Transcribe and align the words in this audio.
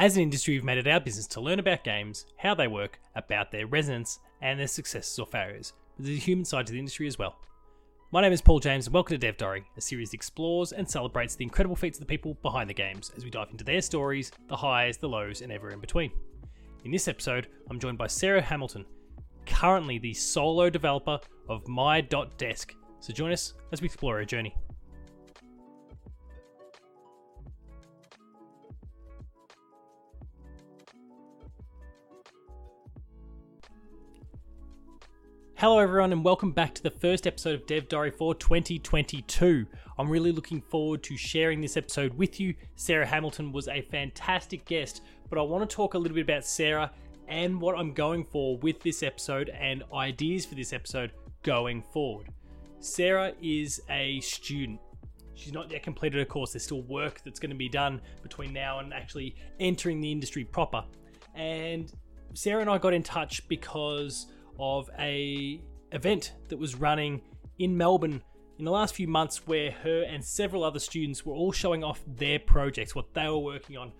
As 0.00 0.16
an 0.16 0.22
industry, 0.22 0.54
we've 0.54 0.64
made 0.64 0.78
it 0.78 0.86
our 0.86 0.98
business 0.98 1.26
to 1.26 1.42
learn 1.42 1.58
about 1.58 1.84
games, 1.84 2.24
how 2.38 2.54
they 2.54 2.68
work, 2.68 2.98
about 3.16 3.50
their 3.50 3.66
resonance, 3.66 4.18
and 4.40 4.58
their 4.58 4.66
successes 4.66 5.18
or 5.18 5.26
failures. 5.26 5.74
But 5.94 6.06
there's 6.06 6.16
a 6.16 6.22
human 6.22 6.46
side 6.46 6.66
to 6.68 6.72
the 6.72 6.78
industry 6.78 7.06
as 7.06 7.18
well. 7.18 7.36
My 8.10 8.22
name 8.22 8.32
is 8.32 8.40
Paul 8.40 8.60
James, 8.60 8.86
and 8.86 8.94
welcome 8.94 9.12
to 9.12 9.18
Dev 9.18 9.36
Diary, 9.36 9.62
a 9.76 9.80
series 9.82 10.08
that 10.08 10.14
explores 10.14 10.72
and 10.72 10.90
celebrates 10.90 11.34
the 11.34 11.44
incredible 11.44 11.76
feats 11.76 11.98
of 11.98 12.00
the 12.00 12.06
people 12.06 12.32
behind 12.40 12.70
the 12.70 12.74
games 12.74 13.12
as 13.14 13.24
we 13.24 13.30
dive 13.30 13.50
into 13.50 13.62
their 13.62 13.82
stories, 13.82 14.32
the 14.48 14.56
highs, 14.56 14.96
the 14.96 15.06
lows, 15.06 15.42
and 15.42 15.52
ever 15.52 15.68
in 15.68 15.80
between. 15.80 16.10
In 16.86 16.90
this 16.90 17.06
episode, 17.06 17.48
I'm 17.68 17.78
joined 17.78 17.98
by 17.98 18.06
Sarah 18.06 18.40
Hamilton, 18.40 18.86
currently 19.44 19.98
the 19.98 20.14
solo 20.14 20.70
developer 20.70 21.20
of 21.50 21.68
My.Desk. 21.68 22.74
So 23.00 23.12
join 23.12 23.32
us 23.32 23.52
as 23.70 23.82
we 23.82 23.86
explore 23.86 24.16
her 24.16 24.24
journey. 24.24 24.56
Hello, 35.60 35.78
everyone, 35.78 36.10
and 36.10 36.24
welcome 36.24 36.52
back 36.52 36.74
to 36.74 36.82
the 36.82 36.90
first 36.90 37.26
episode 37.26 37.54
of 37.54 37.66
Dev 37.66 37.86
Diary 37.86 38.10
for 38.10 38.34
2022. 38.34 39.66
I'm 39.98 40.08
really 40.08 40.32
looking 40.32 40.62
forward 40.62 41.02
to 41.02 41.18
sharing 41.18 41.60
this 41.60 41.76
episode 41.76 42.14
with 42.14 42.40
you. 42.40 42.54
Sarah 42.76 43.04
Hamilton 43.04 43.52
was 43.52 43.68
a 43.68 43.82
fantastic 43.82 44.64
guest, 44.64 45.02
but 45.28 45.38
I 45.38 45.42
want 45.42 45.68
to 45.68 45.76
talk 45.76 45.92
a 45.92 45.98
little 45.98 46.14
bit 46.14 46.22
about 46.22 46.46
Sarah 46.46 46.90
and 47.28 47.60
what 47.60 47.78
I'm 47.78 47.92
going 47.92 48.24
for 48.24 48.56
with 48.56 48.80
this 48.80 49.02
episode 49.02 49.50
and 49.50 49.84
ideas 49.92 50.46
for 50.46 50.54
this 50.54 50.72
episode 50.72 51.12
going 51.42 51.82
forward. 51.82 52.28
Sarah 52.78 53.34
is 53.42 53.82
a 53.90 54.18
student. 54.20 54.80
She's 55.34 55.52
not 55.52 55.70
yet 55.70 55.82
completed 55.82 56.20
her 56.20 56.24
course. 56.24 56.54
There's 56.54 56.64
still 56.64 56.84
work 56.84 57.20
that's 57.22 57.38
going 57.38 57.50
to 57.50 57.54
be 57.54 57.68
done 57.68 58.00
between 58.22 58.54
now 58.54 58.78
and 58.78 58.94
actually 58.94 59.36
entering 59.58 60.00
the 60.00 60.10
industry 60.10 60.42
proper. 60.42 60.84
And 61.34 61.92
Sarah 62.32 62.62
and 62.62 62.70
I 62.70 62.78
got 62.78 62.94
in 62.94 63.02
touch 63.02 63.46
because 63.46 64.28
of 64.60 64.90
a 64.98 65.60
event 65.92 66.34
that 66.48 66.58
was 66.58 66.74
running 66.74 67.22
in 67.58 67.76
Melbourne 67.76 68.22
in 68.58 68.64
the 68.66 68.70
last 68.70 68.94
few 68.94 69.08
months 69.08 69.46
where 69.46 69.70
her 69.70 70.02
and 70.02 70.22
several 70.22 70.62
other 70.62 70.78
students 70.78 71.24
were 71.24 71.34
all 71.34 71.50
showing 71.50 71.82
off 71.82 72.02
their 72.06 72.38
projects, 72.38 72.94
what 72.94 73.14
they 73.14 73.26
were 73.26 73.38
working 73.38 73.78
on. 73.78 73.90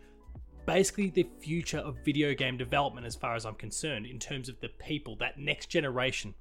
Basically, 0.66 1.08
the 1.08 1.26
future 1.40 1.78
of 1.78 1.96
video 2.04 2.34
game 2.34 2.58
development, 2.58 3.06
as 3.06 3.16
far 3.16 3.34
as 3.34 3.46
I'm 3.46 3.54
concerned, 3.54 4.04
in 4.04 4.18
terms 4.18 4.50
of 4.50 4.60
the 4.60 4.68
people, 4.68 5.16
that 5.16 5.38
next 5.38 5.66
generation. 5.66 6.34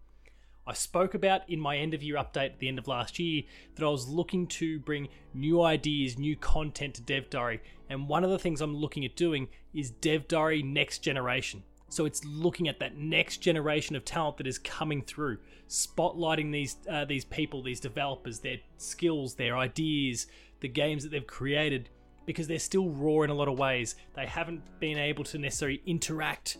I 0.68 0.74
spoke 0.74 1.14
about 1.14 1.50
in 1.50 1.60
my 1.60 1.78
end 1.78 1.94
of 1.94 2.04
year 2.04 2.18
update 2.18 2.52
at 2.52 2.60
the 2.60 2.68
end 2.68 2.78
of 2.78 2.88
last 2.88 3.18
year 3.18 3.44
that 3.76 3.86
I 3.86 3.90
was 3.90 4.08
looking 4.08 4.46
to 4.48 4.80
bring 4.82 5.08
new 5.34 5.64
ideas, 5.64 6.20
new 6.20 6.36
content 6.36 6.94
to 6.96 7.02
Dev 7.02 7.30
Diary, 7.30 7.62
and 7.90 8.08
one 8.08 8.24
of 8.24 8.30
the 8.30 8.38
things 8.38 8.62
I'm 8.62 8.76
looking 8.76 9.04
at 9.04 9.16
doing 9.16 9.48
is 9.74 9.90
Dev 9.90 10.28
Diary 10.28 10.62
Next 10.62 11.00
Generation. 11.00 11.64
So 11.90 12.06
it's 12.06 12.24
looking 12.24 12.68
at 12.68 12.80
that 12.80 12.98
next 12.98 13.38
generation 13.38 13.96
of 13.96 14.06
talent 14.06 14.38
that 14.38 14.48
is 14.48 14.60
coming 14.60 15.02
through, 15.02 15.40
spotlighting 15.68 16.52
these 16.52 16.78
uh, 16.90 17.06
these 17.06 17.26
people, 17.26 17.64
these 17.64 17.80
developers, 17.80 18.40
their 18.40 18.58
skills, 18.78 19.36
their 19.36 19.58
ideas, 19.58 20.28
the 20.62 20.68
games 20.68 21.04
that 21.04 21.10
they've 21.10 21.26
created, 21.26 21.90
because 22.26 22.48
they're 22.48 22.60
still 22.60 22.90
raw 22.90 23.24
in 23.24 23.32
a 23.32 23.34
lot 23.34 23.48
of 23.48 23.58
ways. 23.58 23.96
They 24.16 24.28
haven't 24.28 24.62
been 24.80 25.00
able 25.00 25.24
to 25.26 25.40
necessarily 25.40 25.82
interact 25.86 26.58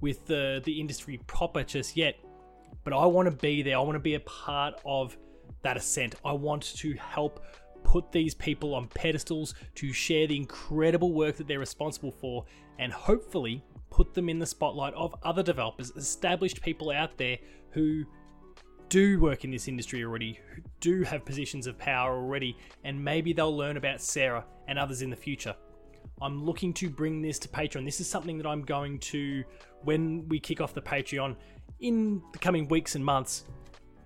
with 0.00 0.26
the 0.26 0.60
the 0.64 0.80
industry 0.80 1.20
proper 1.26 1.62
just 1.62 1.96
yet. 1.96 2.16
But 2.84 2.92
I 2.92 3.06
want 3.06 3.26
to 3.26 3.36
be 3.36 3.62
there. 3.62 3.76
I 3.76 3.80
want 3.80 3.94
to 3.94 4.00
be 4.00 4.14
a 4.14 4.20
part 4.20 4.80
of 4.84 5.16
that 5.62 5.76
ascent. 5.76 6.16
I 6.24 6.32
want 6.32 6.62
to 6.76 6.92
help 6.94 7.44
put 7.84 8.10
these 8.10 8.34
people 8.34 8.74
on 8.74 8.88
pedestals 8.88 9.54
to 9.76 9.92
share 9.92 10.26
the 10.26 10.36
incredible 10.36 11.12
work 11.12 11.36
that 11.36 11.46
they're 11.46 11.58
responsible 11.58 12.12
for 12.12 12.44
and 12.78 12.92
hopefully 12.92 13.62
put 13.92 14.14
them 14.14 14.30
in 14.30 14.38
the 14.38 14.46
spotlight 14.46 14.94
of 14.94 15.14
other 15.22 15.42
developers, 15.42 15.90
established 15.96 16.62
people 16.62 16.90
out 16.90 17.18
there 17.18 17.36
who 17.72 18.04
do 18.88 19.20
work 19.20 19.44
in 19.44 19.50
this 19.50 19.68
industry 19.68 20.02
already, 20.02 20.40
who 20.54 20.62
do 20.80 21.02
have 21.02 21.26
positions 21.26 21.66
of 21.66 21.78
power 21.78 22.16
already, 22.16 22.56
and 22.84 23.02
maybe 23.02 23.34
they'll 23.34 23.54
learn 23.54 23.76
about 23.76 24.00
Sarah 24.00 24.46
and 24.66 24.78
others 24.78 25.02
in 25.02 25.10
the 25.10 25.16
future. 25.16 25.54
I'm 26.22 26.42
looking 26.42 26.72
to 26.74 26.88
bring 26.88 27.20
this 27.20 27.38
to 27.40 27.48
Patreon. 27.48 27.84
This 27.84 28.00
is 28.00 28.08
something 28.08 28.38
that 28.38 28.46
I'm 28.46 28.62
going 28.62 28.98
to, 29.00 29.44
when 29.82 30.26
we 30.28 30.40
kick 30.40 30.62
off 30.62 30.72
the 30.72 30.80
Patreon 30.80 31.36
in 31.80 32.22
the 32.32 32.38
coming 32.38 32.68
weeks 32.68 32.94
and 32.94 33.04
months, 33.04 33.44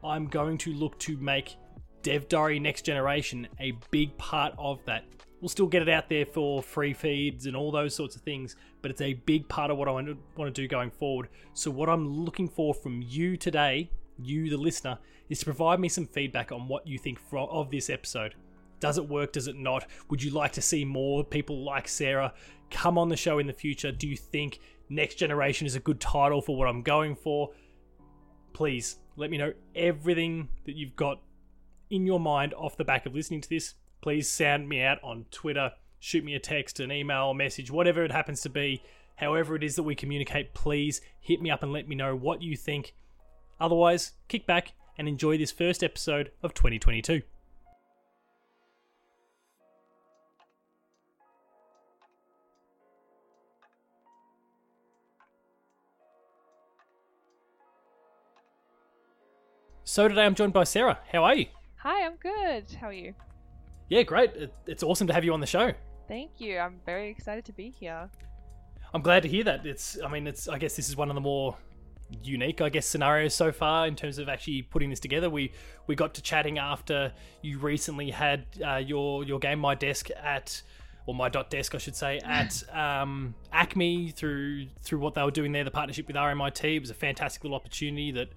I'm 0.03 0.27
going 0.27 0.59
to 0.59 0.73
look 0.73 0.99
to 1.01 1.17
make 1.19 1.57
Dev 2.03 2.29
Diary 2.29 2.59
Next 2.59 2.83
Generation 2.83 3.47
a 3.61 3.73
big 3.93 4.17
part 4.19 4.53
of 4.59 4.85
that. 4.87 5.05
We'll 5.41 5.51
still 5.51 5.67
get 5.67 5.83
it 5.83 5.89
out 5.89 6.09
there 6.09 6.25
for 6.25 6.63
free 6.63 6.95
feeds 6.95 7.47
and 7.47 7.55
all 7.55 7.71
those 7.71 7.95
sorts 7.95 8.17
of 8.17 8.23
things, 8.23 8.57
but 8.81 8.91
it's 8.91 9.03
a 9.03 9.13
big 9.13 9.49
part 9.49 9.71
of 9.71 9.77
what 9.77 9.87
I 9.87 9.91
want 9.91 10.07
to, 10.07 10.17
want 10.35 10.55
to 10.55 10.63
do 10.63 10.67
going 10.67 10.91
forward. 10.91 11.29
So, 11.53 11.71
what 11.71 11.91
I'm 11.91 12.25
looking 12.25 12.49
for 12.49 12.73
from 12.73 13.03
you 13.03 13.37
today, 13.37 13.91
you 14.19 14.49
the 14.49 14.57
listener, 14.57 14.99
is 15.29 15.41
to 15.41 15.45
provide 15.45 15.79
me 15.79 15.89
some 15.89 16.07
feedback 16.07 16.53
on 16.53 16.69
what 16.69 16.87
you 16.87 16.99
think 16.99 17.19
of 17.33 17.71
this 17.71 17.91
episode. 17.91 18.35
Does 18.81 18.99
it 18.99 19.09
work? 19.09 19.33
Does 19.33 19.47
it 19.47 19.57
not? 19.57 19.87
Would 20.11 20.23
you 20.23 20.31
like 20.31 20.53
to 20.53 20.63
see 20.63 20.85
more 20.85 21.25
people 21.25 21.65
like 21.65 21.89
Sarah 21.89 22.33
come 22.71 22.99
on 22.99 23.09
the 23.09 23.17
show 23.17 23.39
in 23.39 23.47
the 23.47 23.53
future? 23.53 23.93
Do 23.93 24.07
you 24.07 24.17
think 24.17 24.61
Next 24.89 25.17
Generation 25.17 25.67
is 25.67 25.75
a 25.75 25.81
good 25.81 26.01
title 26.01 26.41
for 26.41 26.57
what 26.57 26.69
I'm 26.69 26.83
going 26.83 27.15
for? 27.15 27.51
Please 28.53 28.99
let 29.17 29.31
me 29.31 29.39
know 29.39 29.53
everything 29.75 30.49
that 30.65 30.77
you've 30.77 30.97
got 30.97 31.21
in 31.91 32.07
your 32.07 32.21
mind 32.21 32.55
off 32.55 32.77
the 32.77 32.85
back 32.85 33.07
of 33.07 33.15
listening 33.15 33.41
to 33.41 33.49
this 33.49 33.75
please 34.01 34.31
sound 34.31 34.69
me 34.69 34.83
out 34.83 34.99
on 35.03 35.27
Twitter, 35.31 35.73
shoot 35.99 36.25
me 36.25 36.35
a 36.35 36.41
text, 36.41 36.81
an 36.81 36.93
email, 36.93 37.31
a 37.31 37.35
message, 37.35 37.71
whatever 37.71 38.05
it 38.05 38.13
happens 38.13 38.41
to 38.43 38.49
be. 38.49 38.83
However, 39.17 39.57
it 39.57 39.65
is 39.65 39.77
that 39.77 39.83
we 39.83 39.95
communicate, 39.95 40.55
please 40.55 41.01
hit 41.21 41.41
me 41.41 41.51
up 41.51 41.63
and 41.63 41.73
let 41.73 41.89
me 41.89 41.97
know 41.97 42.15
what 42.15 42.43
you 42.43 42.57
think. 42.57 42.95
Otherwise, 43.59 44.13
kick 44.29 44.47
back 44.47 44.75
and 44.99 45.09
enjoy 45.09 45.39
this 45.39 45.51
first 45.51 45.83
episode 45.83 46.31
of 46.43 46.55
2022. 46.55 47.23
So 59.89 60.09
today 60.09 60.27
I'm 60.27 60.35
joined 60.35 60.53
by 60.53 60.65
Sarah. 60.65 60.99
How 61.11 61.25
are 61.25 61.35
you? 61.35 61.47
Hi, 61.77 62.05
I'm 62.05 62.17
good. 62.17 62.71
How 62.81 62.89
are 62.89 62.93
you? 62.93 63.15
Yeah, 63.89 64.03
great. 64.03 64.33
It's 64.67 64.83
awesome 64.83 65.07
to 65.07 65.13
have 65.13 65.25
you 65.25 65.33
on 65.33 65.41
the 65.41 65.47
show. 65.47 65.73
Thank 66.09 66.33
you. 66.39 66.59
I'm 66.59 66.81
very 66.85 67.09
excited 67.11 67.45
to 67.47 67.53
be 67.53 67.71
here. 67.71 68.09
I'm 68.95 69.03
glad 69.03 69.23
to 69.23 69.29
hear 69.29 69.45
that. 69.45 69.67
It's, 69.67 69.99
I 70.05 70.09
mean, 70.09 70.27
it's. 70.27 70.49
I 70.49 70.59
guess 70.59 70.77
this 70.77 70.89
is 70.89 70.97
one 70.97 71.11
of 71.11 71.15
the 71.15 71.21
more 71.21 71.57
unique, 72.23 72.61
I 72.61 72.69
guess, 72.69 72.87
scenarios 72.87 73.35
so 73.35 73.53
far 73.53 73.87
in 73.87 73.97
terms 73.97 74.19
of 74.19 74.29
actually 74.29 74.63
putting 74.63 74.91
this 74.91 75.01
together. 75.01 75.29
We 75.29 75.53
we 75.87 75.95
got 75.95 76.15
to 76.15 76.23
chatting 76.23 76.59
after 76.59 77.13
you 77.43 77.59
recently 77.59 78.11
had 78.11 78.47
uh, 78.65 78.77
your 78.77 79.25
your 79.25 79.39
game 79.39 79.59
My 79.59 79.75
Desk 79.75 80.09
at 80.23 80.63
or 81.07 81.15
my 81.15 81.29
dot 81.29 81.51
desk 81.51 81.75
I 81.75 81.79
should 81.79 81.95
say 81.95 82.19
at 82.19 82.63
um, 82.75 83.35
ACMI 83.53 84.13
through 84.13 84.67
through 84.83 84.99
what 84.99 85.15
they 85.15 85.23
were 85.23 85.31
doing 85.31 85.53
there, 85.53 85.65
the 85.65 85.71
partnership 85.71 86.07
with 86.07 86.17
RMIT. 86.17 86.77
It 86.77 86.81
was 86.81 86.91
a 86.91 86.95
fantastic 86.95 87.45
little 87.45 87.57
opportunity 87.57 88.11
that 88.13 88.29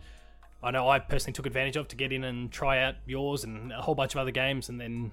I 0.61 0.71
know 0.71 0.87
I 0.87 0.99
personally 0.99 1.33
took 1.33 1.45
advantage 1.45 1.77
of 1.77 1.87
to 1.89 1.95
get 1.95 2.11
in 2.11 2.23
and 2.23 2.51
try 2.51 2.83
out 2.83 2.95
yours 3.07 3.43
and 3.43 3.71
a 3.71 3.81
whole 3.81 3.95
bunch 3.95 4.13
of 4.13 4.19
other 4.19 4.31
games, 4.31 4.69
and 4.69 4.79
then 4.79 5.11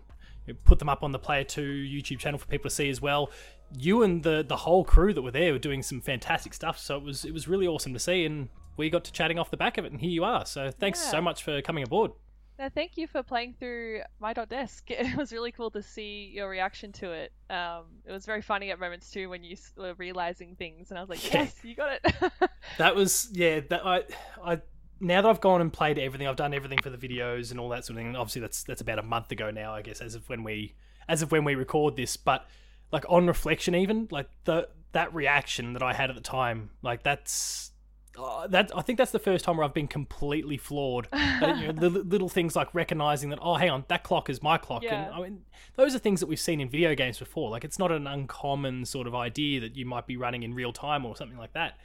put 0.55 0.79
them 0.79 0.89
up 0.89 1.03
on 1.03 1.13
the 1.13 1.19
Player 1.19 1.45
Two 1.45 1.63
YouTube 1.63 2.19
channel 2.19 2.39
for 2.39 2.47
people 2.47 2.69
to 2.69 2.75
see 2.75 2.89
as 2.89 3.01
well. 3.01 3.31
You 3.77 4.03
and 4.03 4.23
the 4.23 4.45
the 4.47 4.57
whole 4.57 4.85
crew 4.85 5.13
that 5.13 5.23
were 5.23 5.31
there 5.31 5.53
were 5.53 5.59
doing 5.59 5.83
some 5.83 6.01
fantastic 6.01 6.55
stuff, 6.55 6.79
so 6.79 6.97
it 6.97 7.03
was 7.03 7.25
it 7.25 7.33
was 7.33 7.49
really 7.49 7.67
awesome 7.67 7.93
to 7.93 7.99
see, 7.99 8.25
and 8.25 8.49
we 8.77 8.91
got 8.91 9.05
to 9.05 9.13
chatting 9.13 9.39
off 9.39 9.51
the 9.51 9.57
back 9.57 9.79
of 9.79 9.85
it, 9.85 9.93
and 9.93 10.01
here 10.01 10.11
you 10.11 10.25
are. 10.25 10.47
So 10.47 10.71
thanks 10.71 11.03
yeah. 11.05 11.11
so 11.11 11.21
much 11.21 11.43
for 11.43 11.61
coming 11.63 11.85
aboard. 11.85 12.13
No, 12.59 12.71
thank 12.71 12.97
you 12.97 13.07
for 13.07 13.23
playing 13.23 13.55
through 13.59 14.01
my 14.19 14.33
dot 14.33 14.49
desk. 14.49 14.91
It 14.91 15.17
was 15.17 15.33
really 15.33 15.53
cool 15.53 15.71
to 15.73 15.83
see 15.83 16.31
your 16.35 16.49
reaction 16.49 16.91
to 16.93 17.13
it. 17.13 17.33
Um, 17.51 17.85
it 18.07 18.13
was 18.13 18.25
very 18.25 18.41
funny 18.41 18.71
at 18.71 18.79
moments 18.79 19.11
too 19.11 19.29
when 19.29 19.45
you 19.45 19.57
were 19.77 19.95
realizing 19.95 20.57
things, 20.57 20.91
and 20.91 20.99
I 20.99 21.03
was 21.03 21.11
like, 21.11 21.33
"Yes, 21.33 21.55
you 21.63 21.75
got 21.75 21.93
it." 21.93 22.33
that 22.79 22.97
was 22.97 23.29
yeah. 23.33 23.61
That 23.69 23.85
I 23.85 24.05
I 24.43 24.61
now 25.01 25.23
that 25.23 25.29
I've 25.29 25.41
gone 25.41 25.61
and 25.61 25.73
played 25.73 25.99
everything, 25.99 26.27
I've 26.27 26.37
done 26.37 26.55
everything 26.55 26.79
for 26.83 26.91
the 26.91 26.97
videos 26.97 27.51
and 27.51 27.61
all 27.61 27.69
that 27.71 27.85
sort 27.85 27.99
of 27.99 28.05
thing. 28.05 28.17
Obviously, 28.17 28.41
that's 28.41 28.63
that's 28.65 28.81
about 28.81 28.99
a 28.99 29.03
month 29.03 29.31
ago 29.31 29.51
now, 29.51 29.75
I 29.75 29.83
guess, 29.83 30.01
as 30.01 30.15
of 30.15 30.29
when 30.29 30.43
we 30.43 30.75
as 31.09 31.23
of 31.23 31.33
when 31.33 31.45
we 31.45 31.55
record 31.55 31.97
this. 31.97 32.17
But 32.17 32.47
like 32.93 33.05
on 33.09 33.27
reflection, 33.27 33.75
even 33.75 34.09
like 34.11 34.29
the 34.45 34.69
that 34.93 35.15
reaction 35.15 35.75
that 35.75 35.83
I 35.83 35.93
had 35.93 36.11
at 36.11 36.17
the 36.17 36.23
time, 36.23 36.71
like 36.83 37.03
that's 37.03 37.73
uh, 38.19 38.47
that 38.47 38.71
I 38.75 38.81
think 38.81 38.97
that's 38.97 39.13
the 39.13 39.19
first 39.19 39.45
time 39.45 39.57
where 39.59 39.65
I've 39.65 39.75
been 39.75 39.89
completely 39.89 40.57
floored. 40.57 41.09
uh, 41.13 41.55
you 41.61 41.67
know, 41.67 41.73
the 41.73 41.91
little 41.91 42.29
things 42.29 42.57
like 42.57 42.75
recognizing 42.75 43.31
that 43.31 43.39
oh, 43.43 43.57
hang 43.57 43.71
on, 43.71 43.85
that 43.89 44.03
clock 44.03 44.31
is 44.31 44.43
my 44.43 44.57
clock, 44.57 44.83
yeah. 44.83 45.07
and 45.07 45.15
I 45.15 45.21
mean 45.21 45.43
those 45.75 45.95
are 45.95 45.99
things 45.99 46.21
that 46.21 46.27
we've 46.27 46.41
seen 46.41 46.61
in 46.61 46.71
video 46.71 46.95
games 46.95 47.19
before. 47.19 47.51
Like 47.51 47.65
it's 47.65 47.79
not 47.79 47.93
an 47.93 48.07
uncommon 48.07 48.87
sort 48.87 49.07
of 49.07 49.15
idea 49.15 49.61
that 49.61 49.77
you 49.77 49.85
might 49.85 50.07
be 50.07 50.17
running 50.17 50.43
in 50.43 50.55
real 50.55 50.73
time 50.73 51.05
or 51.05 51.17
something 51.17 51.39
like 51.39 51.53
that. 51.53 51.79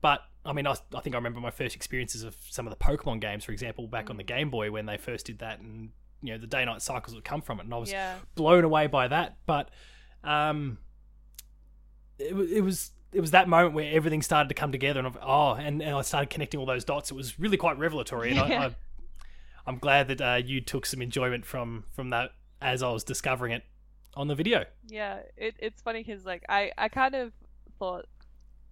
But 0.00 0.20
I 0.44 0.52
mean, 0.52 0.66
I, 0.66 0.74
I 0.94 1.00
think 1.00 1.14
I 1.14 1.18
remember 1.18 1.40
my 1.40 1.50
first 1.50 1.74
experiences 1.74 2.22
of 2.22 2.36
some 2.50 2.66
of 2.66 2.70
the 2.70 2.84
Pokemon 2.84 3.20
games, 3.20 3.44
for 3.44 3.52
example, 3.52 3.86
back 3.86 4.10
on 4.10 4.16
the 4.16 4.22
Game 4.22 4.50
Boy 4.50 4.70
when 4.70 4.86
they 4.86 4.98
first 4.98 5.26
did 5.26 5.38
that, 5.38 5.60
and 5.60 5.90
you 6.22 6.32
know 6.32 6.38
the 6.38 6.46
day 6.46 6.64
night 6.64 6.82
cycles 6.82 7.14
that 7.14 7.24
come 7.24 7.40
from 7.40 7.60
it, 7.60 7.64
and 7.64 7.74
I 7.74 7.78
was 7.78 7.90
yeah. 7.90 8.16
blown 8.34 8.64
away 8.64 8.86
by 8.86 9.08
that. 9.08 9.38
But 9.46 9.70
um, 10.22 10.78
it, 12.18 12.34
it 12.34 12.60
was 12.60 12.90
it 13.12 13.20
was 13.20 13.30
that 13.30 13.48
moment 13.48 13.74
where 13.74 13.90
everything 13.94 14.22
started 14.22 14.48
to 14.48 14.54
come 14.54 14.72
together, 14.72 14.98
and 14.98 15.06
I've, 15.06 15.18
oh, 15.22 15.52
and, 15.52 15.80
and 15.80 15.96
I 15.96 16.02
started 16.02 16.30
connecting 16.30 16.58
all 16.60 16.66
those 16.66 16.84
dots. 16.84 17.10
It 17.10 17.14
was 17.14 17.38
really 17.38 17.56
quite 17.56 17.78
revelatory, 17.78 18.30
and 18.30 18.48
Yeah. 18.48 18.66
I, 18.66 18.74
I'm 19.66 19.78
glad 19.78 20.08
that 20.08 20.20
uh, 20.20 20.40
you 20.44 20.60
took 20.60 20.84
some 20.84 21.00
enjoyment 21.00 21.46
from 21.46 21.84
from 21.92 22.10
that 22.10 22.32
as 22.60 22.82
I 22.82 22.90
was 22.90 23.04
discovering 23.04 23.52
it 23.52 23.62
on 24.14 24.28
the 24.28 24.34
video. 24.34 24.64
Yeah, 24.86 25.20
it, 25.36 25.54
it's 25.58 25.80
funny 25.80 26.02
because 26.02 26.24
like 26.24 26.44
I 26.48 26.72
I 26.76 26.88
kind 26.88 27.14
of 27.14 27.32
thought 27.78 28.06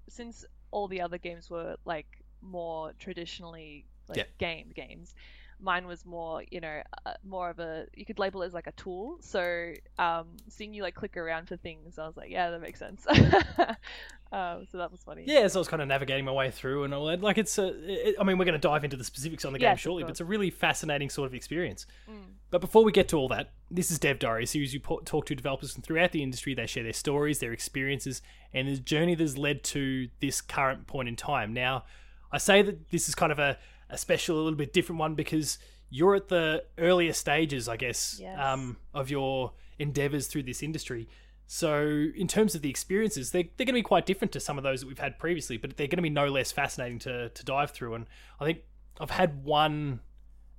since 0.09 0.45
all 0.73 0.89
the 0.89 1.01
other 1.03 1.19
games 1.19 1.51
were 1.51 1.77
like 1.87 2.09
more 2.43 2.93
traditionally 2.99 3.87
like 4.09 4.19
Yeah. 4.19 4.25
gamed 4.39 4.75
games, 4.75 5.15
mine 5.62 5.87
was 5.87 6.05
more 6.05 6.43
you 6.50 6.61
know 6.61 6.82
uh, 7.06 7.12
more 7.25 7.49
of 7.49 7.59
a 7.59 7.87
you 7.94 8.05
could 8.05 8.19
label 8.19 8.43
it 8.43 8.47
as 8.47 8.53
like 8.53 8.67
a 8.67 8.73
tool. 8.73 9.19
So 9.20 9.73
um, 9.99 10.26
seeing 10.49 10.75
you 10.75 10.82
like 10.82 10.94
click 10.94 11.17
around 11.17 11.49
for 11.49 11.56
things, 11.56 11.99
I 11.99 12.06
was 12.06 12.17
like, 12.17 12.31
yeah, 12.31 12.50
that 12.50 12.61
makes 12.61 12.79
sense. 12.79 13.06
um, 14.32 14.67
so 14.70 14.79
that 14.79 14.91
was 14.91 15.00
funny. 15.05 15.25
Yeah, 15.26 15.47
so 15.47 15.59
I 15.59 15.61
was 15.61 15.69
kind 15.69 15.81
of 15.81 15.88
navigating 15.88 16.25
my 16.25 16.32
way 16.32 16.50
through 16.50 16.85
and 16.85 16.93
all 16.93 17.06
that, 17.06 17.23
like 17.23 17.38
it's 17.38 17.59
a, 17.59 17.73
it, 18.09 18.17
I 18.19 18.25
mean, 18.25 18.38
we're 18.38 18.44
going 18.44 18.61
to 18.61 18.69
dive 18.69 18.85
into 18.85 18.97
the 18.97 19.05
specifics 19.05 19.44
on 19.44 19.53
the 19.53 19.59
game 19.59 19.69
Yes, 19.69 19.79
of 19.79 19.81
shortly, 19.81 20.03
but 20.03 20.11
it's 20.11 20.20
a 20.20 20.25
really 20.25 20.50
fascinating 20.50 21.11
sort 21.11 21.26
of 21.26 21.35
experience. 21.35 21.87
Mm. 22.11 22.32
But 22.50 22.61
before 22.61 22.85
we 22.85 22.93
get 22.93 23.09
to 23.09 23.17
all 23.17 23.29
that, 23.29 23.53
this 23.70 23.91
is 23.91 23.99
Dev 23.99 24.19
Diary, 24.19 24.44
a 24.44 24.47
series 24.47 24.75
you 24.75 24.81
po- 24.81 25.00
talk 25.05 25.26
to 25.26 25.35
developers 25.35 25.73
from 25.73 25.82
throughout 25.82 26.12
the 26.12 26.23
industry. 26.23 26.55
They 26.55 26.67
share 26.67 26.82
their 26.82 26.93
stories, 26.93 27.38
their 27.38 27.53
experiences, 27.53 28.20
and 28.53 28.69
the 28.69 28.76
journey 28.76 29.14
that 29.14 29.23
has 29.23 29.38
led 29.38 29.64
to 29.64 30.09
this 30.20 30.41
current 30.41 30.87
point 30.87 31.09
in 31.09 31.17
time. 31.17 31.55
Now, 31.55 31.85
I 32.31 32.38
say 32.38 32.62
that 32.62 32.91
this 32.91 33.09
is 33.09 33.14
kind 33.14 33.32
of 33.32 33.38
a, 33.38 33.59
a 33.93 33.99
special, 33.99 34.37
a 34.37 34.43
little 34.43 34.56
bit 34.59 34.73
different 34.73 34.99
one 34.99 35.15
because 35.15 35.59
you're 35.91 36.15
at 36.15 36.29
the 36.29 36.65
earlier 36.79 37.12
stages, 37.12 37.69
I 37.69 37.77
guess, 37.77 38.19
Yes. 38.21 38.39
um, 38.41 38.77
of 38.94 39.11
your 39.11 39.53
endeavors 39.79 40.27
through 40.27 40.44
this 40.44 40.62
industry. 40.62 41.09
So, 41.47 41.83
in 42.17 42.27
terms 42.29 42.55
of 42.55 42.62
the 42.62 42.71
experiences, 42.71 43.31
they're, 43.31 43.43
they're 43.56 43.67
going 43.67 43.75
to 43.75 43.81
be 43.81 43.83
quite 43.83 44.06
different 44.06 44.33
to 44.33 44.41
some 44.41 44.56
of 44.56 44.65
those 44.65 44.81
that 44.81 44.87
we've 44.87 44.99
had 44.99 45.19
previously, 45.19 45.59
but 45.59 45.77
they're 45.77 45.87
going 45.87 45.99
to 45.99 46.03
be 46.03 46.09
no 46.11 46.27
less 46.29 46.50
fascinating 46.50 46.99
to, 47.00 47.29
to 47.29 47.44
dive 47.44 47.73
through. 47.73 47.94
And 47.94 48.06
I 48.41 48.44
think 48.47 48.61
I've 48.99 49.11
had 49.11 49.44
one 49.44 50.00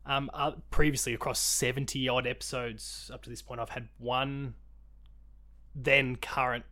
um, 0.06 0.30
uh, 0.34 0.52
previously 0.70 1.14
across 1.16 1.40
70 1.40 2.08
odd 2.10 2.28
episodes 2.28 3.10
up 3.12 3.24
to 3.24 3.30
this 3.32 3.42
point. 3.42 3.60
I've 3.60 3.70
had 3.70 3.88
one 3.98 4.54
then 5.76 6.16
current 6.18 6.66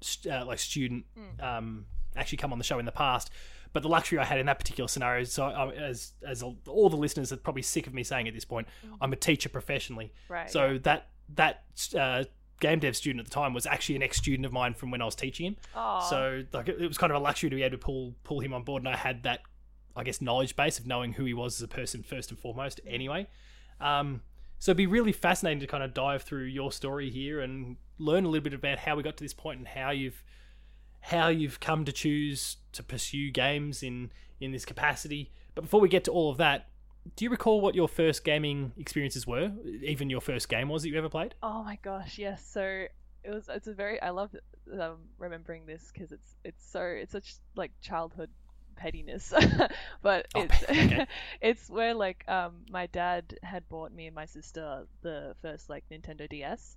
st- 0.00 0.32
uh, 0.32 0.44
like 0.46 0.58
student 0.58 1.04
Mm. 1.18 1.42
um, 1.42 1.86
actually 2.16 2.38
come 2.38 2.52
on 2.52 2.58
the 2.58 2.64
show 2.64 2.78
in 2.78 2.84
the 2.84 2.92
past. 2.92 3.30
But 3.72 3.82
the 3.82 3.88
luxury 3.88 4.18
I 4.18 4.24
had 4.24 4.38
in 4.40 4.46
that 4.46 4.58
particular 4.58 4.88
scenario, 4.88 5.24
so 5.24 5.44
I, 5.44 5.72
as 5.72 6.12
as 6.26 6.42
all 6.42 6.88
the 6.88 6.96
listeners 6.96 7.32
are 7.32 7.36
probably 7.36 7.62
sick 7.62 7.86
of 7.86 7.94
me 7.94 8.02
saying 8.02 8.26
at 8.28 8.34
this 8.34 8.44
point, 8.44 8.66
Mm. 8.84 8.96
I'm 9.00 9.12
a 9.12 9.16
teacher 9.16 9.48
professionally. 9.48 10.12
Right. 10.28 10.50
So 10.50 10.78
that 10.82 11.08
that 11.34 11.62
uh, 11.96 12.24
game 12.60 12.80
dev 12.80 12.96
student 12.96 13.20
at 13.20 13.26
the 13.26 13.34
time 13.34 13.54
was 13.54 13.66
actually 13.66 13.96
an 13.96 14.02
ex 14.02 14.16
student 14.18 14.44
of 14.44 14.52
mine 14.52 14.74
from 14.74 14.90
when 14.90 15.00
I 15.00 15.04
was 15.04 15.14
teaching 15.14 15.46
him. 15.46 15.56
Aw. 15.76 16.00
So 16.00 16.42
like 16.52 16.68
it 16.68 16.80
it 16.80 16.88
was 16.88 16.98
kind 16.98 17.12
of 17.12 17.16
a 17.16 17.22
luxury 17.22 17.50
to 17.50 17.56
be 17.56 17.62
able 17.62 17.76
to 17.78 17.84
pull 17.84 18.14
pull 18.24 18.40
him 18.40 18.52
on 18.52 18.64
board, 18.64 18.82
and 18.82 18.88
I 18.88 18.96
had 18.96 19.22
that, 19.22 19.40
I 19.94 20.02
guess, 20.04 20.20
knowledge 20.20 20.56
base 20.56 20.78
of 20.78 20.86
knowing 20.86 21.12
who 21.12 21.24
he 21.24 21.34
was 21.34 21.56
as 21.56 21.62
a 21.62 21.68
person 21.68 22.02
first 22.02 22.30
and 22.30 22.38
foremost. 22.38 22.80
Anyway, 22.86 23.28
um, 23.80 24.22
so 24.58 24.72
it'd 24.72 24.76
be 24.78 24.86
really 24.86 25.12
fascinating 25.12 25.60
to 25.60 25.66
kind 25.66 25.82
of 25.82 25.94
dive 25.94 26.22
through 26.22 26.44
your 26.44 26.72
story 26.72 27.08
here 27.10 27.40
and 27.40 27.76
learn 27.98 28.24
a 28.24 28.28
little 28.28 28.44
bit 28.44 28.54
about 28.54 28.78
how 28.78 28.96
we 28.96 29.02
got 29.02 29.16
to 29.16 29.24
this 29.24 29.34
point 29.34 29.58
and 29.58 29.68
how 29.68 29.90
you've 29.90 30.22
how 31.02 31.28
you've 31.28 31.60
come 31.60 31.84
to 31.86 31.92
choose 31.92 32.56
to 32.72 32.82
pursue 32.82 33.30
games 33.30 33.82
in 33.82 34.10
in 34.40 34.52
this 34.52 34.64
capacity. 34.64 35.30
But 35.54 35.62
before 35.62 35.80
we 35.80 35.88
get 35.88 36.04
to 36.04 36.10
all 36.12 36.30
of 36.30 36.38
that, 36.38 36.68
do 37.16 37.24
you 37.24 37.30
recall 37.30 37.60
what 37.60 37.74
your 37.74 37.88
first 37.88 38.24
gaming 38.24 38.72
experiences 38.78 39.26
were? 39.26 39.52
Even 39.82 40.10
your 40.10 40.20
first 40.20 40.48
game 40.48 40.68
was 40.68 40.82
that 40.82 40.88
you 40.88 40.98
ever 40.98 41.08
played? 41.08 41.34
Oh 41.42 41.62
my 41.64 41.78
gosh, 41.82 42.18
yes. 42.18 42.44
So 42.46 42.62
it 43.24 43.30
was. 43.30 43.48
It's 43.48 43.66
a 43.66 43.74
very. 43.74 44.00
I 44.00 44.10
love 44.10 44.34
um, 44.78 44.96
remembering 45.18 45.66
this 45.66 45.90
because 45.92 46.12
it's 46.12 46.34
it's 46.44 46.70
so 46.70 46.82
it's 46.82 47.12
such 47.12 47.34
like 47.56 47.72
childhood 47.80 48.30
pettiness, 48.76 49.32
but 50.02 50.26
Oh, 50.34 50.42
it's 50.42 50.62
okay. 50.70 51.06
it's 51.42 51.68
where 51.68 51.92
like 51.94 52.24
um 52.28 52.64
my 52.70 52.86
dad 52.86 53.36
had 53.42 53.68
bought 53.68 53.92
me 53.92 54.06
and 54.06 54.14
my 54.14 54.24
sister 54.26 54.86
the 55.02 55.34
first 55.42 55.68
like 55.68 55.84
Nintendo 55.90 56.28
DS, 56.28 56.76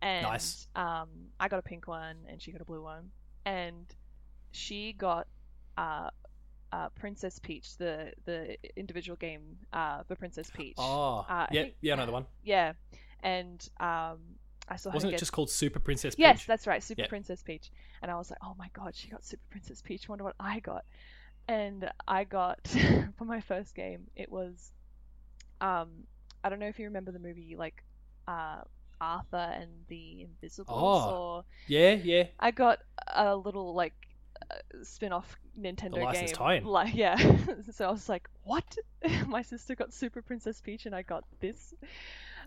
and 0.00 0.22
Nice. 0.22 0.66
um 0.76 1.08
I 1.38 1.48
got 1.48 1.58
a 1.58 1.62
pink 1.62 1.86
one 1.88 2.16
and 2.28 2.40
she 2.40 2.52
got 2.52 2.60
a 2.60 2.64
blue 2.64 2.82
one, 2.82 3.10
and 3.44 3.84
she 4.56 4.92
got 4.92 5.26
uh. 5.76 6.10
Uh, 6.72 6.88
Princess 6.90 7.38
Peach, 7.38 7.76
the 7.78 8.12
the 8.24 8.56
individual 8.76 9.16
game 9.16 9.56
uh, 9.72 10.02
for 10.02 10.16
Princess 10.16 10.50
Peach. 10.50 10.74
Oh, 10.76 11.24
I 11.26 11.46
yeah, 11.52 11.66
yeah, 11.80 12.04
the 12.04 12.10
one. 12.12 12.26
Yeah, 12.42 12.72
and 13.22 13.66
um, 13.78 14.18
I 14.68 14.76
saw 14.76 14.90
Wasn't 14.90 15.10
get 15.10 15.16
it 15.16 15.20
just 15.20 15.32
called 15.32 15.48
Super 15.48 15.78
Princess 15.78 16.16
Peach? 16.16 16.22
Yes, 16.22 16.44
that's 16.44 16.66
right, 16.66 16.82
Super 16.82 17.02
Yeah. 17.02 17.06
Princess 17.08 17.42
Peach. 17.42 17.70
And 18.02 18.10
I 18.10 18.16
was 18.16 18.30
like, 18.30 18.40
oh 18.42 18.54
my 18.58 18.68
god, 18.72 18.94
she 18.96 19.08
got 19.08 19.24
Super 19.24 19.42
Princess 19.50 19.80
Peach. 19.80 20.08
Wonder 20.08 20.24
what 20.24 20.34
I 20.40 20.58
got. 20.60 20.84
And 21.48 21.88
I 22.06 22.24
got 22.24 22.58
for 23.16 23.24
my 23.24 23.40
first 23.40 23.74
game. 23.74 24.08
It 24.16 24.30
was, 24.30 24.72
um, 25.60 25.88
I 26.42 26.48
don't 26.48 26.58
know 26.58 26.66
if 26.66 26.78
you 26.78 26.86
remember 26.86 27.12
the 27.12 27.20
movie 27.20 27.54
like, 27.56 27.82
uh, 28.26 28.62
Arthur 29.00 29.36
and 29.36 29.70
the 29.88 30.22
Invisibles, 30.22 30.68
Oh. 30.68 31.14
or 31.14 31.44
yeah, 31.68 31.92
yeah. 31.92 32.24
I 32.40 32.50
got 32.50 32.80
a 33.14 33.36
little 33.36 33.74
like 33.74 33.92
uh, 33.92 34.05
spin-off 34.82 35.38
Nintendo 35.58 36.12
game. 36.12 36.28
tie-in. 36.28 36.64
Like, 36.64 36.94
yeah. 36.94 37.16
so 37.72 37.88
I 37.88 37.90
was 37.90 38.08
like, 38.08 38.28
what? 38.44 38.76
my 39.26 39.42
sister 39.42 39.74
got 39.74 39.92
Super 39.92 40.22
Princess 40.22 40.60
Peach, 40.60 40.86
and 40.86 40.94
I 40.94 41.02
got 41.02 41.24
this. 41.40 41.74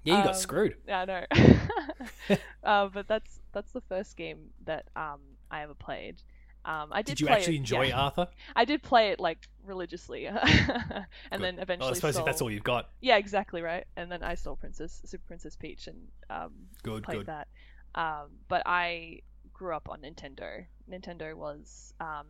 Yeah, 0.04 0.18
you 0.20 0.24
got 0.24 0.36
Um, 0.36 0.42
screwed. 0.42 0.76
Yeah, 0.88 1.02
I 1.02 1.06
know. 1.06 1.26
uh, 2.64 2.88
but 2.88 3.08
that's 3.08 3.40
that's 3.52 3.72
the 3.72 3.82
first 3.82 4.16
game 4.16 4.52
that 4.66 4.86
um 4.96 5.20
I 5.52 5.64
ever 5.64 5.74
played. 5.74 6.22
Um, 6.66 6.90
I 6.92 7.02
did. 7.02 7.18
Did 7.18 7.22
you 7.22 7.28
actually 7.30 7.56
it, 7.56 7.60
enjoy 7.60 7.88
yeah. 7.88 7.98
Arthur? 8.00 8.28
I 8.56 8.66
did 8.66 8.84
play 8.84 9.10
it 9.10 9.20
like 9.20 9.48
religiously, 9.66 10.26
and 10.28 10.38
Good. 10.38 11.42
then 11.42 11.60
eventually. 11.60 11.78
Well, 11.80 11.90
I 11.90 11.94
suppose 11.94 12.18
if 12.18 12.26
that's 12.26 12.42
all 12.42 12.52
you've 12.52 12.64
got, 12.64 12.90
Yeah, 13.02 13.18
exactly 13.18 13.62
right. 13.62 13.86
And 13.96 14.12
then 14.12 14.24
I 14.24 14.36
stole 14.36 14.56
Princess 14.56 15.02
Super 15.06 15.24
Princess 15.28 15.56
Peach 15.56 15.88
and 15.88 15.98
um 16.30 16.52
good, 16.84 17.04
played 17.04 17.20
good. 17.20 17.26
that. 17.28 17.48
Um, 17.96 18.28
but 18.48 18.64
I 18.66 19.22
grew 19.54 19.76
up 19.76 19.90
on 19.90 20.02
Nintendo. 20.02 20.66
Nintendo 20.90 21.36
was 21.36 21.94
um 22.00 22.28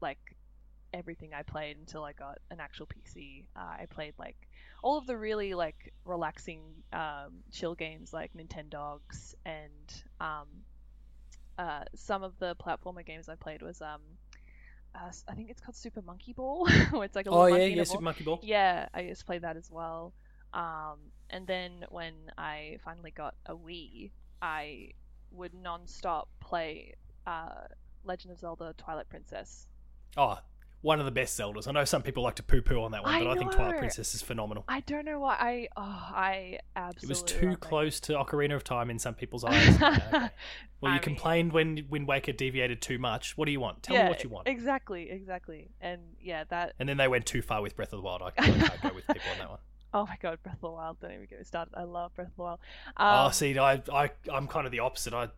like 0.00 0.36
everything 0.92 1.34
I 1.34 1.42
played 1.42 1.76
until 1.76 2.04
I 2.04 2.12
got 2.12 2.38
an 2.50 2.60
actual 2.60 2.86
PC. 2.86 3.44
Uh, 3.56 3.82
I 3.82 3.86
played 3.90 4.14
like 4.18 4.36
all 4.82 4.98
of 4.98 5.06
the 5.06 5.16
really 5.16 5.54
like 5.54 5.92
relaxing 6.04 6.60
um, 6.92 7.42
chill 7.52 7.74
games 7.74 8.12
like 8.12 8.30
Nintendogs 8.34 9.34
and 9.44 10.02
um, 10.20 10.46
uh, 11.58 11.84
some 11.94 12.22
of 12.22 12.38
the 12.38 12.56
platformer 12.56 13.04
games 13.04 13.28
I 13.28 13.34
played 13.34 13.62
was 13.62 13.82
um, 13.82 14.00
uh, 14.94 15.10
I 15.28 15.34
think 15.34 15.50
it's 15.50 15.60
called 15.60 15.76
Super 15.76 16.02
Monkey 16.02 16.32
Ball, 16.32 16.66
where 16.90 17.04
it's 17.04 17.16
like 17.16 17.26
a 17.26 17.30
Oh 17.30 17.46
yeah, 17.46 17.64
yeah. 17.64 17.84
Super 17.84 18.04
Monkey 18.04 18.24
Ball. 18.24 18.40
Yeah, 18.42 18.88
I 18.94 19.00
used 19.02 19.20
to 19.20 19.26
play 19.26 19.38
that 19.38 19.56
as 19.56 19.70
well. 19.70 20.12
Um, 20.54 20.98
and 21.30 21.46
then 21.46 21.84
when 21.90 22.14
I 22.38 22.78
finally 22.84 23.10
got 23.10 23.34
a 23.44 23.54
Wii, 23.54 24.10
I 24.42 24.90
would 25.30 25.52
non-stop 25.54 26.28
play 26.40 26.94
uh, 27.26 27.66
Legend 28.04 28.32
of 28.32 28.38
Zelda: 28.38 28.74
Twilight 28.78 29.08
Princess. 29.08 29.66
Oh, 30.16 30.38
one 30.80 31.00
of 31.00 31.06
the 31.06 31.10
best 31.12 31.38
Zeldas. 31.38 31.66
I 31.66 31.72
know 31.72 31.84
some 31.84 32.02
people 32.02 32.22
like 32.22 32.36
to 32.36 32.42
poo-poo 32.42 32.80
on 32.82 32.92
that 32.92 33.02
one, 33.02 33.12
I 33.12 33.18
but 33.24 33.30
I 33.30 33.36
think 33.36 33.52
Twilight. 33.52 33.78
Princess 33.78 34.14
is 34.14 34.22
phenomenal. 34.22 34.64
I 34.68 34.80
don't 34.80 35.04
know 35.04 35.18
why 35.18 35.34
I 35.34 35.68
oh 35.76 35.82
I 36.14 36.60
absolutely 36.76 37.06
It 37.06 37.08
was 37.08 37.22
too 37.24 37.56
close 37.56 38.00
to 38.00 38.12
Ocarina 38.12 38.54
of 38.54 38.62
Time 38.64 38.88
in 38.90 38.98
some 38.98 39.14
people's 39.14 39.44
eyes. 39.44 39.78
Yeah, 39.80 40.00
okay. 40.14 40.28
Well, 40.80 40.92
I 40.92 40.94
you 40.94 41.00
mean- 41.00 41.02
complained 41.02 41.52
when 41.52 41.86
Wind 41.90 42.06
Waker 42.06 42.30
deviated 42.30 42.80
too 42.80 42.98
much. 43.00 43.36
What 43.36 43.46
do 43.46 43.50
you 43.52 43.58
want? 43.58 43.82
Tell 43.82 43.96
yeah, 43.96 44.04
me 44.04 44.10
what 44.10 44.22
you 44.22 44.30
want. 44.30 44.46
Exactly, 44.46 45.10
exactly. 45.10 45.70
And 45.80 46.00
yeah, 46.20 46.44
that 46.50 46.74
And 46.78 46.88
then 46.88 46.96
they 46.98 47.08
went 47.08 47.26
too 47.26 47.42
far 47.42 47.60
with 47.62 47.74
Breath 47.74 47.92
of 47.92 47.98
the 47.98 48.02
Wild. 48.02 48.22
I, 48.22 48.28
I 48.28 48.30
can't 48.52 48.80
go 48.82 48.94
with 48.94 49.04
people 49.08 49.28
on 49.32 49.38
that 49.38 49.50
one. 49.50 49.58
Oh 49.94 50.06
my 50.06 50.16
god, 50.20 50.42
Breath 50.42 50.56
of 50.56 50.60
the 50.60 50.70
Wild, 50.70 51.00
don't 51.00 51.12
even 51.12 51.26
get 51.26 51.38
me 51.38 51.44
started. 51.44 51.74
I 51.76 51.84
love 51.84 52.14
Breath 52.14 52.28
of 52.28 52.36
the 52.36 52.42
Wild. 52.42 52.60
oh, 52.96 53.26
Um, 53.26 53.32
see, 53.32 53.58
I, 53.58 53.82
I, 53.92 54.10
I'm 54.32 54.46
kind 54.46 54.66
of 54.66 54.72
the 54.72 54.80
opposite. 54.80 55.14
I, 55.14 55.28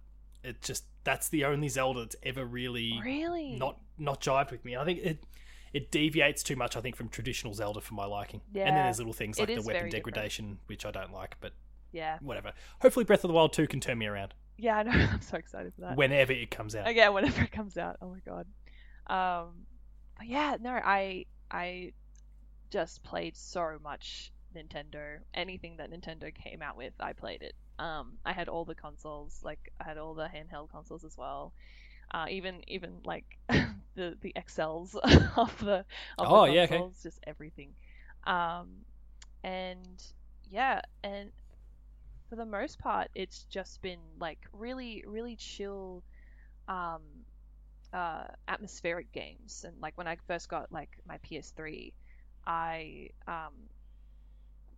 it 0.43 0.63
just 0.63 0.85
that's 1.05 1.29
the 1.29 1.45
only 1.45 1.69
Zelda 1.69 2.01
that's 2.01 2.17
ever 2.23 2.45
really 2.45 2.99
really 3.05 3.57
not 3.57 3.79
not 3.99 4.21
jived 4.21 4.51
with 4.51 4.65
me. 4.65 4.77
I 4.77 4.85
think 4.85 5.01
it 5.01 5.25
it 5.73 5.91
deviates 5.91 6.43
too 6.43 6.57
much. 6.57 6.77
I 6.77 6.81
think 6.81 6.97
from 6.97 7.09
traditional 7.09 7.55
Zelda 7.55 7.81
for 7.81 7.95
my 7.95 8.07
liking. 8.07 8.41
Yeah, 8.53 8.67
And 8.67 8.77
then 8.77 8.85
there's 8.87 8.99
little 8.99 9.13
things 9.13 9.39
like 9.39 9.49
the 9.49 9.55
weapon 9.57 9.65
very 9.67 9.91
different. 9.91 9.93
degradation, 10.15 10.59
which 10.67 10.85
I 10.87 10.91
don't 10.91 11.13
like. 11.13 11.37
But 11.41 11.53
yeah 11.93 12.19
whatever. 12.23 12.53
Hopefully, 12.81 13.05
Breath 13.05 13.25
of 13.25 13.29
the 13.29 13.35
Wild 13.35 13.53
2 13.53 13.67
can 13.67 13.81
turn 13.81 13.99
me 13.99 14.07
around 14.07 14.33
yeah 14.57 14.77
I 14.79 14.83
know 14.83 14.91
I'm 15.13 15.21
so 15.23 15.37
excited 15.37 15.73
for 15.75 15.81
that. 15.83 15.97
whenever 15.97 16.33
it 16.33 16.51
comes 16.51 16.75
out. 16.75 16.95
yeah 16.95 17.09
whenever 17.09 17.43
it 17.43 17.51
comes 17.53 17.77
out 17.79 17.97
oh 18.03 18.11
my 18.11 18.21
god 18.27 18.47
um 19.07 19.67
but 20.19 20.27
yeah 20.27 20.57
no 20.61 20.71
i 20.71 21.25
i 21.51 21.93
just 22.71 23.03
played 23.03 23.37
so 23.37 23.79
much 23.83 24.33
nintendo 24.55 25.19
anything 25.35 25.77
that 25.77 25.91
nintendo 25.91 26.33
came 26.35 26.63
out 26.63 26.77
with 26.77 26.93
i 27.01 27.13
played 27.13 27.43
it 27.43 27.55
um 27.79 28.19
i 28.25 28.33
had 28.33 28.49
all 28.49 28.65
the 28.65 28.75
consoles 28.75 29.41
like 29.43 29.61
i 29.81 29.85
had 29.85 29.99
all 29.99 30.15
the 30.15 30.27
handheld 30.29 30.71
consoles 30.71 31.05
as 31.05 31.17
well 31.17 31.53
uh, 32.13 32.27
even 32.31 32.63
even 32.69 33.01
like 33.05 33.25
the 33.95 34.17
the 34.21 34.33
XLs 34.37 34.95
of 35.37 35.59
the 35.61 35.85
of 36.19 36.31
Oh, 36.31 36.43
the 36.43 36.43
yeah, 36.47 36.63
okay. 36.65 36.85
consoles, 36.85 37.03
just 37.03 37.21
everything. 37.27 37.75
Um, 38.27 38.85
and 39.43 40.03
yeah, 40.49 40.81
and 41.03 41.31
for 42.29 42.37
the 42.37 42.45
most 42.47 42.79
part, 42.79 43.09
it's 43.15 43.45
just 43.45 43.83
been 43.83 44.01
like 44.19 44.39
really 44.53 45.05
really 45.07 45.37
chill 45.37 46.05
um, 46.69 47.03
uh, 47.93 48.25
atmospheric 48.49 49.13
games. 49.13 49.65
And 49.67 49.81
like 49.81 49.97
when 49.97 50.09
I 50.09 50.17
first 50.27 50.49
got 50.49 50.71
like 50.73 50.91
my 51.07 51.19
PS3, 51.23 51.95
I 52.47 53.09
um, 53.27 53.55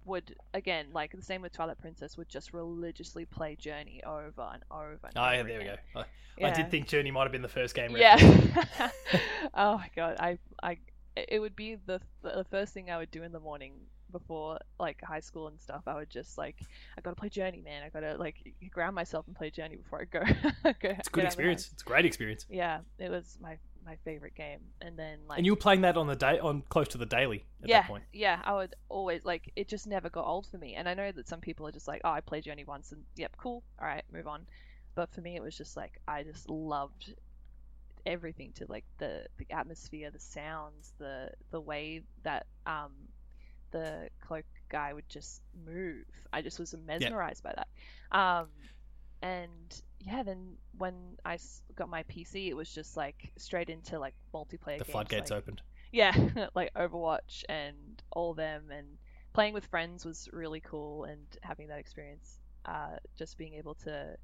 would 0.05 0.35
again 0.55 0.87
like 0.93 1.13
the 1.13 1.23
same 1.23 1.43
with 1.43 1.53
Twilight 1.53 1.79
Princess 1.81 2.17
would 2.17 2.29
just 2.29 2.53
religiously 2.53 3.25
play 3.25 3.57
Journey 3.57 4.03
over 4.05 4.51
and 4.53 4.63
over. 4.71 4.99
And 5.05 5.17
Oh, 5.17 5.31
yeah, 5.31 5.41
over 5.41 5.49
there 5.49 5.59
we 5.59 5.65
go. 5.65 6.05
I, 6.41 6.47
I 6.47 6.51
did 6.51 6.71
think 6.71 6.89
Journey 6.89 7.11
might 7.11 7.23
have 7.23 7.33
been 7.33 7.43
the 7.43 7.49
first 7.49 7.75
game. 7.75 7.95
Yeah. 7.97 8.17
oh 9.55 9.77
my 9.77 9.91
god, 9.95 10.17
I 10.19 10.39
I 10.63 10.79
it 11.17 11.41
would 11.41 11.57
be 11.57 11.77
the 11.87 12.01
the 12.23 12.45
first 12.51 12.73
thing 12.73 12.91
I 12.91 12.99
would 12.99 13.11
do 13.11 13.23
in 13.23 13.33
the 13.33 13.41
morning 13.41 13.75
before 14.11 14.59
like 14.79 15.01
high 15.03 15.21
school 15.21 15.49
and 15.49 15.61
stuff. 15.61 15.83
I 15.87 15.95
would 15.95 16.11
just 16.11 16.39
like 16.39 16.57
I 16.97 17.01
gotta 17.01 17.17
play 17.17 17.29
Journey, 17.29 17.63
man. 17.63 17.83
I 17.83 17.89
gotta 17.89 18.17
like 18.17 18.37
ground 18.71 18.95
myself 18.95 19.27
and 19.27 19.37
play 19.37 19.51
Journey 19.51 19.77
before 19.77 20.03
I 20.03 20.05
go. 20.05 20.21
go 20.65 20.71
It's 20.71 20.73
a 20.73 20.73
good 20.73 20.83
get 20.83 20.95
out 20.95 21.05
of 21.05 21.13
the 21.15 21.23
experience. 21.25 21.71
It's 21.73 21.83
a 21.83 21.87
great 21.87 22.05
experience. 22.05 22.47
Yeah, 22.49 22.81
it 22.99 23.11
was 23.11 23.39
my 23.41 23.59
my 23.85 23.97
favorite 24.05 24.35
game. 24.35 24.61
And 24.81 24.99
then 24.99 25.21
like 25.29 25.39
And 25.39 25.47
you 25.47 25.53
were 25.53 25.57
playing 25.57 25.83
that 25.83 25.97
on 25.97 26.07
the 26.07 26.17
day 26.17 26.39
on 26.39 26.63
close 26.69 26.89
to 26.89 26.99
the 26.99 27.07
daily 27.07 27.45
at 27.63 27.69
yeah, 27.69 27.81
that 27.81 27.87
point. 27.87 28.05
yeah, 28.13 28.41
I 28.45 28.55
would 28.55 28.75
always 28.89 29.25
like 29.25 29.53
it. 29.57 29.69
Just 29.69 29.87
never 29.87 30.09
got 30.11 30.27
old 30.27 30.47
for 30.47 30.59
me, 30.59 30.75
and 30.75 30.89
I 30.89 30.95
know 30.95 31.11
that 31.13 31.29
some 31.29 31.41
people 31.41 31.67
are 31.67 31.73
just 31.73 31.89
like, 31.89 32.01
"Oh, 32.05 32.11
I 32.11 32.21
played 32.21 32.45
Journey 32.45 32.65
once, 32.65 32.93
and 32.93 33.05
yep, 33.17 33.37
cool, 33.37 33.63
all 33.81 33.87
right, 33.87 34.05
move 34.13 34.27
on." 34.27 34.47
But 34.95 35.13
for 35.13 35.21
me, 35.21 35.37
it 35.37 35.43
was 35.43 35.57
just 35.57 35.77
like 35.77 36.01
I 36.07 36.23
just 36.23 36.49
loved 36.51 37.15
everything 38.05 38.53
to 38.55 38.67
like 38.69 38.85
the 38.99 39.27
the 39.39 39.47
atmosphere, 39.51 40.11
the 40.11 40.19
sounds, 40.21 40.93
the 40.99 41.31
the 41.51 41.61
way 41.61 42.03
that 42.25 42.47
um 42.67 42.93
the 43.71 44.09
cloak 44.21 44.45
guy 44.69 44.93
would 44.93 45.09
just 45.09 45.43
move. 45.67 46.05
I 46.33 46.43
just 46.43 46.59
was 46.59 46.75
mesmerized 46.87 47.43
by 47.43 47.55
that. 47.57 48.17
Um, 48.17 48.49
and 49.23 49.83
yeah, 50.03 50.23
then 50.23 50.57
when 50.79 50.95
I 51.25 51.39
got 51.77 51.89
my 51.89 52.03
PC, 52.05 52.49
it 52.49 52.57
was 52.57 52.73
just 52.73 52.97
like 52.97 53.33
straight 53.39 53.71
into 53.71 53.99
like 53.99 54.15
multiplayer. 54.35 54.79
The 54.79 54.85
games, 54.85 54.93
floodgates 54.93 55.31
like, 55.31 55.33
opened. 55.33 55.63
yeah, 55.93 56.13
like 56.55 56.73
Overwatch 56.75 57.45
and 57.49 58.03
all 58.13 58.35
them, 58.35 58.71
and 58.71 58.87
playing 59.33 59.55
with 59.55 59.67
friends 59.67 60.05
was 60.05 60.29
really 60.33 60.61
cool, 60.61 61.05
and 61.05 61.27
having 61.43 61.69
that 61.69 61.79
experience, 61.79 62.41
uh, 62.67 62.97
just 63.17 63.39
being 63.39 63.55
able 63.55 63.75
to 63.77 64.17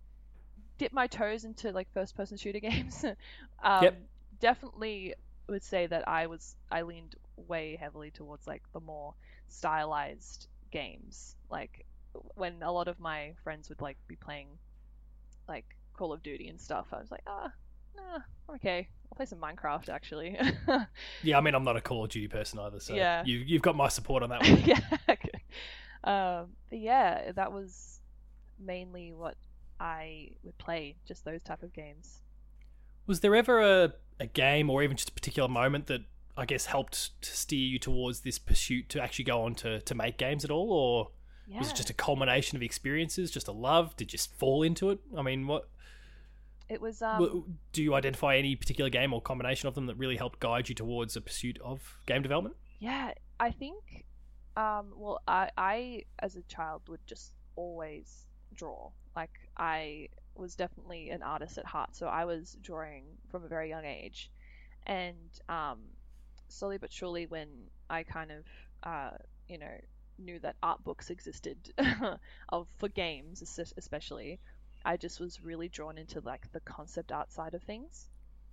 dip 0.78 0.92
my 0.92 1.06
toes 1.06 1.44
into 1.44 1.73
like 1.73 1.88
first-person 1.92 2.37
shooter 2.37 2.61
games. 2.70 3.04
um, 3.62 3.82
Yep. 3.82 3.97
Definitely 4.40 5.14
would 5.49 5.62
say 5.64 5.87
that 5.87 6.06
I 6.08 6.26
was 6.26 6.56
I 6.70 6.82
leaned 6.82 7.14
way 7.37 7.76
heavily 7.80 8.11
towards 8.11 8.47
like 8.47 8.62
the 8.73 8.80
more 8.80 9.14
stylized 9.49 10.49
games, 10.70 11.37
like 11.50 11.85
when 12.35 12.62
a 12.62 12.73
lot 12.73 12.88
of 12.88 12.99
my 13.00 13.35
friends 13.44 13.68
would 13.68 13.80
like 13.80 13.99
be 14.08 14.16
playing 14.16 14.49
like 15.49 15.64
Call 15.97 16.12
of 16.12 16.23
Duty 16.23 16.49
and 16.49 16.61
stuff. 16.61 16.87
I 16.93 16.99
was 16.99 17.11
like, 17.11 17.23
ah, 17.26 17.50
nah, 17.97 18.55
okay. 18.55 18.88
I'll 19.11 19.17
play 19.17 19.26
some 19.26 19.38
Minecraft 19.38 19.88
actually. 19.88 20.38
Yeah, 21.23 21.38
I 21.38 21.40
mean, 21.40 21.55
I'm 21.55 21.64
not 21.64 21.76
a 21.76 21.81
Call 21.81 22.05
of 22.05 22.11
Duty 22.11 22.28
person 22.28 22.59
either, 22.59 22.78
so 22.81 22.95
Yeah. 22.95 23.23
you, 23.25 23.38
you've 23.38 23.62
got 23.62 23.75
my 23.76 23.88
support 23.88 24.23
on 24.23 24.31
that 24.31 24.43
one. 24.49 24.62
yeah. 24.64 24.81
Um, 26.05 26.50
but 26.71 26.78
yeah, 26.78 27.33
that 27.33 27.52
was 27.52 28.00
mainly 28.59 29.12
what 29.12 29.37
I 29.81 30.31
would 30.45 30.57
play, 30.59 30.97
just 31.07 31.25
those 31.25 31.43
type 31.43 31.62
of 31.62 31.73
games. 31.73 32.21
Was 33.07 33.21
there 33.21 33.35
ever 33.35 33.61
a, 33.61 33.93
a 34.21 34.26
game 34.26 34.71
or 34.71 34.83
even 34.83 34.97
just 34.97 35.09
a 35.09 35.12
particular 35.12 35.49
moment 35.49 35.87
that 35.87 36.02
I 36.37 36.45
guess 36.45 36.67
helped 36.67 37.21
to 37.23 37.31
steer 37.37 37.59
you 37.67 37.78
towards 37.78 38.21
this 38.21 38.38
pursuit 38.38 38.88
to 38.90 39.02
actually 39.02 39.25
go 39.25 39.43
on 39.43 39.55
to, 39.57 39.81
to 39.81 39.95
make 39.95 40.19
games 40.19 40.45
at 40.45 40.50
all? 40.50 40.71
Or 40.73 41.11
Yeah. 41.49 41.61
was 41.61 41.71
it 41.71 41.76
just 41.76 41.90
a 41.90 41.95
culmination 41.95 42.57
of 42.57 42.62
experiences, 42.62 43.31
just 43.31 43.49
a 43.49 43.52
love? 43.52 43.97
Did 43.97 44.12
you 44.12 44.19
just 44.19 44.35
fall 44.38 44.62
into 44.62 44.90
it? 44.90 44.99
I 45.17 45.23
mean, 45.23 45.47
what 45.47 45.69
It 46.69 46.81
was 46.81 47.00
um, 47.00 47.59
do 47.73 47.83
you 47.83 47.95
identify 47.95 48.37
any 48.37 48.55
particular 48.55 48.90
game 48.90 49.14
or 49.14 49.23
combination 49.23 49.67
of 49.67 49.75
them 49.75 49.87
that 49.87 49.97
really 49.97 50.17
helped 50.17 50.40
guide 50.40 50.69
you 50.69 50.75
towards 50.75 51.17
a 51.17 51.21
pursuit 51.23 51.59
of 51.64 51.97
game 52.07 52.23
development? 52.23 52.55
Yeah, 52.81 53.12
I 53.40 53.50
think. 53.50 54.05
Um, 54.57 54.93
well, 54.97 55.21
I, 55.26 55.50
I 55.57 56.02
as 56.19 56.37
a 56.37 56.43
child 56.43 56.83
would 56.88 57.00
just 57.07 57.33
always 57.57 58.26
draw. 58.55 58.90
Like 59.17 59.31
I 59.57 60.09
was 60.35 60.55
definitely 60.55 61.11
an 61.11 61.23
artist 61.23 61.59
at 61.59 61.64
heart, 61.64 61.97
so 61.97 62.07
I 62.07 62.25
was 62.25 62.57
drawing 62.62 63.05
from 63.31 63.45
a 63.45 63.49
very 63.49 63.69
young 63.69 63.85
age, 63.85 64.31
and 64.87 65.17
um, 65.49 65.78
slowly 66.49 66.78
but 66.78 66.93
surely, 66.93 67.26
when 67.26 67.49
I 67.88 68.02
kind 68.02 68.31
of 68.31 68.45
uh, 68.83 69.17
you 69.49 69.59
know 69.59 69.76
knew 70.19 70.39
that 70.41 70.57
art 70.63 70.83
books 70.85 71.11
existed 71.11 71.73
of 72.49 72.69
for 72.79 72.89
games 72.89 73.43
especially, 73.77 74.41
I 74.85 74.97
just 74.97 75.21
was 75.21 75.43
really 75.43 75.69
drawn 75.69 75.99
into 75.99 76.21
like 76.21 76.51
the 76.53 76.61
concept 76.61 77.13
art 77.13 77.33
side 77.33 77.55
of 77.55 77.63
things. 77.63 78.09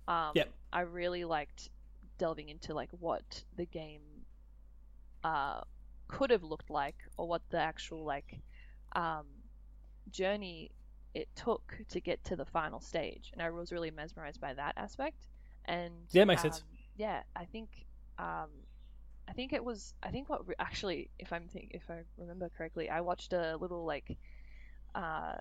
Um, 0.08 0.36
Yep. 0.36 0.48
I 0.72 0.80
really 0.82 1.24
liked 1.24 1.70
delving 2.18 2.48
into 2.48 2.74
like 2.74 2.90
what 2.92 3.44
the 3.56 3.66
game 3.66 4.02
uh, 5.24 5.60
could 6.08 6.30
have 6.30 6.42
looked 6.42 6.70
like 6.70 6.96
or 7.16 7.28
what 7.28 7.42
the 7.50 7.58
actual 7.58 8.04
like 8.04 8.40
um, 8.94 9.26
journey 10.10 10.70
it 11.14 11.28
took 11.34 11.78
to 11.88 12.00
get 12.00 12.22
to 12.24 12.36
the 12.36 12.44
final 12.44 12.80
stage 12.80 13.30
and 13.32 13.42
i 13.42 13.50
was 13.50 13.72
really 13.72 13.90
mesmerized 13.90 14.40
by 14.40 14.52
that 14.54 14.74
aspect 14.76 15.26
and 15.64 16.08
Yeah, 16.12 16.24
makes 16.24 16.42
sense. 16.42 16.56
um, 16.56 16.62
yeah 16.96 17.22
i 17.36 17.44
think 17.44 17.86
um, 18.18 18.50
i 19.28 19.32
think 19.32 19.52
it 19.52 19.64
was 19.64 19.94
i 20.02 20.10
think 20.10 20.28
what 20.28 20.46
re- 20.46 20.54
actually 20.58 21.10
if 21.18 21.32
i'm 21.32 21.48
think 21.48 21.70
if 21.72 21.90
i 21.90 22.02
remember 22.18 22.50
correctly 22.56 22.88
i 22.88 23.00
watched 23.00 23.32
a 23.32 23.56
little 23.56 23.84
like 23.84 24.16
uh, 24.94 25.34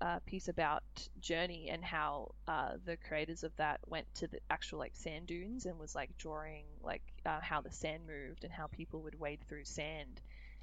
uh, 0.00 0.18
piece 0.26 0.48
about 0.48 0.82
Journey 1.20 1.68
and 1.70 1.82
how 1.82 2.32
uh, 2.46 2.72
the 2.84 2.96
creators 2.96 3.44
of 3.44 3.56
that 3.56 3.80
went 3.86 4.06
to 4.16 4.26
the 4.26 4.38
actual 4.50 4.78
like 4.78 4.94
sand 4.94 5.26
dunes 5.26 5.64
and 5.64 5.78
was 5.78 5.94
like 5.94 6.10
drawing 6.18 6.64
like 6.82 7.02
uh, 7.24 7.40
how 7.40 7.60
the 7.60 7.72
sand 7.72 8.02
moved 8.06 8.44
and 8.44 8.52
how 8.52 8.66
people 8.66 9.00
would 9.02 9.18
wade 9.18 9.40
through 9.48 9.64
sand 9.64 10.20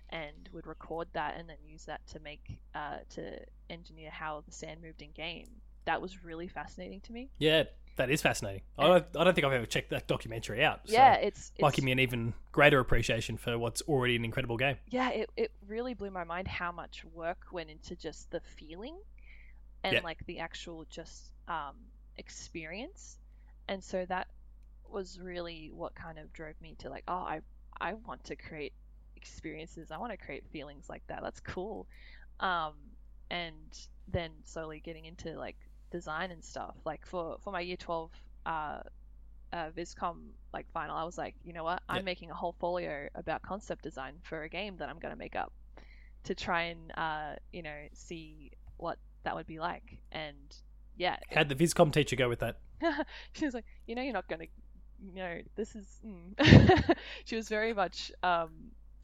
and 0.10 0.50
would 0.52 0.68
record 0.68 1.08
that 1.14 1.36
and 1.38 1.50
then 1.50 1.58
use 1.66 1.86
that 1.86 2.06
to 2.08 2.20
make 2.20 2.60
uh, 2.76 2.98
to 3.10 3.40
engineer 3.70 4.12
how 4.12 4.44
the 4.46 4.52
sand 4.52 4.82
moved 4.82 5.02
in 5.02 5.12
game. 5.12 5.50
That 5.86 6.02
was 6.02 6.24
really 6.24 6.48
fascinating 6.48 7.02
to 7.02 7.14
me. 7.14 7.30
Yeah, 7.40 7.64
that 7.96 8.10
is 8.10 8.22
fascinating. 8.22 8.62
I 8.78 8.88
don't, 8.88 9.06
I 9.18 9.24
don't 9.24 9.34
think 9.34 9.46
I've 9.46 9.54
ever 9.54 9.66
checked 9.66 9.90
that 9.92 10.08
documentary 10.08 10.64
out. 10.64 10.82
So 10.86 10.94
yeah, 10.94 11.16
it's, 11.16 11.52
might 11.60 11.70
it's 11.70 11.76
give 11.78 11.86
me 11.86 11.92
an 11.92 12.00
even 12.00 12.34
greater 12.52 12.80
appreciation 12.80 13.38
for 13.38 13.58
what's 13.58 13.82
already 13.84 14.16
an 14.16 14.26
incredible 14.26 14.58
game. 14.58 14.78
yeah, 14.90 15.10
it, 15.10 15.30
it 15.38 15.52
really 15.68 15.94
blew 15.94 16.10
my 16.12 16.24
mind 16.24 16.48
how 16.48 16.72
much 16.72 17.04
work 17.14 17.46
went 17.52 17.70
into 17.70 17.96
just 17.96 18.30
the 18.32 18.42
feeling 18.58 18.98
and 19.84 19.94
Yeah. 19.96 20.02
like 20.04 20.26
the 20.26 20.40
actual 20.40 20.86
just 20.90 21.32
um, 21.48 21.76
experience. 22.18 23.18
And 23.68 23.84
so 23.84 24.06
that 24.08 24.28
was 24.90 25.20
really 25.20 25.72
what 25.74 25.96
kind 25.96 26.20
of 26.20 26.32
drove 26.34 26.56
me 26.62 26.76
to 26.80 26.90
like, 26.90 27.04
oh, 27.08 27.14
I 27.14 27.42
I 27.82 27.94
want 27.94 28.24
to 28.26 28.36
create 28.36 28.74
experiences. 29.16 29.90
I 29.92 29.98
want 29.98 30.12
to 30.12 30.18
create 30.18 30.44
feelings 30.52 30.90
like 30.90 31.02
that. 31.08 31.22
That's 31.24 31.40
cool. 31.40 31.88
Um, 32.40 32.74
and 33.32 33.56
then 34.08 34.32
slowly 34.44 34.80
getting 34.80 35.06
into 35.06 35.38
like 35.38 35.56
design 35.94 36.32
and 36.32 36.44
stuff. 36.44 36.76
Like 36.86 37.06
for 37.06 37.38
for 37.44 37.52
my 37.54 37.62
year 37.62 37.78
twelve 37.78 38.12
uh, 38.46 38.82
uh, 39.54 39.70
Viscom 39.78 40.18
like 40.54 40.68
final, 40.74 40.96
I 40.98 41.04
was 41.06 41.18
like, 41.18 41.36
you 41.46 41.54
know 41.54 41.64
what? 41.64 41.82
I'm 41.88 41.98
Yeah. 41.98 42.12
making 42.14 42.32
a 42.32 42.34
whole 42.34 42.56
folio 42.60 43.08
about 43.16 43.42
concept 43.44 43.84
design 43.84 44.16
for 44.24 44.44
a 44.44 44.50
game 44.50 44.78
that 44.78 44.90
I'm 44.90 45.00
gonna 45.00 45.16
make 45.16 45.36
up 45.36 45.54
to 46.26 46.34
try 46.36 46.64
and 46.74 46.92
uh, 46.98 47.36
you 47.52 47.62
know 47.62 47.80
see 47.94 48.52
what 48.78 48.98
that 49.24 49.36
would 49.36 49.48
be 49.48 49.60
like. 49.60 50.00
And 50.12 50.36
yeah, 50.98 51.18
had 51.30 51.48
the 51.50 51.56
Viscom 51.56 51.92
teacher 51.94 52.16
go 52.18 52.28
with 52.30 52.40
that? 52.40 52.58
she 53.34 53.46
was 53.46 53.54
like, 53.54 53.66
you 53.88 53.96
know, 53.96 54.02
you're 54.02 54.14
not 54.14 54.28
gonna, 54.28 54.48
you 55.14 55.22
know, 55.24 55.40
this 55.56 55.76
is. 55.76 55.88
Mm. 56.06 56.96
she 57.26 57.36
was 57.36 57.48
very 57.50 57.74
much 57.74 58.12
um, 58.24 58.50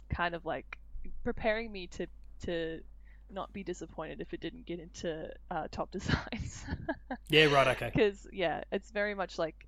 kind 0.10 0.36
of 0.36 0.46
like 0.46 0.77
preparing 1.24 1.72
me 1.72 1.88
to 1.88 2.08
to 2.46 2.81
not 3.31 3.51
be 3.53 3.63
disappointed 3.63 4.21
if 4.21 4.33
it 4.33 4.39
didn't 4.39 4.65
get 4.65 4.79
into 4.79 5.31
uh, 5.51 5.67
top 5.71 5.91
designs. 5.98 6.65
Yeah, 7.29 7.45
right, 7.45 7.67
okay. 7.69 7.91
Because 7.93 8.27
yeah, 8.31 8.63
it's 8.71 8.91
very 8.91 9.13
much 9.13 9.38
like 9.38 9.67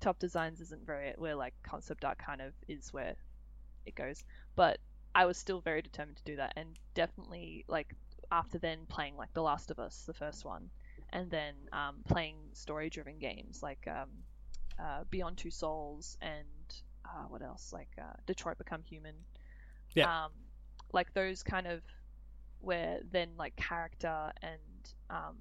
top 0.00 0.18
designs 0.18 0.60
isn't 0.60 0.84
very 0.86 1.14
where 1.16 1.34
like 1.34 1.54
concept 1.62 2.04
art 2.04 2.18
kind 2.18 2.40
of 2.40 2.52
is 2.68 2.92
where 2.92 3.14
it 3.86 3.94
goes. 3.94 4.24
But 4.56 4.78
I 5.14 5.26
was 5.26 5.38
still 5.38 5.60
very 5.60 5.82
determined 5.82 6.18
to 6.18 6.24
do 6.24 6.36
that, 6.36 6.52
and 6.56 6.68
definitely 6.94 7.64
like 7.68 7.94
after 8.30 8.58
then 8.58 8.80
playing 8.88 9.16
like 9.16 9.32
The 9.34 9.42
Last 9.42 9.70
of 9.70 9.78
Us, 9.78 10.04
the 10.06 10.14
first 10.14 10.44
one, 10.44 10.70
and 11.10 11.30
then 11.30 11.54
um, 11.72 11.96
playing 12.08 12.36
story-driven 12.52 13.18
games 13.18 13.62
like 13.62 13.86
um, 13.88 14.10
uh, 14.78 15.04
Beyond 15.10 15.36
Two 15.36 15.50
Souls 15.50 16.16
and 16.20 16.44
uh, 17.04 17.24
what 17.28 17.42
else 17.42 17.72
like 17.72 17.90
uh, 17.98 18.14
Detroit 18.26 18.58
Become 18.58 18.82
Human. 18.82 19.14
Yeah. 19.94 20.24
Um, 20.24 20.32
like 20.92 21.12
those 21.14 21.42
kind 21.42 21.66
of 21.66 21.82
where 22.64 23.00
then 23.10 23.30
like 23.38 23.56
character 23.56 24.32
and 24.42 24.60
um, 25.10 25.36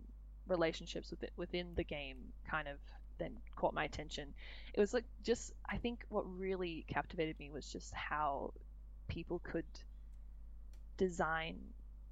relationships 0.48 1.12
with 1.12 1.24
within 1.38 1.74
the 1.76 1.84
game 1.84 2.18
kind 2.50 2.68
of 2.68 2.78
then 3.18 3.38
caught 3.56 3.74
my 3.74 3.84
attention. 3.84 4.34
It 4.74 4.80
was 4.80 4.94
like 4.94 5.06
just 5.24 5.54
I 5.70 5.78
think 5.78 6.06
what 6.10 6.24
really 6.38 6.86
captivated 6.88 7.38
me 7.40 7.50
was 7.52 7.72
just 7.72 7.94
how 7.94 8.54
people 9.08 9.40
could 9.44 9.66
design 10.98 11.58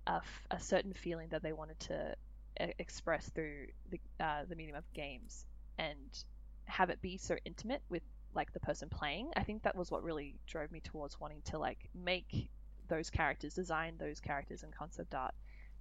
a, 0.08 0.16
f- 0.16 0.48
a 0.52 0.60
certain 0.60 0.94
feeling 0.94 1.30
that 1.30 1.44
they 1.44 1.54
wanted 1.54 1.80
to 1.82 2.16
e- 2.62 2.74
express 2.80 3.30
through 3.30 3.68
the 3.90 4.00
uh, 4.20 4.44
the 4.48 4.56
medium 4.56 4.76
of 4.78 4.84
games 4.94 5.46
and 5.78 6.24
have 6.66 6.90
it 6.90 7.02
be 7.02 7.18
so 7.18 7.36
intimate 7.46 7.82
with 7.90 8.04
like 8.34 8.54
the 8.54 8.60
person 8.60 8.90
playing. 8.90 9.32
I 9.36 9.44
think 9.44 9.64
that 9.64 9.76
was 9.76 9.92
what 9.92 10.04
really 10.04 10.36
drove 10.48 10.72
me 10.72 10.80
towards 10.80 11.20
wanting 11.20 11.42
to 11.46 11.60
like 11.60 11.90
make 11.94 12.50
those 12.92 13.10
characters, 13.10 13.56
design 13.56 13.96
those 13.98 14.20
characters 14.20 14.64
in 14.64 14.70
concept 14.72 15.16
art 15.16 15.34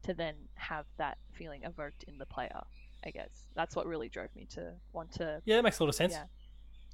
to 0.04 0.14
then 0.14 0.34
have 0.54 0.86
that 0.96 1.18
feeling 1.32 1.64
evoked 1.64 2.04
in 2.04 2.16
the 2.16 2.24
player. 2.24 2.62
I 3.04 3.10
guess 3.10 3.46
that's 3.54 3.76
what 3.76 3.86
really 3.86 4.08
drove 4.08 4.34
me 4.34 4.46
to 4.54 4.72
want 4.92 5.12
to. 5.12 5.42
Yeah, 5.44 5.56
that 5.56 5.64
makes 5.64 5.78
a 5.78 5.82
lot 5.82 5.88
of 5.88 5.94
sense. 5.94 6.12
Yeah. 6.12 6.24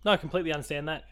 No, 0.04 0.12
I 0.12 0.16
completely 0.16 0.52
understand 0.52 0.88
that. 0.88 1.04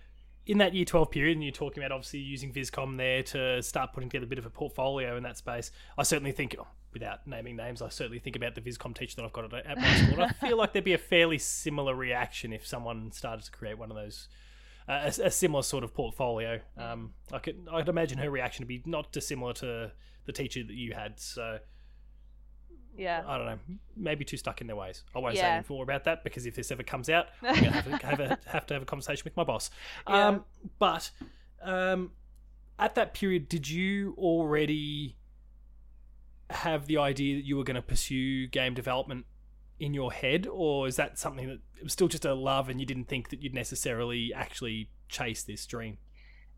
In 0.46 0.58
that 0.58 0.74
year 0.74 0.84
12 0.84 1.10
period, 1.10 1.36
and 1.36 1.42
you're 1.42 1.52
talking 1.52 1.82
about 1.82 1.90
obviously 1.90 2.20
using 2.20 2.52
Viscom 2.52 2.96
there 2.96 3.22
to 3.24 3.62
start 3.62 3.92
putting 3.92 4.10
together 4.10 4.26
a 4.26 4.28
bit 4.28 4.38
of 4.38 4.46
a 4.46 4.50
portfolio 4.50 5.16
in 5.16 5.22
that 5.22 5.38
space, 5.38 5.70
I 5.96 6.02
certainly 6.02 6.32
think, 6.32 6.54
oh, 6.58 6.66
without 6.92 7.26
naming 7.26 7.56
names, 7.56 7.80
I 7.80 7.88
certainly 7.88 8.18
think 8.18 8.36
about 8.36 8.54
the 8.54 8.60
Viscom 8.60 8.94
teacher 8.94 9.16
that 9.16 9.24
I've 9.24 9.32
got 9.32 9.52
at, 9.52 9.66
at 9.66 9.78
my 9.78 9.94
school. 9.94 10.22
I 10.22 10.32
feel 10.46 10.58
like 10.58 10.72
there'd 10.72 10.84
be 10.84 10.92
a 10.92 10.98
fairly 10.98 11.38
similar 11.38 11.94
reaction 11.94 12.52
if 12.52 12.66
someone 12.66 13.10
started 13.10 13.44
to 13.46 13.50
create 13.50 13.78
one 13.78 13.90
of 13.90 13.96
those, 13.96 14.28
a, 14.88 15.06
a 15.24 15.30
similar 15.30 15.62
sort 15.62 15.84
of 15.84 15.94
portfolio. 15.94 16.60
Um, 16.76 17.12
I 17.32 17.38
could, 17.38 17.66
I'd 17.72 17.88
imagine 17.88 18.18
her 18.18 18.30
reaction 18.30 18.62
would 18.62 18.68
be 18.68 18.82
not 18.84 19.12
dissimilar 19.12 19.52
to 19.54 19.92
the 20.26 20.32
teacher 20.32 20.62
that 20.62 20.74
you 20.74 20.92
had. 20.94 21.18
So 21.20 21.58
Yeah. 22.96 23.22
I 23.26 23.36
don't 23.38 23.46
know, 23.46 23.58
maybe 23.96 24.24
too 24.24 24.36
stuck 24.36 24.60
in 24.60 24.66
their 24.66 24.76
ways. 24.76 25.04
I 25.14 25.18
won't 25.18 25.34
say 25.36 25.42
Yeah. 25.42 25.56
any 25.56 25.64
more 25.68 25.82
about 25.82 26.04
that 26.04 26.22
because 26.24 26.46
if 26.46 26.54
this 26.54 26.70
ever 26.70 26.82
comes 26.82 27.08
out, 27.08 27.26
I'm 27.42 27.54
gonna 27.54 27.70
have 27.70 28.00
to 28.00 28.06
have 28.06 28.20
a, 28.20 28.38
have 28.46 28.66
to 28.66 28.74
have 28.74 28.82
a 28.82 28.86
conversation 28.86 29.22
with 29.24 29.36
my 29.36 29.44
boss. 29.44 29.70
Yeah. 30.08 30.28
Um, 30.28 30.44
but 30.78 31.10
um, 31.62 32.12
at 32.78 32.94
that 32.96 33.14
period, 33.14 33.48
did 33.48 33.68
you 33.68 34.14
already 34.18 35.16
have 36.50 36.86
the 36.86 36.98
idea 36.98 37.36
that 37.36 37.44
you 37.44 37.56
were 37.56 37.64
going 37.64 37.74
to 37.76 37.82
pursue 37.82 38.46
game 38.48 38.74
development 38.74 39.24
in 39.84 39.94
your 39.94 40.12
head, 40.12 40.46
or 40.46 40.88
is 40.88 40.96
that 40.96 41.18
something 41.18 41.46
that 41.46 41.60
it 41.78 41.82
was 41.82 41.92
still 41.92 42.08
just 42.08 42.24
a 42.24 42.34
love 42.34 42.68
and 42.68 42.80
you 42.80 42.86
didn't 42.86 43.08
think 43.08 43.30
that 43.30 43.42
you'd 43.42 43.54
necessarily 43.54 44.32
actually 44.34 44.90
chase 45.08 45.42
this 45.42 45.66
dream? 45.66 45.98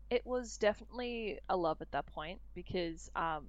it 0.09 0.25
was 0.25 0.57
definitely 0.57 1.39
a 1.49 1.57
love 1.57 1.81
at 1.81 1.91
that 1.91 2.05
point 2.07 2.39
because 2.55 3.09
um, 3.15 3.45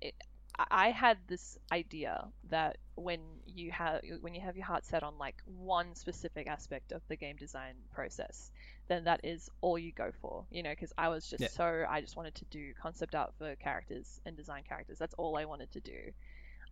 it, 0.00 0.14
I 0.58 0.66
I 0.70 0.90
had 0.90 1.18
this 1.26 1.58
idea 1.72 2.26
that 2.50 2.78
when 2.96 3.20
you 3.46 3.70
have 3.70 4.00
when 4.20 4.34
you 4.34 4.40
have 4.40 4.56
your 4.56 4.66
heart 4.66 4.84
set 4.84 5.02
on 5.02 5.16
like 5.18 5.36
one 5.46 5.94
specific 5.94 6.46
aspect 6.48 6.92
of 6.92 7.02
the 7.08 7.16
game 7.16 7.36
design 7.36 7.74
process, 7.92 8.50
then 8.88 9.04
that 9.04 9.20
is 9.24 9.48
all 9.60 9.78
you 9.78 9.92
go 9.92 10.10
for. 10.20 10.44
You 10.50 10.62
know, 10.62 10.70
because 10.70 10.92
I 10.98 11.08
was 11.08 11.28
just 11.28 11.42
Yeah. 11.42 11.48
so 11.48 11.86
I 11.88 12.00
just 12.00 12.16
wanted 12.16 12.34
to 12.36 12.44
do 12.46 12.74
concept 12.74 13.14
art 13.14 13.32
for 13.38 13.54
characters 13.56 14.20
and 14.26 14.36
design 14.36 14.64
characters. 14.68 14.98
That's 14.98 15.14
all 15.14 15.36
I 15.36 15.44
wanted 15.44 15.70
to 15.72 15.80
do. 15.80 16.12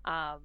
Um, 0.05 0.41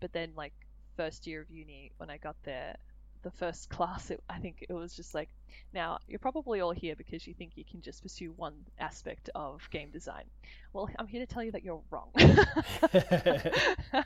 but 0.00 0.12
then 0.12 0.32
like 0.36 0.54
first 0.96 1.26
year 1.26 1.40
of 1.40 1.50
uni 1.50 1.92
when 1.98 2.10
I 2.10 2.16
got 2.16 2.36
there. 2.44 2.76
The 3.22 3.30
first 3.30 3.68
class, 3.76 4.10
it, 4.10 4.22
I 4.28 4.38
think 4.38 4.64
it 4.68 4.72
was 4.72 4.94
just 4.94 5.14
like, 5.14 5.28
now, 5.72 5.98
you're 6.06 6.18
probably 6.18 6.60
all 6.60 6.72
here 6.72 6.94
because 6.96 7.26
you 7.26 7.34
think 7.34 7.52
you 7.56 7.64
can 7.64 7.80
just 7.80 8.02
pursue 8.02 8.32
one 8.36 8.54
aspect 8.78 9.30
of 9.34 9.68
game 9.70 9.90
design. 9.90 10.24
Well, 10.72 10.88
I'm 10.98 11.06
here 11.06 11.24
to 11.24 11.32
tell 11.32 11.42
you 11.42 11.52
that 11.52 11.64
you're 11.64 11.82
wrong. 11.90 12.10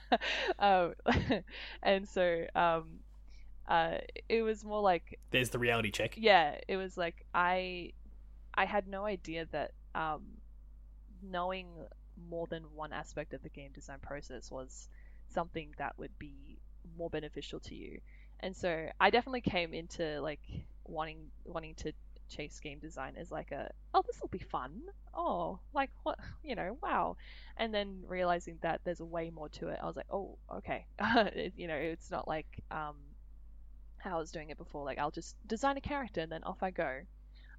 um, 0.58 0.94
and 1.82 2.08
so 2.08 2.44
um, 2.54 2.84
uh, 3.68 3.98
it 4.28 4.42
was 4.42 4.64
more 4.64 4.80
like, 4.80 5.18
There's 5.30 5.50
the 5.50 5.58
reality 5.58 5.90
check. 5.90 6.14
yeah, 6.16 6.56
it 6.68 6.76
was 6.76 6.96
like 6.96 7.24
I, 7.34 7.92
I 8.54 8.64
had 8.64 8.88
no 8.88 9.04
idea 9.04 9.46
that 9.52 9.72
um, 9.94 10.22
knowing 11.22 11.66
more 12.28 12.46
than 12.46 12.62
one 12.74 12.92
aspect 12.92 13.34
of 13.34 13.42
the 13.42 13.48
game 13.48 13.70
design 13.72 13.98
process 14.00 14.50
was 14.50 14.88
something 15.28 15.74
that 15.78 15.98
would 15.98 16.16
be 16.18 16.58
more 16.96 17.10
beneficial 17.10 17.60
to 17.60 17.74
you. 17.74 18.00
And 18.40 18.56
so 18.56 18.88
I 19.00 19.10
definitely 19.10 19.42
came 19.42 19.74
into 19.74 20.20
like 20.20 20.40
wanting 20.84 21.18
wanting 21.44 21.74
to 21.76 21.92
chase 22.28 22.60
game 22.60 22.78
design 22.78 23.14
as 23.18 23.30
like 23.30 23.50
a 23.50 23.70
oh 23.92 24.02
this 24.06 24.20
will 24.20 24.28
be 24.28 24.38
fun. 24.38 24.80
Oh 25.14 25.58
like 25.74 25.90
what 26.02 26.18
you 26.44 26.54
know 26.54 26.78
wow. 26.82 27.16
And 27.56 27.74
then 27.74 28.02
realizing 28.06 28.58
that 28.62 28.80
there's 28.84 29.00
a 29.00 29.04
way 29.04 29.30
more 29.30 29.48
to 29.50 29.68
it 29.68 29.78
i 29.82 29.86
was 29.86 29.96
like 29.96 30.06
oh 30.10 30.38
okay. 30.56 30.86
It, 31.34 31.52
you 31.56 31.68
know 31.68 31.74
it's 31.74 32.10
not 32.10 32.26
like 32.28 32.62
um 32.70 32.96
how 33.98 34.16
i 34.16 34.18
was 34.18 34.30
doing 34.30 34.50
it 34.50 34.58
before. 34.58 34.84
Like 34.84 34.98
i'll 34.98 35.10
just 35.10 35.36
design 35.46 35.76
a 35.76 35.80
character 35.80 36.20
and 36.20 36.32
then 36.32 36.42
off 36.44 36.62
i 36.62 36.70
go. 36.70 37.00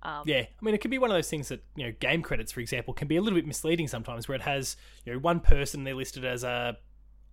Um, 0.03 0.23
Yeah, 0.25 0.39
I 0.39 0.65
mean, 0.65 0.73
it 0.73 0.82
can 0.82 0.89
be 0.89 0.97
one 0.97 1.12
of 1.12 1.15
those 1.15 1.29
things 1.29 1.49
that 1.49 1.63
you 1.75 1.86
know, 1.86 1.91
game 1.99 2.23
credits, 2.23 2.51
for 2.51 2.60
example, 2.60 2.93
can 2.93 3.08
be 3.08 3.17
a 3.17 3.21
little 3.21 3.38
bit 3.38 3.45
misleading 3.45 3.88
sometimes, 3.88 4.27
where 4.27 4.36
it 4.36 4.41
has 4.41 4.75
you 5.06 5.13
know 5.13 5.19
one 5.19 5.39
person 5.41 5.84
they're 5.84 5.93
listed 5.93 6.25
as 6.25 6.43
a 6.43 6.77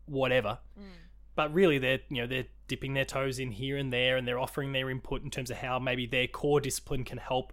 whatever, 0.04 0.58
mm, 0.78 0.82
but 1.38 1.54
really 1.54 1.78
they're 1.78 2.00
you 2.08 2.20
know 2.20 2.26
they're 2.26 2.48
dipping 2.66 2.94
their 2.94 3.04
toes 3.04 3.38
in 3.38 3.52
here 3.52 3.76
and 3.76 3.92
there, 3.92 4.16
and 4.16 4.26
they're 4.26 4.40
offering 4.40 4.72
their 4.72 4.90
input 4.90 5.22
in 5.22 5.30
terms 5.30 5.52
of 5.52 5.58
how 5.58 5.78
maybe 5.78 6.04
their 6.04 6.26
core 6.26 6.60
discipline 6.60 7.04
can 7.04 7.16
help 7.16 7.52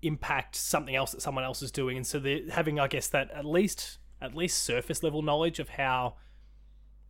impact 0.00 0.56
something 0.56 0.96
else 0.96 1.12
that 1.12 1.20
someone 1.20 1.44
else 1.44 1.60
is 1.60 1.70
doing, 1.70 1.98
and 1.98 2.06
so 2.06 2.18
they're 2.18 2.48
having, 2.50 2.80
I 2.80 2.88
guess, 2.88 3.08
that 3.08 3.30
at 3.30 3.44
least 3.44 3.98
at 4.22 4.34
least 4.34 4.62
surface 4.62 5.02
level 5.02 5.20
knowledge 5.20 5.58
of 5.58 5.68
how 5.68 6.14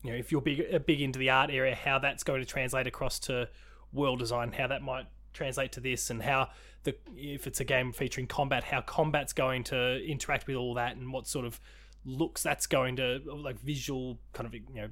you 0.02 0.10
know 0.10 0.16
if 0.16 0.32
you're 0.32 0.40
big 0.40 0.64
uh, 0.74 0.80
big 0.80 1.00
into 1.00 1.20
the 1.20 1.30
art 1.30 1.50
area, 1.52 1.76
how 1.76 2.00
that's 2.00 2.24
going 2.24 2.40
to 2.40 2.46
translate 2.46 2.88
across 2.88 3.20
to 3.20 3.48
world 3.92 4.18
design, 4.18 4.50
how 4.50 4.66
that 4.66 4.82
might 4.82 5.06
translate 5.32 5.70
to 5.70 5.80
this, 5.80 6.10
and 6.10 6.20
how 6.20 6.48
the 6.82 6.96
if 7.14 7.46
it's 7.46 7.60
a 7.60 7.64
game 7.64 7.92
featuring 7.92 8.26
combat, 8.26 8.64
how 8.64 8.80
combat's 8.80 9.32
going 9.32 9.62
to 9.62 10.04
interact 10.04 10.48
with 10.48 10.56
all 10.56 10.74
that, 10.74 10.96
and 10.96 11.12
what 11.12 11.28
sort 11.28 11.46
of 11.46 11.60
looks 12.04 12.42
that's 12.42 12.66
going 12.66 12.96
to 12.96 13.20
like 13.36 13.60
visual 13.60 14.18
kind 14.32 14.48
of 14.48 14.52
you 14.52 14.64
know 14.74 14.88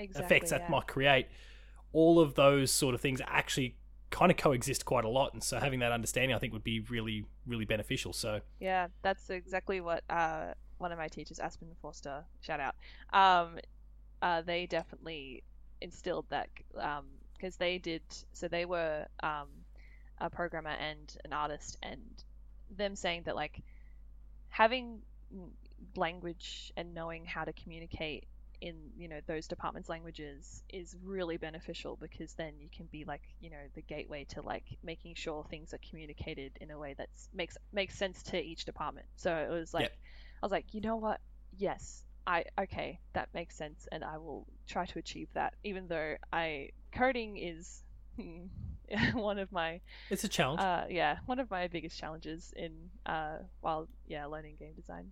exactly, 0.00 0.36
effects 0.36 0.50
that 0.50 0.62
yeah. 0.62 0.70
might 0.70 0.86
create. 0.86 1.26
All 1.92 2.20
of 2.20 2.34
those 2.34 2.70
sort 2.70 2.94
of 2.94 3.00
things 3.00 3.20
actually 3.26 3.76
kind 4.10 4.30
of 4.30 4.36
coexist 4.36 4.84
quite 4.84 5.04
a 5.04 5.08
lot, 5.08 5.32
and 5.32 5.42
so 5.42 5.58
having 5.58 5.80
that 5.80 5.92
understanding, 5.92 6.34
I 6.34 6.38
think, 6.38 6.52
would 6.52 6.64
be 6.64 6.80
really 6.80 7.24
really 7.46 7.64
beneficial. 7.64 8.12
So 8.12 8.40
Yeah, 8.60 8.88
that's 9.02 9.30
exactly 9.30 9.80
what 9.80 10.04
uh, 10.10 10.54
one 10.78 10.92
of 10.92 10.98
my 10.98 11.08
teachers, 11.08 11.38
Aspen 11.38 11.68
Forster, 11.80 12.24
shout 12.40 12.60
out. 12.60 12.74
Um, 13.12 13.58
uh, 14.22 14.42
they 14.42 14.66
definitely 14.66 15.42
instilled 15.80 16.26
that 16.30 16.48
because 17.34 17.56
they 17.56 17.78
did. 17.78 18.02
So 18.32 18.48
they 18.48 18.64
were 18.64 19.06
um, 19.22 19.48
a 20.18 20.28
programmer 20.28 20.70
and 20.70 21.16
an 21.24 21.32
artist, 21.32 21.78
and 21.82 22.00
them 22.76 22.96
saying 22.96 23.22
that 23.24 23.36
like 23.36 23.62
having 24.48 25.00
mm, 25.34 25.48
language 25.96 26.72
and 26.76 26.94
knowing 26.94 27.24
how 27.24 27.44
to 27.44 27.52
communicate 27.52 28.24
in 28.60 28.74
you 28.96 29.08
know 29.08 29.20
those 29.26 29.46
departments 29.46 29.88
languages 29.88 30.62
is 30.68 30.96
really 31.04 31.36
beneficial 31.36 31.96
because 32.00 32.34
then 32.34 32.52
you 32.58 32.68
can 32.74 32.86
be 32.92 33.04
like 33.04 33.22
you 33.40 33.48
know 33.50 33.56
the 33.74 33.82
gateway 33.82 34.24
to 34.24 34.42
like 34.42 34.64
making 34.82 35.14
sure 35.14 35.44
things 35.48 35.72
are 35.72 35.78
communicated 35.88 36.52
in 36.60 36.70
a 36.70 36.78
way 36.78 36.94
that 36.98 37.08
makes 37.34 37.56
makes 37.72 37.96
sense 37.96 38.22
to 38.22 38.38
each 38.40 38.64
department 38.64 39.06
so 39.16 39.34
it 39.34 39.50
was 39.50 39.72
like 39.72 39.84
Yep. 39.84 39.92
i 40.42 40.46
was 40.46 40.52
like 40.52 40.66
you 40.72 40.80
know 40.80 40.96
what 40.96 41.20
yes 41.56 42.04
i 42.26 42.44
okay 42.60 43.00
that 43.14 43.28
makes 43.32 43.56
sense 43.56 43.88
and 43.92 44.04
i 44.04 44.18
will 44.18 44.46
try 44.66 44.84
to 44.86 44.98
achieve 44.98 45.28
that 45.34 45.54
even 45.64 45.88
though 45.88 46.14
i 46.32 46.68
coding 46.92 47.36
is 47.38 47.82
one 49.14 49.38
of 49.38 49.50
my 49.52 49.80
it's 50.10 50.24
a 50.24 50.28
challenge. 50.28 50.60
uh 50.60 50.84
yeah 50.90 51.16
one 51.26 51.38
of 51.38 51.50
my 51.50 51.66
biggest 51.68 51.98
challenges 51.98 52.52
in 52.56 52.72
uh 53.06 53.38
while 53.60 53.88
yeah 54.06 54.26
learning 54.26 54.56
game 54.58 54.74
design 54.74 55.10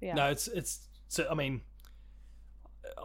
yeah 0.00 0.14
No, 0.14 0.30
it's 0.30 0.46
it's. 0.46 0.86
So 1.08 1.26
I 1.28 1.34
mean, 1.34 1.62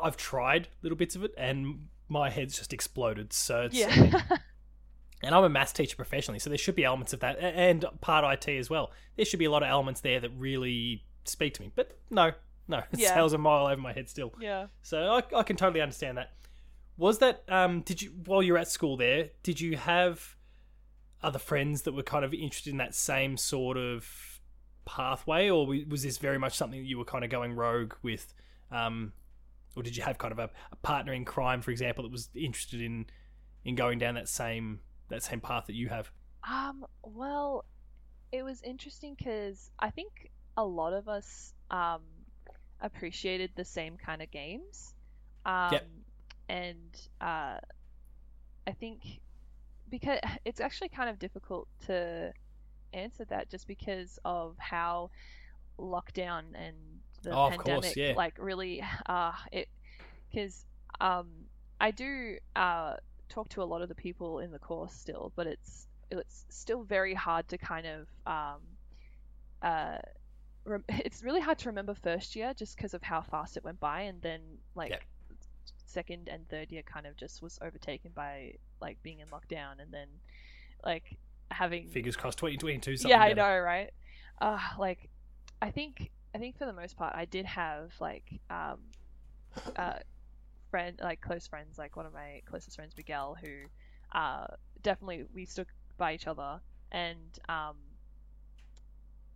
I've 0.01 0.17
tried 0.17 0.67
little 0.81 0.97
bits 0.97 1.15
of 1.15 1.23
it, 1.23 1.33
and 1.37 1.87
my 2.09 2.29
head's 2.29 2.57
just 2.57 2.73
exploded. 2.73 3.33
So 3.33 3.61
it's, 3.63 3.75
yeah 3.75 3.89
and 5.23 5.33
I'm 5.35 5.43
a 5.43 5.49
maths 5.49 5.73
teacher 5.73 5.95
professionally, 5.95 6.39
so 6.39 6.49
there 6.49 6.57
should 6.57 6.75
be 6.75 6.83
elements 6.85 7.13
of 7.13 7.19
that, 7.21 7.37
and 7.39 7.85
part 8.01 8.45
IT 8.47 8.51
as 8.57 8.69
well. 8.69 8.91
There 9.15 9.25
should 9.25 9.39
be 9.39 9.45
a 9.45 9.51
lot 9.51 9.63
of 9.63 9.69
elements 9.69 10.01
there 10.01 10.19
that 10.19 10.31
really 10.37 11.03
speak 11.25 11.53
to 11.55 11.61
me. 11.61 11.71
But 11.75 11.97
no, 12.09 12.31
no, 12.67 12.77
it 12.91 12.99
Yeah. 12.99 13.13
sails 13.13 13.33
a 13.33 13.37
mile 13.37 13.67
over 13.67 13.81
my 13.81 13.93
head 13.93 14.09
still. 14.09 14.33
yeah 14.39 14.67
So 14.81 15.13
I, 15.13 15.39
I 15.39 15.43
can 15.43 15.55
totally 15.55 15.81
understand 15.81 16.17
that. 16.17 16.33
Was 16.97 17.19
that 17.19 17.43
um? 17.49 17.81
Did 17.81 18.01
you 18.01 18.11
while 18.25 18.43
you 18.43 18.53
were 18.53 18.59
at 18.59 18.67
school 18.67 18.97
there? 18.97 19.29
Did 19.41 19.59
you 19.59 19.77
have 19.77 20.35
other 21.23 21.39
friends 21.39 21.83
that 21.83 21.93
were 21.93 22.03
kind 22.03 22.23
of 22.25 22.33
interested 22.33 22.69
in 22.71 22.77
that 22.77 22.93
same 22.93 23.35
sort 23.37 23.77
of 23.77 24.39
pathway, 24.85 25.49
or 25.49 25.65
was 25.87 26.03
this 26.03 26.17
very 26.17 26.37
much 26.37 26.55
something 26.55 26.79
that 26.81 26.85
you 26.85 26.97
were 26.97 27.05
kind 27.05 27.23
of 27.23 27.31
going 27.31 27.53
rogue 27.53 27.93
with? 28.03 28.33
Um, 28.71 29.13
or 29.75 29.83
did 29.83 29.95
you 29.95 30.03
have 30.03 30.17
kind 30.17 30.31
of 30.31 30.39
a, 30.39 30.49
a 30.71 30.75
partner 30.77 31.13
in 31.13 31.25
crime, 31.25 31.61
for 31.61 31.71
example, 31.71 32.03
that 32.03 32.11
was 32.11 32.29
interested 32.35 32.81
in 32.81 33.05
in 33.65 33.75
going 33.75 33.99
down 33.99 34.15
that 34.15 34.27
same 34.27 34.79
that 35.09 35.23
same 35.23 35.41
path 35.41 35.65
that 35.67 35.75
you 35.75 35.89
have? 35.89 36.11
Um, 36.49 36.85
well, 37.03 37.65
it 38.31 38.43
was 38.43 38.61
interesting 38.63 39.15
because 39.17 39.69
I 39.79 39.89
think 39.89 40.31
a 40.57 40.65
lot 40.65 40.93
of 40.93 41.07
us 41.07 41.53
um, 41.71 42.01
appreciated 42.81 43.51
the 43.55 43.65
same 43.65 43.97
kind 43.97 44.21
of 44.21 44.31
games. 44.31 44.93
Um, 45.45 45.71
Yep. 45.71 45.87
And 46.49 47.01
uh, 47.21 47.57
I 48.67 48.71
think 48.79 49.21
because 49.89 50.19
it's 50.45 50.59
actually 50.59 50.89
kind 50.89 51.09
of 51.09 51.19
difficult 51.19 51.67
to 51.87 52.33
answer 52.93 53.25
that 53.25 53.49
just 53.49 53.67
because 53.67 54.19
of 54.25 54.55
how 54.59 55.09
lockdown 55.79 56.43
and 56.55 56.75
the 57.23 57.31
Oh, 57.31 57.45
of 57.47 57.57
course, 57.57 57.65
pandemic 57.65 57.95
yeah. 57.95 58.13
like 58.15 58.35
really 58.39 58.83
uh 59.07 59.31
it 59.51 59.67
because 60.31 60.65
um 61.01 61.27
I 61.81 61.91
do 61.91 62.37
uh 62.55 62.95
talk 63.29 63.49
to 63.49 63.63
a 63.63 63.65
lot 63.65 63.81
of 63.81 63.89
the 63.89 63.95
people 63.95 64.39
in 64.39 64.51
the 64.51 64.59
course 64.59 64.93
still, 64.93 65.31
but 65.35 65.47
it's 65.47 65.87
it's 66.11 66.45
still 66.49 66.83
very 66.83 67.13
hard 67.15 67.47
to 67.47 67.57
kind 67.57 67.87
of 67.87 68.07
um, 68.27 68.61
uh, 69.63 69.97
rem- 70.65 70.83
it's 70.89 71.23
really 71.23 71.41
hard 71.41 71.57
to 71.59 71.69
remember 71.69 71.95
first 71.95 72.35
year 72.35 72.53
just 72.53 72.75
because 72.75 72.93
of 72.93 73.01
how 73.01 73.21
fast 73.21 73.57
it 73.57 73.63
went 73.63 73.79
by, 73.79 74.01
and 74.01 74.21
then 74.21 74.41
like 74.75 74.91
Yeah. 74.91 74.97
second 75.85 76.29
and 76.29 76.47
third 76.49 76.71
year 76.71 76.83
kind 76.83 77.07
of 77.07 77.15
just 77.17 77.41
was 77.41 77.57
overtaken 77.61 78.11
by 78.13 78.53
like 78.81 79.01
being 79.01 79.19
in 79.21 79.27
lockdown, 79.29 79.79
and 79.81 79.91
then 79.91 80.07
like 80.85 81.17
having 81.49 81.89
Fingers 81.89 82.15
crossed, 82.15 82.37
2022. 82.37 82.97
Something 82.97 83.09
yeah, 83.09 83.23
I 83.23 83.33
know, 83.33 83.57
right? 83.59 83.91
Uh, 84.39 84.59
like, 84.77 85.09
I 85.61 85.71
think 85.71 86.11
I 86.33 86.39
think 86.39 86.57
for 86.57 86.65
the 86.65 86.73
most 86.73 86.97
part, 86.97 87.15
I 87.15 87.25
did 87.25 87.45
have 87.45 87.93
like 87.99 88.39
um, 88.49 88.79
uh, 89.75 89.99
friend 90.71 90.99
like 91.01 91.21
close 91.21 91.47
friends, 91.47 91.77
like 91.77 91.95
one 91.95 92.05
of 92.05 92.13
my 92.13 92.41
closest 92.45 92.75
friends, 92.77 92.93
Miguel, 92.97 93.37
who 93.41 93.49
uh, 94.17 94.47
definitely 94.81 95.25
we 95.33 95.45
stood 95.45 95.67
by 95.97 96.13
each 96.13 96.27
other, 96.27 96.61
and 96.91 97.39
um, 97.49 97.75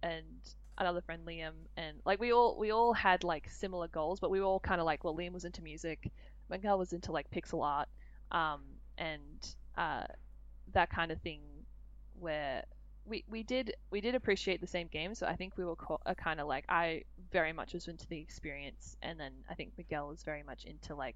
and 0.03 0.55
another 0.77 1.01
friend 1.01 1.25
Liam, 1.25 1.53
and 1.75 1.97
like 2.05 2.19
we 2.19 2.31
all 2.33 2.57
we 2.60 2.71
all 2.71 2.93
had 2.93 3.23
like 3.23 3.49
similar 3.49 3.88
goals, 3.88 4.19
but 4.19 4.29
we 4.31 4.39
were 4.39 4.45
all 4.45 4.60
kind 4.60 4.79
of 4.79 4.86
like, 4.86 5.03
well, 5.03 5.15
Liam 5.15 5.31
was 5.33 5.45
into 5.45 5.62
music, 5.62 6.12
Miguel 6.49 6.77
was 6.77 6.93
into 6.93 7.12
like 7.12 7.29
pixel 7.31 7.63
art, 7.63 7.89
um, 8.31 8.62
and 8.97 9.55
uh, 9.77 10.03
that 10.73 10.89
kind 10.89 11.12
of 11.12 11.21
thing, 11.21 11.41
where 12.19 12.63
we, 13.08 13.24
we 13.30 13.43
did 13.43 13.74
we 13.89 14.02
did 14.02 14.15
appreciate 14.15 14.60
the 14.62 14.67
same 14.67 14.88
games. 14.88 15.20
So 15.20 15.28
I 15.28 15.36
think 15.36 15.58
we 15.58 15.65
were 15.65 15.76
co- 15.76 16.00
uh, 16.06 16.13
kind 16.13 16.39
of 16.39 16.48
like 16.48 16.65
I 16.70 17.04
very 17.32 17.54
much 17.54 17.74
was 17.74 17.88
into 17.88 18.08
the 18.08 18.20
experience, 18.20 18.98
and 19.02 19.20
then 19.20 19.32
I 19.50 19.54
think 19.54 19.72
Miguel 19.78 20.08
was 20.10 20.24
very 20.24 20.43
much 20.43 20.65
into 20.65 20.96
like 20.96 21.15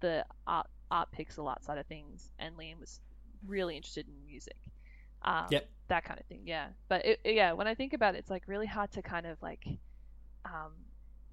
the 0.00 0.24
art 0.46 0.66
art 0.90 1.08
pixel 1.16 1.48
art 1.48 1.64
side 1.64 1.78
of 1.78 1.86
things, 1.86 2.30
and 2.38 2.56
Liam 2.56 2.80
was 2.80 3.00
really 3.46 3.76
interested 3.76 4.06
in 4.08 4.14
music. 4.26 4.56
Um, 5.22 5.46
Yep. 5.50 5.68
That 5.88 6.04
kind 6.04 6.20
of 6.20 6.26
thing, 6.26 6.42
yeah. 6.44 6.66
But 6.88 7.06
it, 7.06 7.20
yeah, 7.24 7.52
when 7.52 7.66
I 7.66 7.74
think 7.74 7.92
about 7.94 8.14
it, 8.14 8.18
it's 8.18 8.30
like 8.30 8.42
really 8.46 8.66
hard 8.66 8.90
to 8.92 9.02
kind 9.02 9.26
of 9.26 9.40
like 9.42 9.66
um, 10.44 10.72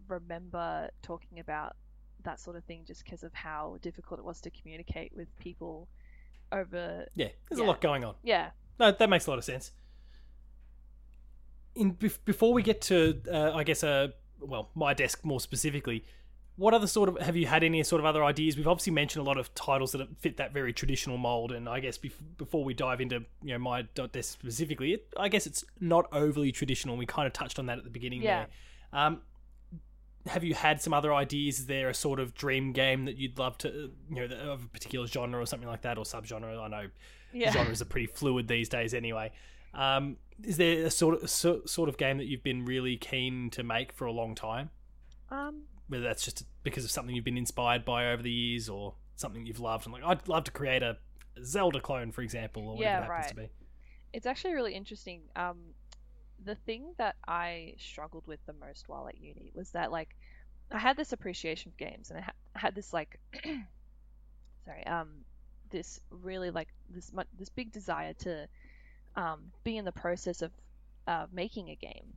remember 0.08 0.90
talking 1.02 1.40
about 1.40 1.76
that 2.24 2.40
sort 2.40 2.56
of 2.56 2.64
thing 2.64 2.84
just 2.88 3.04
because 3.04 3.24
of 3.24 3.34
how 3.34 3.78
difficult 3.82 4.20
it 4.20 4.26
was 4.26 4.40
to 4.42 4.50
communicate 4.50 5.12
with 5.16 5.28
people 5.38 5.88
over. 6.52 7.06
Yeah, 7.16 7.28
there's 7.50 7.60
Yeah. 7.60 7.66
a 7.66 7.68
lot 7.68 7.82
going 7.82 8.04
on. 8.04 8.16
Yeah, 8.24 8.52
No, 8.80 8.92
that 8.92 9.10
makes 9.10 9.28
a 9.28 9.30
lot 9.30 9.40
of 9.40 9.46
sense. 9.46 9.72
In 11.76 11.94
bef- 11.96 12.20
before 12.26 12.54
we 12.54 12.64
get 12.64 12.82
to, 12.84 13.22
uh, 13.32 13.52
I 13.54 13.64
guess, 13.64 13.84
uh, 13.84 14.10
well, 14.40 14.70
my 14.76 14.94
desk 14.94 15.24
more 15.26 15.40
specifically, 15.40 16.06
what 16.56 16.74
other 16.74 16.88
sort 16.88 17.10
of 17.10 17.20
have 17.20 17.36
you 17.36 17.48
had 17.48 17.64
any 17.64 17.84
sort 17.84 18.00
of 18.00 18.06
other 18.06 18.24
ideas? 18.24 18.56
We've 18.56 18.68
obviously 18.68 18.94
mentioned 18.94 19.26
a 19.26 19.28
lot 19.28 19.38
of 19.38 19.54
titles 19.56 19.92
that 19.92 20.08
fit 20.20 20.38
that 20.38 20.54
very 20.54 20.72
traditional 20.72 21.18
mold, 21.18 21.52
and 21.52 21.68
I 21.68 21.82
guess 21.82 21.98
bef- 21.98 22.14
before 22.38 22.64
we 22.64 22.74
dive 22.74 23.02
into 23.02 23.26
you 23.44 23.54
know 23.54 23.60
my 23.60 23.82
desk 23.82 24.32
specifically, 24.32 24.94
it, 24.94 25.08
I 25.18 25.28
guess 25.28 25.46
it's 25.46 25.66
not 25.82 26.06
overly 26.14 26.54
traditional. 26.54 26.96
We 26.96 27.06
kind 27.06 27.28
of 27.28 27.34
touched 27.34 27.60
on 27.60 27.66
that 27.66 27.78
at 27.78 27.84
the 27.84 27.90
beginning 27.90 28.22
Yeah. 28.22 28.46
there. 28.94 29.02
Um, 29.02 29.22
have 30.28 30.44
you 30.44 30.54
had 30.54 30.82
some 30.82 30.94
other 30.94 31.14
ideas? 31.14 31.60
Is 31.60 31.66
there 31.68 31.90
a 31.90 31.94
sort 31.94 32.20
of 32.20 32.34
dream 32.34 32.72
game 32.72 33.06
that 33.06 33.18
you'd 33.18 33.38
love 33.38 33.58
to, 33.60 33.92
you 34.10 34.28
know, 34.28 34.36
of 34.54 34.64
a 34.64 34.68
particular 34.70 35.06
genre 35.08 35.40
or 35.40 35.46
something 35.46 35.68
like 35.70 35.82
that, 35.82 35.98
or 35.98 36.04
subgenre? 36.06 36.58
I 36.60 36.68
know 36.70 36.88
yeah. 37.34 37.52
genres 37.52 37.82
are 37.82 37.86
pretty 37.86 38.08
fluid 38.08 38.48
these 38.48 38.70
days 38.70 38.94
anyway. 38.94 39.32
Um, 39.74 40.16
is 40.44 40.58
there 40.58 40.86
a 40.86 40.92
sort 40.92 41.22
of 41.22 41.30
so, 41.30 41.62
sort 41.66 41.90
of 41.90 41.98
game 41.98 42.18
that 42.18 42.26
you've 42.26 42.44
been 42.44 42.66
really 42.66 42.98
keen 42.98 43.50
to 43.52 43.64
make 43.64 43.92
for 43.94 44.06
a 44.06 44.12
long 44.12 44.36
time? 44.36 44.70
Um, 45.30 45.64
Whether 45.88 46.04
that's 46.04 46.24
just 46.24 46.46
because 46.64 46.84
of 46.84 46.92
something 46.92 47.16
you've 47.16 47.26
been 47.26 47.38
inspired 47.38 47.86
by 47.86 48.12
over 48.12 48.22
the 48.24 48.32
years, 48.32 48.70
or 48.70 48.96
something 49.16 49.46
you've 49.46 49.60
loved. 49.60 49.86
And 49.86 49.94
like, 49.94 50.04
I'd 50.04 50.28
love 50.28 50.44
to 50.46 50.52
create 50.52 50.84
a 50.84 50.98
Zelda 51.44 51.80
clone, 51.80 52.12
for 52.12 52.22
example, 52.22 52.64
or 52.68 52.76
whatever 52.78 52.84
Yeah, 52.84 52.98
it 52.98 53.04
happens 53.08 53.32
to 53.32 53.36
right. 53.42 53.50
be. 53.50 53.68
it's 54.14 54.26
actually 54.26 54.54
really 54.54 54.74
interesting. 54.74 55.22
Um, 55.36 55.58
the 56.44 56.56
thing 56.56 56.94
that 56.98 57.16
I 57.28 57.76
struggled 57.80 58.28
with 58.28 58.40
the 58.46 58.54
most 58.54 58.88
while 58.90 59.08
at 59.08 59.18
uni 59.20 59.52
was 59.56 59.72
that 59.72 59.92
like 59.92 60.16
I 60.72 60.80
had 60.80 60.98
this 60.98 61.14
appreciation 61.14 61.72
for 61.72 61.78
games, 61.78 62.10
and 62.12 62.20
I 62.20 62.24
ha- 62.24 62.32
had 62.56 62.76
this 62.76 62.92
like 62.94 63.20
sorry, 64.66 64.86
um, 64.86 65.10
this 65.70 66.00
really 66.10 66.52
like 66.52 66.68
this 66.90 67.12
this 67.38 67.50
big 67.50 67.72
desire 67.72 68.14
to 68.14 68.48
um, 69.16 69.52
be 69.64 69.78
in 69.78 69.86
the 69.86 69.92
process 69.92 70.42
of 70.42 70.52
uh, 71.08 71.28
making 71.32 71.70
a 71.70 71.76
game, 71.76 72.14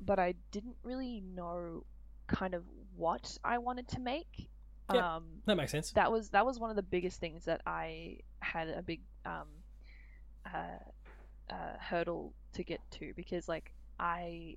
but 0.00 0.18
I 0.18 0.34
didn't 0.50 0.76
really 0.82 1.20
know 1.34 1.84
kind 2.26 2.54
of 2.54 2.64
what 2.96 3.38
I 3.44 3.58
wanted 3.58 3.88
to 3.88 4.00
make. 4.00 4.48
Yep. 4.92 5.02
Um, 5.02 5.24
That 5.46 5.56
makes 5.56 5.72
sense. 5.72 5.90
that 5.92 6.12
was 6.12 6.30
that 6.30 6.46
was 6.46 6.58
one 6.60 6.70
of 6.70 6.76
the 6.76 6.82
biggest 6.82 7.18
things 7.20 7.44
that 7.46 7.60
I 7.66 8.18
had 8.40 8.68
a 8.68 8.82
big 8.82 9.00
um, 9.24 9.48
uh, 10.44 10.78
uh, 11.50 11.76
hurdle 11.80 12.32
to 12.52 12.62
get 12.64 12.80
to 12.92 13.12
because 13.16 13.48
like 13.48 13.72
I 13.98 14.56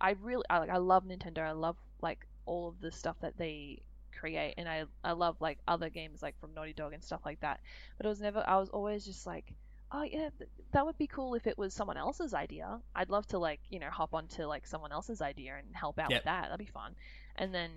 I 0.00 0.12
really 0.22 0.44
I 0.48 0.58
like 0.58 0.70
I 0.70 0.76
love 0.76 1.04
Nintendo. 1.04 1.40
I 1.40 1.52
love 1.52 1.76
like 2.00 2.26
all 2.46 2.68
of 2.68 2.80
the 2.80 2.92
stuff 2.92 3.16
that 3.20 3.36
they 3.36 3.82
create 4.12 4.54
and 4.58 4.68
I 4.68 4.84
I 5.04 5.12
love 5.12 5.36
like 5.40 5.58
other 5.68 5.90
games 5.90 6.22
like 6.22 6.38
from 6.40 6.54
Naughty 6.54 6.72
Dog 6.72 6.92
and 6.92 7.02
stuff 7.02 7.22
like 7.24 7.40
that. 7.40 7.60
But 7.96 8.06
it 8.06 8.08
was 8.08 8.20
never 8.20 8.44
I 8.46 8.58
was 8.58 8.68
always 8.68 9.04
just 9.04 9.26
like 9.26 9.54
oh 9.92 10.02
yeah 10.02 10.28
th- 10.38 10.50
that 10.72 10.84
would 10.84 10.98
be 10.98 11.06
cool 11.06 11.34
if 11.34 11.46
it 11.46 11.56
was 11.56 11.72
someone 11.74 11.96
else's 11.96 12.34
idea. 12.34 12.80
I'd 12.94 13.08
love 13.10 13.26
to 13.28 13.38
like, 13.38 13.60
you 13.70 13.78
know, 13.78 13.90
hop 13.90 14.14
onto 14.14 14.44
like 14.44 14.66
someone 14.66 14.92
else's 14.92 15.22
idea 15.22 15.56
and 15.56 15.74
help 15.74 15.98
out 15.98 16.10
Yep. 16.10 16.18
with 16.20 16.24
that. 16.24 16.42
That'd 16.50 16.58
be 16.58 16.70
fun. 16.70 16.94
And 17.36 17.54
then 17.54 17.70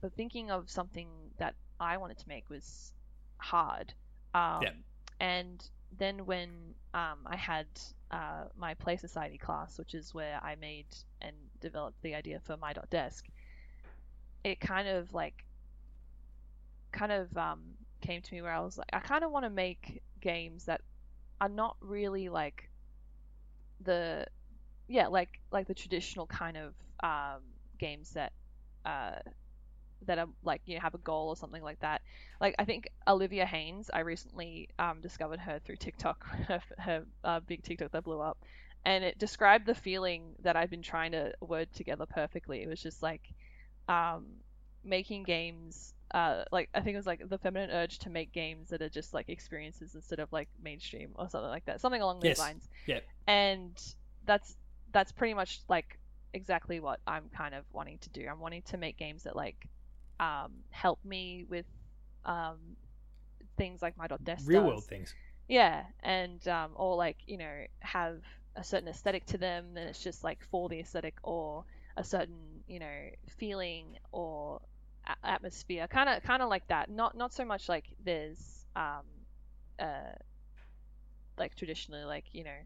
but 0.00 0.14
thinking 0.14 0.50
of 0.50 0.70
something 0.70 1.08
that 1.38 1.54
I 1.78 1.96
wanted 1.98 2.18
to 2.18 2.28
make 2.28 2.48
was 2.50 2.92
hard. 3.38 3.92
Um, 4.34 4.62
Yep. 4.62 4.74
And 5.20 5.70
then 5.98 6.24
when 6.26 6.48
um, 6.94 7.18
I 7.26 7.36
had 7.36 7.66
uh, 8.10 8.44
my 8.56 8.74
Play 8.74 8.96
Society 8.96 9.38
class, 9.38 9.78
which 9.78 9.94
is 9.94 10.12
where 10.14 10.40
I 10.42 10.56
made 10.56 10.86
and 11.20 11.36
developed 11.60 12.02
the 12.02 12.14
idea 12.14 12.40
for 12.40 12.56
my 12.56 12.72
desk, 12.90 13.26
it 14.42 14.58
kind 14.58 14.88
of 14.88 15.12
like 15.12 15.44
kind 16.92 17.12
of 17.12 17.36
um, 17.36 17.60
came 18.00 18.20
to 18.22 18.34
me 18.34 18.42
where 18.42 18.52
I 18.52 18.60
was 18.60 18.76
like, 18.78 18.88
I 18.92 18.98
kind 19.00 19.22
of 19.22 19.30
want 19.30 19.44
to 19.44 19.50
make 19.50 20.02
games 20.20 20.64
that 20.64 20.80
are 21.42 21.50
not 21.50 21.76
really 21.82 22.30
like 22.30 22.70
the 23.80 24.26
yeah 24.88 25.08
like 25.08 25.40
like 25.52 25.66
the 25.66 25.74
traditional 25.74 26.26
kind 26.26 26.56
of 26.56 26.74
um, 27.02 27.42
games 27.78 28.10
that 28.12 28.32
uh, 28.86 29.16
that 30.06 30.18
are 30.18 30.28
like 30.44 30.62
you 30.66 30.74
know 30.76 30.80
have 30.80 30.94
a 30.94 30.98
goal 30.98 31.28
or 31.28 31.36
something 31.36 31.62
like 31.62 31.80
that. 31.80 32.02
Like 32.40 32.54
I 32.58 32.64
think 32.64 32.88
Olivia 33.08 33.46
Haynes, 33.46 33.90
I 33.92 34.00
recently 34.00 34.68
um, 34.78 35.00
discovered 35.00 35.40
her 35.40 35.60
through 35.64 35.76
TikTok, 35.76 36.26
her, 36.48 36.62
her 36.78 37.04
uh, 37.24 37.40
big 37.40 37.62
TikTok 37.62 37.92
that 37.92 38.04
blew 38.04 38.20
up, 38.20 38.38
and 38.84 39.04
it 39.04 39.18
described 39.18 39.66
the 39.66 39.74
feeling 39.74 40.34
that 40.42 40.56
I've 40.56 40.70
been 40.70 40.82
trying 40.82 41.12
to 41.12 41.32
word 41.40 41.72
together 41.74 42.06
perfectly. 42.06 42.62
It 42.62 42.68
was 42.68 42.82
just 42.82 43.02
like 43.02 43.22
um, 43.88 44.26
making 44.84 45.24
games. 45.24 45.94
Uh, 46.12 46.44
like 46.52 46.68
I 46.74 46.80
think 46.80 46.94
it 46.94 46.98
was 46.98 47.06
like 47.06 47.28
the 47.28 47.38
feminine 47.38 47.70
urge 47.70 47.98
to 48.00 48.10
make 48.10 48.32
games 48.32 48.68
that 48.68 48.82
are 48.82 48.88
just 48.88 49.14
like 49.14 49.28
experiences 49.28 49.94
instead 49.94 50.18
of 50.18 50.30
like 50.32 50.48
mainstream 50.62 51.10
or 51.14 51.28
something 51.28 51.48
like 51.50 51.64
that, 51.66 51.80
something 51.80 52.02
along 52.02 52.20
those 52.20 52.28
Yes. 52.28 52.38
lines. 52.38 52.68
Yeah. 52.86 53.00
And 53.26 53.72
that's 54.26 54.56
that's 54.92 55.12
pretty 55.12 55.34
much 55.34 55.60
like 55.68 55.98
exactly 56.34 56.80
what 56.80 57.00
I'm 57.06 57.30
kind 57.36 57.54
of 57.54 57.64
wanting 57.72 57.98
to 57.98 58.10
do. 58.10 58.26
I'm 58.28 58.40
wanting 58.40 58.62
to 58.62 58.76
make 58.76 58.96
games 58.98 59.24
that 59.24 59.36
like 59.36 59.68
um, 60.20 60.52
help 60.70 60.98
me 61.04 61.46
with 61.48 61.66
um, 62.24 62.58
things 63.56 63.82
like 63.82 63.96
my 63.96 64.06
dot 64.06 64.24
desk 64.24 64.46
Real 64.46 64.62
does. 64.62 64.68
world 64.68 64.84
things. 64.84 65.14
Yeah, 65.48 65.84
and 66.02 66.46
um, 66.48 66.72
or 66.74 66.96
like 66.96 67.18
you 67.26 67.38
know 67.38 67.64
have 67.80 68.20
a 68.56 68.64
certain 68.64 68.88
aesthetic 68.88 69.26
to 69.26 69.38
them, 69.38 69.76
and 69.76 69.88
it's 69.88 70.02
just 70.02 70.24
like 70.24 70.40
for 70.50 70.68
the 70.68 70.80
aesthetic 70.80 71.14
or 71.22 71.64
a 71.96 72.04
certain 72.04 72.62
you 72.66 72.78
know 72.78 73.10
feeling 73.38 73.98
or 74.12 74.60
a- 75.06 75.26
atmosphere, 75.26 75.86
kind 75.88 76.08
of 76.08 76.22
kind 76.22 76.42
of 76.42 76.48
like 76.48 76.66
that. 76.68 76.90
Not 76.90 77.16
not 77.16 77.32
so 77.32 77.44
much 77.44 77.68
like 77.68 77.84
there's 78.04 78.66
um, 78.76 79.04
uh, 79.78 80.14
like 81.38 81.54
traditionally 81.56 82.04
like 82.04 82.24
you 82.32 82.44
know. 82.44 82.58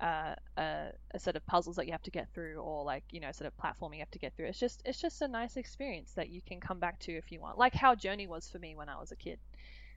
Uh, 0.00 0.34
a, 0.58 0.88
a 1.12 1.18
set 1.18 1.36
of 1.36 1.46
puzzles 1.46 1.76
that 1.76 1.86
you 1.86 1.92
have 1.92 2.02
to 2.02 2.10
get 2.10 2.28
through, 2.34 2.56
or 2.56 2.84
like 2.84 3.04
you 3.12 3.20
know, 3.20 3.28
a 3.28 3.32
set 3.32 3.46
of 3.46 3.56
platforming 3.56 3.94
you 3.94 4.00
have 4.00 4.10
to 4.10 4.18
get 4.18 4.36
through. 4.36 4.46
It's 4.46 4.58
just 4.58 4.82
it's 4.84 5.00
just 5.00 5.22
a 5.22 5.28
nice 5.28 5.56
experience 5.56 6.12
that 6.16 6.28
you 6.28 6.42
can 6.42 6.60
come 6.60 6.80
back 6.80 6.98
to 7.00 7.12
if 7.12 7.30
you 7.30 7.40
want, 7.40 7.58
like 7.58 7.74
how 7.74 7.94
Journey 7.94 8.26
was 8.26 8.48
for 8.48 8.58
me 8.58 8.74
when 8.74 8.88
I 8.88 8.98
was 8.98 9.12
a 9.12 9.16
kid. 9.16 9.38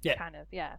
Yeah. 0.03 0.15
kind 0.15 0.35
of 0.35 0.45
yeah. 0.51 0.75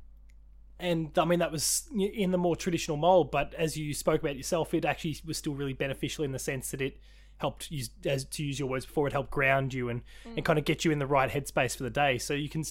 and 0.78 1.10
I 1.18 1.24
mean 1.24 1.40
that 1.40 1.50
was 1.50 1.88
in 1.92 2.30
the 2.30 2.38
more 2.38 2.56
traditional 2.56 2.96
mold. 2.96 3.30
But 3.30 3.54
as 3.54 3.76
you 3.76 3.92
spoke 3.92 4.22
about 4.22 4.36
yourself, 4.36 4.72
it 4.72 4.84
actually 4.84 5.16
was 5.26 5.36
still 5.36 5.54
really 5.54 5.72
beneficial 5.72 6.24
in 6.24 6.32
the 6.32 6.38
sense 6.38 6.70
that 6.70 6.80
it 6.80 6.98
helped 7.38 7.70
use, 7.70 7.90
as 8.04 8.24
to 8.24 8.44
use 8.44 8.58
your 8.58 8.68
words 8.68 8.84
before, 8.86 9.06
it 9.06 9.12
helped 9.12 9.30
ground 9.30 9.72
you 9.74 9.88
and 9.88 10.02
and 10.24 10.44
kind 10.44 10.58
of 10.58 10.64
get 10.64 10.84
you 10.84 10.90
in 10.92 10.98
the 10.98 11.06
right 11.06 11.30
headspace 11.30 11.76
for 11.76 11.82
the 11.84 11.90
day. 11.90 12.18
So 12.18 12.34
you 12.34 12.48
can 12.48 12.64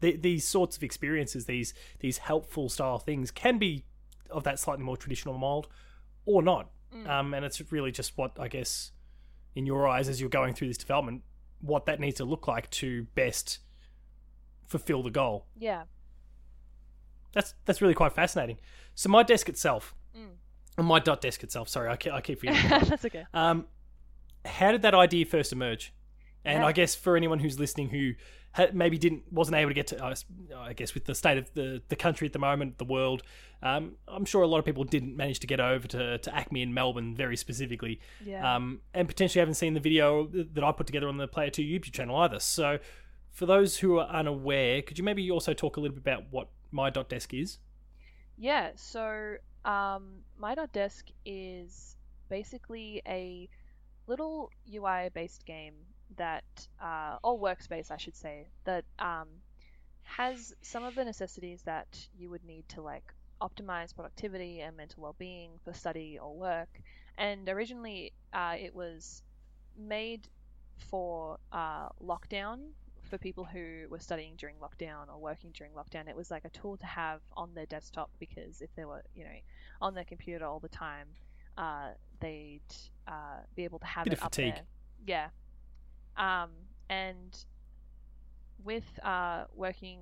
th- 0.00 0.20
these 0.22 0.46
sorts 0.46 0.76
of 0.76 0.82
experiences, 0.82 1.46
these 1.46 1.72
these 2.00 2.18
helpful 2.18 2.68
style 2.68 2.98
things, 2.98 3.30
can 3.30 3.58
be 3.58 3.84
of 4.30 4.44
that 4.44 4.58
slightly 4.58 4.84
more 4.84 4.96
traditional 4.96 5.38
mold, 5.38 5.68
or 6.24 6.42
not. 6.42 6.70
Mm. 6.94 7.08
Um, 7.08 7.34
and 7.34 7.44
it's 7.44 7.60
really 7.72 7.90
just 7.92 8.16
what 8.18 8.32
I 8.38 8.48
guess 8.48 8.92
in 9.54 9.66
your 9.66 9.88
eyes 9.88 10.08
as 10.08 10.20
you're 10.20 10.28
going 10.30 10.52
through 10.54 10.68
this 10.68 10.76
development, 10.78 11.22
what 11.60 11.86
that 11.86 11.98
needs 12.00 12.16
to 12.16 12.24
look 12.24 12.46
like 12.46 12.68
to 12.70 13.04
best 13.14 13.60
fulfill 14.66 15.02
the 15.02 15.10
goal. 15.10 15.46
Yeah. 15.56 15.84
that's 17.32 17.54
that's 17.64 17.80
really 17.80 17.94
quite 17.94 18.12
fascinating. 18.12 18.58
So 18.94 19.08
my 19.08 19.22
desk 19.22 19.48
itself, 19.48 19.94
Mm. 20.16 20.84
my 20.84 20.98
dot 20.98 21.20
desk 21.20 21.42
itself. 21.42 21.68
Sorry, 21.68 21.88
I 21.90 21.96
keep, 21.96 22.12
I 22.12 22.20
keep 22.20 22.40
forgetting. 22.40 22.88
That's 22.88 23.04
okay. 23.04 23.24
Um, 23.34 23.66
how 24.46 24.72
did 24.72 24.82
that 24.82 24.94
idea 24.94 25.24
first 25.26 25.52
emerge? 25.52 25.92
And 26.44 26.60
Yeah. 26.60 26.66
I 26.66 26.72
guess 26.72 26.94
for 26.94 27.16
anyone 27.16 27.40
who's 27.40 27.58
listening 27.58 27.88
who 27.90 28.12
ha- 28.52 28.68
maybe 28.72 28.98
didn't 28.98 29.32
wasn't 29.32 29.56
able 29.56 29.70
to 29.70 29.74
get 29.74 29.88
to, 29.88 30.14
I 30.56 30.72
guess 30.74 30.94
with 30.94 31.04
the 31.04 31.14
state 31.14 31.38
of 31.38 31.52
the, 31.54 31.82
the 31.88 31.96
country 31.96 32.26
at 32.26 32.32
the 32.32 32.38
moment, 32.38 32.78
the 32.78 32.84
world, 32.84 33.22
um, 33.62 33.96
I'm 34.06 34.24
sure 34.24 34.42
a 34.42 34.46
lot 34.46 34.58
of 34.58 34.64
people 34.64 34.84
didn't 34.84 35.16
manage 35.16 35.40
to 35.40 35.46
get 35.48 35.58
over 35.60 35.88
to, 35.88 36.18
to 36.18 36.30
ACMI 36.30 36.62
in 36.62 36.72
Melbourne 36.74 37.16
very 37.16 37.36
specifically, 37.36 38.00
Yeah. 38.24 38.54
um, 38.56 38.80
and 38.94 39.08
potentially 39.08 39.40
haven't 39.40 39.54
seen 39.54 39.74
the 39.74 39.80
video 39.80 40.26
that 40.26 40.62
I 40.62 40.70
put 40.72 40.86
together 40.86 41.08
on 41.08 41.16
the 41.16 41.26
Player 41.26 41.50
Two 41.50 41.62
YouTube 41.64 41.92
channel 41.92 42.16
either. 42.18 42.38
So, 42.38 42.78
for 43.32 43.46
those 43.46 43.78
who 43.78 43.98
are 43.98 44.06
unaware, 44.08 44.82
could 44.82 44.98
you 44.98 45.04
maybe 45.04 45.28
also 45.30 45.52
talk 45.52 45.76
a 45.76 45.80
little 45.80 45.94
bit 45.96 46.02
about 46.02 46.24
what 46.30 46.48
my 46.70 46.90
dot 46.90 47.08
desk 47.08 47.34
is? 47.34 47.58
Yeah, 48.38 48.70
so 48.76 49.36
um, 49.64 50.18
My.Desk 50.38 51.08
is 51.24 51.96
basically 52.28 53.02
a 53.06 53.48
little 54.06 54.50
UI 54.72 55.10
based 55.12 55.44
game 55.44 55.74
that, 56.16 56.44
uh, 56.80 57.18
or 57.22 57.38
workspace, 57.38 57.90
I 57.90 57.96
should 57.96 58.16
say, 58.16 58.48
that 58.64 58.84
um, 58.98 59.28
has 60.02 60.54
some 60.62 60.84
of 60.84 60.94
the 60.94 61.04
necessities 61.04 61.62
that 61.62 62.08
you 62.16 62.30
would 62.30 62.44
need 62.44 62.68
to 62.70 62.82
like 62.82 63.12
optimize 63.40 63.94
productivity 63.94 64.60
and 64.60 64.76
mental 64.76 65.02
well 65.02 65.16
being 65.18 65.50
for 65.64 65.72
study 65.74 66.18
or 66.20 66.34
work. 66.34 66.68
And 67.18 67.48
originally, 67.48 68.12
uh, 68.32 68.54
it 68.58 68.74
was 68.74 69.22
made 69.76 70.28
for 70.90 71.38
uh, 71.52 71.88
lockdown 72.02 72.70
for 73.08 73.18
people 73.18 73.44
who 73.44 73.86
were 73.88 74.00
studying 74.00 74.34
during 74.36 74.56
lockdown 74.56 75.08
or 75.08 75.18
working 75.18 75.50
during 75.52 75.72
lockdown. 75.72 76.08
It 76.08 76.16
was 76.16 76.30
like 76.30 76.44
a 76.44 76.50
tool 76.50 76.76
to 76.78 76.86
have 76.86 77.20
on 77.36 77.54
their 77.54 77.66
desktop 77.66 78.10
because 78.18 78.60
if 78.60 78.74
they 78.74 78.84
were, 78.84 79.02
you 79.14 79.24
know, 79.24 79.38
on 79.80 79.94
their 79.94 80.04
computer 80.04 80.44
all 80.44 80.60
the 80.60 80.68
time, 80.68 81.06
uh, 81.56 81.90
they'd 82.20 82.60
uh, 83.06 83.40
be 83.54 83.64
able 83.64 83.78
to 83.80 83.86
have 83.86 84.04
Bit 84.04 84.14
it 84.14 84.22
up 84.22 84.34
fatigue. 84.34 84.54
there. 85.06 85.30
Yeah. 86.16 86.42
Um, 86.42 86.50
and 86.88 87.36
with 88.64 88.84
uh, 89.02 89.44
working, 89.54 90.00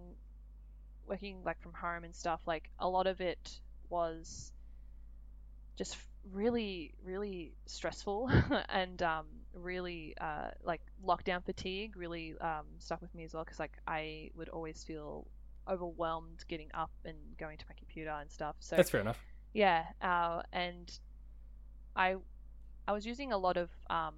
working 1.07 1.39
like 1.45 1.61
from 1.61 1.73
home 1.73 2.05
and 2.05 2.15
stuff, 2.15 2.41
like 2.47 2.71
a 2.79 2.89
lot 2.89 3.07
of 3.07 3.21
it 3.21 3.61
was 3.89 4.53
just 5.77 5.97
really, 6.33 6.95
really 7.05 7.53
stressful 7.67 8.31
and 8.69 9.03
um, 9.03 9.27
really 9.53 10.15
uh, 10.21 10.49
like 10.63 10.81
lockdown 11.05 11.45
fatigue 11.45 11.97
really 11.97 12.35
um, 12.41 12.65
stuck 12.79 13.01
with 13.03 13.15
me 13.15 13.25
as 13.25 13.35
well 13.35 13.45
because 13.45 13.59
like 13.59 13.73
I 13.87 14.31
would 14.37 14.49
always 14.49 14.83
feel 14.85 15.27
overwhelmed 15.69 16.45
getting 16.49 16.69
up 16.75 16.91
and 17.05 17.17
going 17.39 17.59
to 17.59 17.65
my 17.69 17.75
computer 17.77 18.11
and 18.11 18.31
stuff. 18.31 18.57
So 18.61 18.77
That's 18.77 18.91
fair 18.91 19.01
enough. 19.01 19.19
yeah, 19.53 19.85
uh, 20.01 20.43
and 20.53 20.91
I 21.97 22.17
I 22.87 22.93
was 22.93 23.07
using 23.07 23.33
a 23.33 23.39
lot 23.39 23.57
of 23.57 23.71
um, 23.89 24.15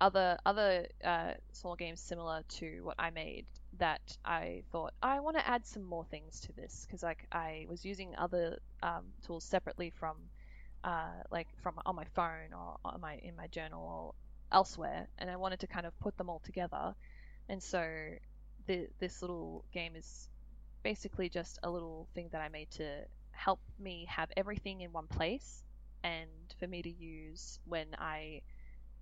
other 0.00 0.38
other 0.44 0.86
uh, 1.04 1.34
small 1.52 1.76
games 1.76 2.00
similar 2.00 2.42
to 2.48 2.80
what 2.82 2.96
I 2.98 3.10
made 3.10 3.46
that 3.78 4.16
I 4.24 4.62
thought 4.72 4.92
I 5.02 5.20
want 5.20 5.36
to 5.36 5.46
add 5.46 5.66
some 5.66 5.84
more 5.84 6.04
things 6.04 6.40
to 6.40 6.52
this 6.52 6.84
because 6.86 7.02
like 7.02 7.26
I 7.32 7.66
was 7.68 7.84
using 7.84 8.14
other 8.16 8.58
um, 8.82 9.04
tools 9.24 9.44
separately 9.44 9.90
from 9.90 10.16
uh, 10.84 11.22
like 11.30 11.48
from 11.62 11.74
on 11.86 11.96
my 11.96 12.04
phone 12.14 12.52
or 12.52 12.76
on 12.84 13.00
my 13.00 13.16
in 13.22 13.36
my 13.36 13.46
journal 13.48 13.82
or 13.82 14.14
elsewhere, 14.56 15.06
and 15.18 15.30
I 15.30 15.36
wanted 15.36 15.60
to 15.60 15.66
kind 15.66 15.86
of 15.86 15.98
put 16.00 16.16
them 16.16 16.30
all 16.30 16.40
together, 16.44 16.94
and 17.48 17.62
so 17.62 17.86
the, 18.66 18.88
this 18.98 19.22
little 19.22 19.64
game 19.72 19.94
is 19.96 20.28
basically 20.82 21.28
just 21.28 21.58
a 21.62 21.70
little 21.70 22.08
thing 22.14 22.28
that 22.32 22.40
I 22.40 22.48
made 22.48 22.70
to 22.72 23.04
help 23.30 23.60
me 23.78 24.06
have 24.08 24.30
everything 24.36 24.80
in 24.80 24.92
one 24.92 25.06
place 25.06 25.62
and 26.04 26.28
for 26.58 26.66
me 26.66 26.82
to 26.82 26.90
use 26.90 27.58
when 27.64 27.86
I 27.98 28.42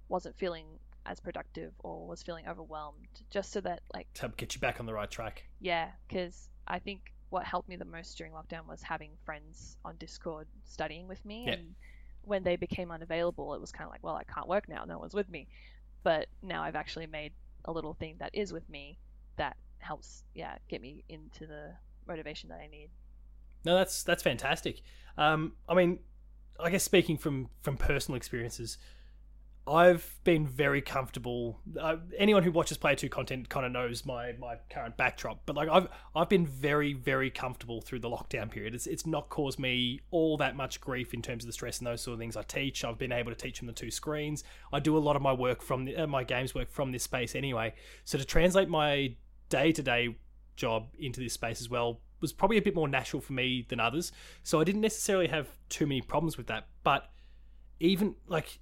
wasn't 0.09 0.37
feeling 0.39 0.67
as 1.05 1.21
productive 1.21 1.73
or 1.81 2.07
was 2.07 2.23
feeling 2.23 2.47
overwhelmed 2.49 3.07
just 3.31 3.53
so 3.53 3.61
that 3.61 3.81
like 3.95 4.13
To 4.15 4.23
help 4.23 4.37
get 4.37 4.55
you 4.55 4.61
back 4.61 4.81
on 4.81 4.87
the 4.87 4.95
right 4.95 5.11
track. 5.11 5.45
yeah 5.61 5.91
because 6.09 6.49
I 6.67 6.79
think 6.81 7.13
what 7.31 7.45
helped 7.45 7.69
me 7.69 7.77
the 7.77 7.85
most 7.85 8.17
during 8.19 8.33
lockdown 8.33 8.67
was 8.69 8.83
having 8.83 9.11
friends 9.25 9.77
on 9.85 9.97
Discord 9.99 10.47
studying 10.65 11.07
with 11.09 11.25
me 11.25 11.45
Yeah. 11.47 11.55
and 11.55 11.75
when 12.23 12.43
they 12.43 12.57
became 12.57 12.91
unavailable 12.91 13.55
it 13.55 13.61
was 13.61 13.71
kind 13.73 13.87
of 13.87 13.93
like 13.93 14.03
well 14.03 14.17
I 14.17 14.25
can't 14.25 14.49
work 14.49 14.69
now 14.69 14.85
no 14.85 14.99
one's 14.99 15.15
with 15.15 15.29
me 15.29 15.47
but 16.03 16.27
now 16.43 16.63
I've 16.63 16.77
actually 16.77 17.07
made 17.07 17.33
a 17.65 17.73
little 17.73 17.95
thing 17.95 18.17
that 18.19 18.31
is 18.33 18.53
with 18.53 18.69
me 18.69 18.99
that 19.37 19.57
helps 19.79 20.25
yeah 20.35 20.57
get 20.69 20.81
me 20.81 21.05
into 21.09 21.47
the 21.47 21.73
motivation 22.09 22.49
that 22.49 22.59
I 22.61 22.67
need 22.69 22.91
No, 23.65 23.75
that's 23.77 24.03
that's 24.05 24.23
fantastic. 24.23 24.83
Um, 25.19 25.53
I 25.69 25.75
mean, 25.75 25.99
I 26.61 26.71
guess 26.71 26.85
speaking 26.85 27.17
from 27.17 27.49
from 27.63 27.77
personal 27.77 28.17
experiences, 28.17 28.79
I've 29.69 30.15
been 30.23 30.47
very 30.47 30.81
comfortable. 30.81 31.59
Uh, 31.79 31.97
anyone 32.17 32.45
who 32.45 32.53
watches 32.53 32.79
Player 32.79 32.95
Two 32.95 33.09
content 33.09 33.49
kind 33.49 33.67
of 33.67 33.73
knows 33.73 34.07
my 34.07 34.33
my 34.39 34.57
current 34.71 34.97
backdrop, 34.97 35.43
but 35.45 35.57
like 35.57 35.69
I've 35.69 35.89
I've 36.15 36.29
been 36.29 36.47
very 36.47 36.93
very 36.93 37.31
comfortable 37.31 37.81
through 37.81 38.01
the 38.01 38.09
lockdown 38.09 38.51
period. 38.51 38.75
It's 38.75 38.87
it's 38.87 39.07
not 39.07 39.29
caused 39.29 39.59
me 39.59 40.01
all 40.11 40.37
that 40.37 40.55
much 40.55 40.81
grief 40.81 41.13
in 41.13 41.21
terms 41.21 41.43
of 41.43 41.49
the 41.49 41.53
stress 41.53 41.79
and 41.79 41.87
those 41.87 42.01
sort 42.01 42.15
of 42.15 42.21
things. 42.21 42.37
I 42.37 42.43
teach. 42.43 42.85
I've 42.85 42.99
been 42.99 43.13
able 43.13 43.33
to 43.33 43.37
teach 43.37 43.59
from 43.59 43.67
the 43.67 43.73
two 43.73 43.91
screens. 43.91 44.45
I 44.73 44.81
do 44.81 44.97
a 44.97 45.01
lot 45.01 45.17
of 45.17 45.23
my 45.23 45.33
work 45.33 45.63
from 45.63 45.85
the, 45.85 45.97
uh, 45.97 46.07
my 46.07 46.23
games 46.23 46.55
work 46.55 46.71
from 46.71 46.93
this 46.93 47.03
space 47.03 47.35
anyway. 47.35 47.75
So 48.05 48.19
to 48.19 48.25
translate 48.25 48.69
my 48.69 49.17
day 49.49 49.73
to 49.73 49.83
day 49.83 50.17
job 50.55 50.89
into 50.99 51.21
this 51.21 51.35
space 51.35 51.61
as 51.61 51.69
well 51.69 52.01
was 52.21 52.33
probably 52.33 52.57
a 52.57 52.63
bit 52.63 52.75
more 52.75 52.89
natural 52.89 53.21
for 53.21 53.33
me 53.33 53.67
than 53.69 53.81
others. 53.81 54.13
So 54.43 54.61
I 54.61 54.65
didn't 54.65 54.81
necessarily 54.81 55.29
have 55.29 55.49
too 55.69 55.87
many 55.87 56.01
problems 56.01 56.37
with 56.37 56.47
that. 56.49 56.67
But 56.83 57.11
even 57.81 58.15
like 58.27 58.59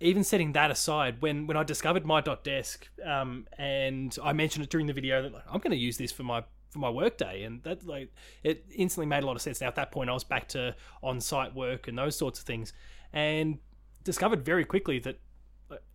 even 0.00 0.24
setting 0.24 0.52
that 0.52 0.70
aside, 0.70 1.22
when 1.22 1.46
when 1.46 1.56
I 1.56 1.62
discovered 1.62 2.04
my 2.04 2.20
dot 2.20 2.44
desk, 2.44 2.88
um, 3.04 3.46
and 3.58 4.16
I 4.22 4.32
mentioned 4.32 4.64
it 4.64 4.70
during 4.70 4.86
the 4.86 4.92
video 4.92 5.22
that 5.22 5.32
like, 5.32 5.44
I'm 5.46 5.60
going 5.60 5.70
to 5.70 5.76
use 5.76 5.96
this 5.96 6.12
for 6.12 6.22
my 6.22 6.44
for 6.70 6.78
my 6.80 6.90
work 6.90 7.16
day, 7.16 7.44
and 7.44 7.62
that 7.62 7.86
like 7.86 8.12
it 8.42 8.66
instantly 8.74 9.06
made 9.06 9.22
a 9.22 9.26
lot 9.26 9.36
of 9.36 9.42
sense. 9.42 9.60
Now 9.60 9.68
at 9.68 9.76
that 9.76 9.92
point, 9.92 10.10
I 10.10 10.12
was 10.12 10.24
back 10.24 10.48
to 10.48 10.74
on 11.02 11.20
site 11.20 11.54
work 11.54 11.88
and 11.88 11.96
those 11.96 12.16
sorts 12.16 12.40
of 12.40 12.46
things, 12.46 12.72
and 13.12 13.58
discovered 14.02 14.44
very 14.44 14.64
quickly 14.64 14.98
that 15.00 15.18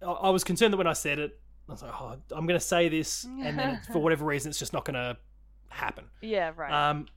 I, 0.01 0.05
I 0.05 0.29
was 0.29 0.43
concerned 0.43 0.73
that 0.73 0.77
when 0.77 0.87
I 0.87 0.93
said 0.93 1.19
it, 1.19 1.39
I 1.67 1.73
was 1.73 1.83
like, 1.83 2.01
oh, 2.01 2.15
I'm 2.31 2.47
going 2.47 2.59
to 2.59 2.65
say 2.65 2.89
this, 2.89 3.25
and 3.25 3.59
then 3.59 3.79
for 3.91 3.99
whatever 3.99 4.25
reason, 4.25 4.49
it's 4.49 4.59
just 4.59 4.73
not 4.73 4.85
going 4.85 4.95
to 4.95 5.17
happen. 5.69 6.05
yeah 6.21 6.51
right 6.55 6.71
Um, 6.89 7.07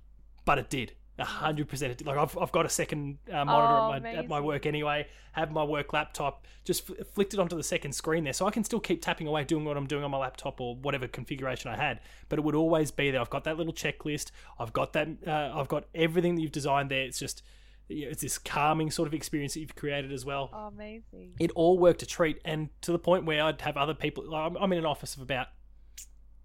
but 0.45 0.59
it 0.59 0.71
did. 0.71 0.93
A 1.19 1.25
hundred 1.25 1.69
percent. 1.69 2.05
Like 2.07 2.17
I've, 2.17 2.37
I've 2.38 2.51
got 2.53 2.65
a 2.65 2.71
second 2.71 3.19
uh, 3.31 3.45
monitor 3.45 3.75
Oh, 3.75 3.93
at, 3.93 4.03
my, 4.03 4.12
at 4.15 4.29
my 4.29 4.41
work 4.41 4.65
anyway. 4.65 5.07
Have 5.33 5.53
my 5.53 5.62
work 5.62 5.93
laptop. 5.93 6.47
Just 6.65 6.91
f- 6.91 7.07
flicked 7.15 7.35
it 7.35 7.38
onto 7.38 7.55
the 7.55 7.62
second 7.62 7.93
screen 7.93 8.25
there, 8.25 8.33
so 8.33 8.47
I 8.47 8.51
can 8.51 8.65
still 8.65 8.81
keep 8.81 9.03
tapping 9.03 9.27
away, 9.27 9.45
doing 9.45 9.65
what 9.67 9.77
I'm 9.77 9.87
doing 9.87 10.05
on 10.05 10.11
my 10.11 10.17
laptop 10.19 10.59
or 10.61 10.75
whatever 10.77 11.07
configuration 11.07 11.71
I 11.71 11.77
had. 11.77 12.01
But 12.31 12.38
it 12.38 12.43
would 12.47 12.55
always 12.55 12.91
be 12.91 13.11
there. 13.11 13.21
I've 13.21 13.29
got 13.31 13.45
that 13.45 13.59
little 13.59 13.75
checklist. 13.75 14.31
I've 14.59 14.73
got 14.73 14.95
that. 14.95 15.09
Uh, 15.27 15.53
I've 15.55 15.69
got 15.69 15.85
everything 15.95 16.35
that 16.37 16.41
you've 16.41 16.51
designed 16.51 16.91
there. 16.91 17.03
It's 17.03 17.19
just, 17.19 17.43
it's 17.91 18.23
this 18.23 18.38
calming 18.38 18.91
sort 18.91 19.07
of 19.07 19.12
experience 19.15 19.53
that 19.55 19.61
you've 19.61 19.75
created 19.77 20.12
as 20.12 20.25
well 20.25 20.49
oh, 20.55 20.69
amazing 20.69 21.33
it 21.38 21.51
all 21.55 21.79
worked 21.79 22.01
a 22.03 22.07
treat 22.07 22.41
and 22.45 22.71
to 22.81 22.91
the 22.91 22.99
point 22.99 23.27
where 23.27 23.43
i'd 23.43 23.61
have 23.61 23.77
other 23.77 23.93
people 23.93 24.25
like, 24.31 24.41
I'm- 24.41 24.57
i'm 24.59 24.73
in 24.73 24.79
an 24.79 24.87
office 24.87 25.15
of 25.17 25.21
about 25.21 25.49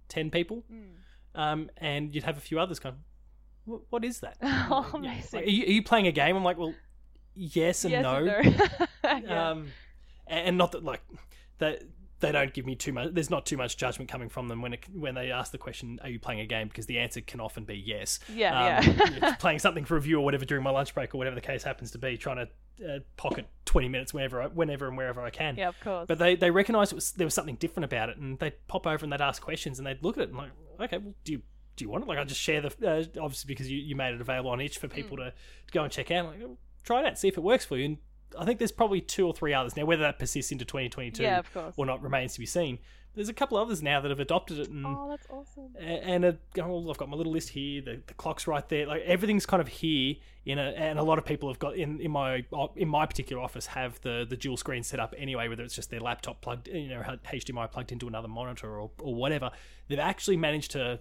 10 0.09 0.29
people 0.29 0.63
Mm. 0.71 0.87
Um, 1.37 1.69
and 1.77 2.13
you'd 2.13 2.25
have 2.25 2.37
a 2.37 2.41
few 2.41 2.59
others 2.59 2.79
going 2.79 2.95
"Wh- 3.65 3.91
what 3.91 4.03
is 4.03 4.19
that? 4.19 4.37
Oh, 4.43 4.89
amazing 4.93 5.39
like, 5.39 5.47
are, 5.47 5.49
you, 5.49 5.63
are 5.63 5.71
you 5.71 5.83
playing 5.83 6.07
a 6.07 6.11
game? 6.11 6.35
I'm 6.35 6.43
like 6.43 6.57
well 6.57 6.73
yes 7.35 7.85
and 7.85 7.91
yes 7.91 8.03
no, 8.03 8.15
and 8.15 8.57
no. 8.57 8.87
yeah. 9.03 9.49
um, 9.49 9.67
and 10.27 10.57
not 10.57 10.73
that 10.73 10.83
like 10.83 11.01
that 11.59 11.83
they 12.19 12.31
don't 12.31 12.51
give 12.51 12.65
me 12.65 12.75
too 12.75 12.91
much 12.91 13.09
there's 13.13 13.29
not 13.29 13.45
too 13.45 13.57
much 13.57 13.77
judgment 13.77 14.09
coming 14.09 14.27
from 14.27 14.47
them 14.47 14.61
when 14.61 14.73
it, 14.73 14.83
when 14.91 15.13
they 15.13 15.31
ask 15.31 15.51
the 15.51 15.57
question 15.57 15.99
are 16.03 16.09
you 16.09 16.19
playing 16.19 16.39
a 16.39 16.45
game? 16.45 16.67
Because 16.67 16.87
the 16.87 16.97
answer 16.97 17.21
can 17.21 17.39
often 17.39 17.63
be 17.63 17.75
yes. 17.75 18.19
Yeah 18.33 18.79
um, 18.79 18.95
yeah. 19.21 19.35
playing 19.35 19.59
something 19.59 19.85
for 19.85 19.95
a 19.95 19.99
review 19.99 20.17
or 20.17 20.25
whatever 20.25 20.45
during 20.45 20.63
my 20.63 20.71
lunch 20.71 20.93
break 20.95 21.13
or 21.13 21.19
whatever 21.19 21.35
the 21.35 21.41
case 21.41 21.63
happens 21.63 21.91
to 21.91 21.97
be 21.99 22.17
trying 22.17 22.37
to 22.37 22.49
uh, 22.87 22.99
pocket 23.17 23.47
20 23.65 23.89
minutes 23.89 24.13
whenever 24.13 24.41
I, 24.41 24.47
whenever 24.47 24.87
and 24.87 24.97
wherever 24.97 25.21
i 25.21 25.29
can. 25.29 25.55
Yeah 25.55 25.69
of 25.69 25.79
course. 25.79 26.05
But 26.07 26.19
they 26.19 26.35
they 26.35 26.49
recognised 26.49 26.91
it 26.91 26.95
was 26.95 27.11
there 27.11 27.27
was 27.27 27.33
something 27.33 27.55
different 27.55 27.85
about 27.85 28.09
it, 28.09 28.17
and 28.17 28.39
they'd 28.39 28.67
pop 28.67 28.87
over 28.87 29.03
and 29.03 29.11
they'd 29.13 29.21
ask 29.21 29.41
questions, 29.41 29.77
and 29.77 29.85
they'd 29.85 30.03
look 30.03 30.17
at 30.17 30.23
it 30.23 30.29
and 30.29 30.37
like, 30.37 30.51
okay, 30.79 30.97
well, 30.97 31.13
do 31.23 31.31
you 31.33 31.41
do 31.75 31.85
you 31.85 31.89
want 31.89 32.03
it? 32.03 32.07
Like, 32.07 32.17
I 32.17 32.23
just 32.23 32.41
share 32.41 32.61
the 32.61 32.67
uh, 32.67 33.23
obviously 33.23 33.47
because 33.47 33.69
you, 33.69 33.77
you 33.77 33.95
made 33.95 34.13
it 34.13 34.21
available 34.21 34.49
on 34.49 34.59
itch 34.61 34.79
for 34.79 34.87
people 34.87 35.17
to, 35.17 35.25
to 35.31 35.71
go 35.71 35.83
and 35.83 35.91
check 35.91 36.09
out. 36.11 36.25
Like, 36.25 36.41
"Oh, 36.43 36.57
try 36.83 37.01
it 37.01 37.05
out, 37.05 37.19
see 37.19 37.27
if 37.27 37.37
it 37.37 37.43
works 37.43 37.65
for 37.65 37.77
you. 37.77 37.85
And 37.85 37.97
I 38.37 38.45
think 38.45 38.59
there's 38.59 38.71
probably 38.71 39.01
two 39.01 39.27
or 39.27 39.33
three 39.33 39.53
others 39.53 39.75
now. 39.75 39.85
Whether 39.85 40.03
that 40.03 40.19
persists 40.19 40.51
into 40.51 40.65
2022 40.65 41.21
yeah 41.23 41.41
or 41.77 41.85
not 41.85 42.01
remains 42.01 42.33
to 42.33 42.39
be 42.39 42.45
seen. 42.45 42.79
There's 43.17 43.29
a 43.29 43.33
couple 43.33 43.57
others 43.57 43.81
now 43.81 43.99
that 43.99 44.09
have 44.09 44.19
adopted 44.19 44.59
it, 44.59 44.69
and 44.69 44.85
oh 44.85 45.07
that's 45.09 45.27
awesome 45.29 45.75
and 45.79 46.23
a, 46.23 46.37
oh, 46.61 46.89
I've 46.89 46.97
got 46.97 47.09
my 47.09 47.17
little 47.17 47.33
list 47.33 47.49
here. 47.49 47.81
The, 47.81 47.99
the 48.05 48.13
clock's 48.13 48.47
right 48.47 48.67
there. 48.69 48.85
Like 48.85 49.01
everything's 49.01 49.45
kind 49.45 49.59
of 49.59 49.67
here 49.67 50.15
in 50.45 50.59
a, 50.59 50.69
and 50.69 50.99
a 50.99 51.03
lot 51.03 51.17
of 51.17 51.25
people 51.25 51.49
have 51.49 51.59
got 51.59 51.75
in, 51.75 51.99
in 51.99 52.11
my 52.11 52.45
in 52.75 52.87
my 52.87 53.05
particular 53.05 53.41
office 53.41 53.65
have 53.65 53.99
the 54.01 54.25
the 54.29 54.37
dual 54.37 54.55
screen 54.55 54.83
set 54.83 54.99
up 54.99 55.15
anyway. 55.17 55.47
Whether 55.47 55.63
it's 55.63 55.75
just 55.75 55.89
their 55.89 55.99
laptop 55.99 56.41
plugged, 56.41 56.67
you 56.67 56.89
know, 56.89 57.01
HDMI 57.01 57.71
plugged 57.71 57.91
into 57.91 58.07
another 58.07 58.27
monitor 58.27 58.69
or 58.79 58.91
or 58.99 59.15
whatever, 59.15 59.51
they've 59.87 59.99
actually 59.99 60.37
managed 60.37 60.71
to 60.71 60.99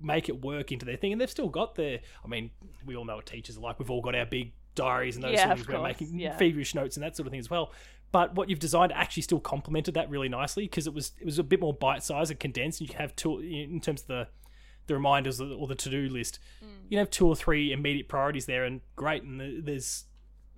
make 0.00 0.28
it 0.28 0.44
work 0.44 0.70
into 0.70 0.84
their 0.84 0.96
thing, 0.96 1.12
and 1.12 1.20
they've 1.20 1.30
still 1.30 1.48
got 1.48 1.74
their. 1.76 2.00
I 2.24 2.28
mean, 2.28 2.50
we 2.84 2.94
all 2.94 3.04
know 3.04 3.16
what 3.16 3.26
teachers 3.26 3.56
are 3.56 3.60
like. 3.60 3.78
We've 3.78 3.90
all 3.90 4.02
got 4.02 4.14
our 4.14 4.26
big 4.26 4.52
diaries 4.76 5.16
and 5.16 5.24
those 5.24 5.32
Yeah, 5.32 5.46
sort 5.46 5.52
of 5.52 5.60
of 5.60 5.66
things. 5.66 5.78
We're 5.78 5.82
making 5.82 6.18
yeah. 6.20 6.36
feverish 6.36 6.74
notes 6.74 6.96
and 6.96 7.02
that 7.04 7.16
sort 7.16 7.26
of 7.26 7.32
thing 7.32 7.40
as 7.40 7.50
well. 7.50 7.72
But 8.12 8.34
what 8.34 8.48
you've 8.48 8.58
designed 8.60 8.92
actually 8.92 9.24
still 9.24 9.40
complemented 9.40 9.94
that 9.94 10.08
really 10.08 10.28
nicely 10.28 10.64
because 10.64 10.86
it 10.86 10.94
was 10.94 11.12
it 11.20 11.24
was 11.24 11.38
a 11.38 11.42
bit 11.42 11.60
more 11.60 11.74
bite 11.74 12.02
sized 12.02 12.30
and 12.30 12.40
condensed. 12.40 12.80
And 12.80 12.88
you 12.88 12.96
have 12.96 13.14
two 13.16 13.40
in 13.40 13.80
terms 13.80 14.02
of 14.02 14.06
the 14.06 14.28
the 14.86 14.94
reminders 14.94 15.40
or 15.40 15.66
the 15.66 15.74
to 15.74 15.90
do 15.90 16.08
list. 16.08 16.38
You 16.88 16.98
have 16.98 17.10
two 17.10 17.26
or 17.26 17.34
three 17.34 17.72
immediate 17.72 18.08
priorities 18.08 18.46
there, 18.46 18.64
and 18.64 18.80
great. 18.94 19.22
And 19.24 19.40
the- 19.40 19.60
there's 19.60 20.04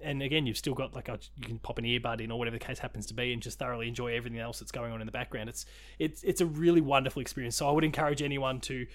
and 0.01 0.23
again, 0.23 0.47
you've 0.47 0.57
still 0.59 0.75
got 0.75 0.95
like 0.95 1.09
a, 1.09 1.19
you 1.37 1.45
can 1.45 1.59
pop 1.59 1.79
an 1.79 1.85
earbud 1.85 2.21
in 2.21 2.31
or 2.31 2.39
whatever 2.39 2.57
the 2.57 2.65
case 2.65 2.79
happens 2.79 3.07
to 3.07 3.15
be, 3.15 3.33
and 3.33 3.43
just 3.43 3.59
thoroughly 3.59 3.89
enjoy 3.89 4.15
everything 4.15 4.39
else 4.39 4.61
that's 4.61 4.71
going 4.71 4.93
on 4.93 5.01
in 5.01 5.07
the 5.07 5.13
background. 5.13 5.49
It's 5.49 5.67
it's 5.99 6.23
it's 6.23 6.41
a 6.41 6.47
really 6.47 6.81
wonderful 6.81 7.21
experience. 7.21 7.57
So 7.57 7.69
I 7.69 7.73
would 7.73 7.83
encourage 7.83 8.23
anyone 8.23 8.61
to 8.61 8.87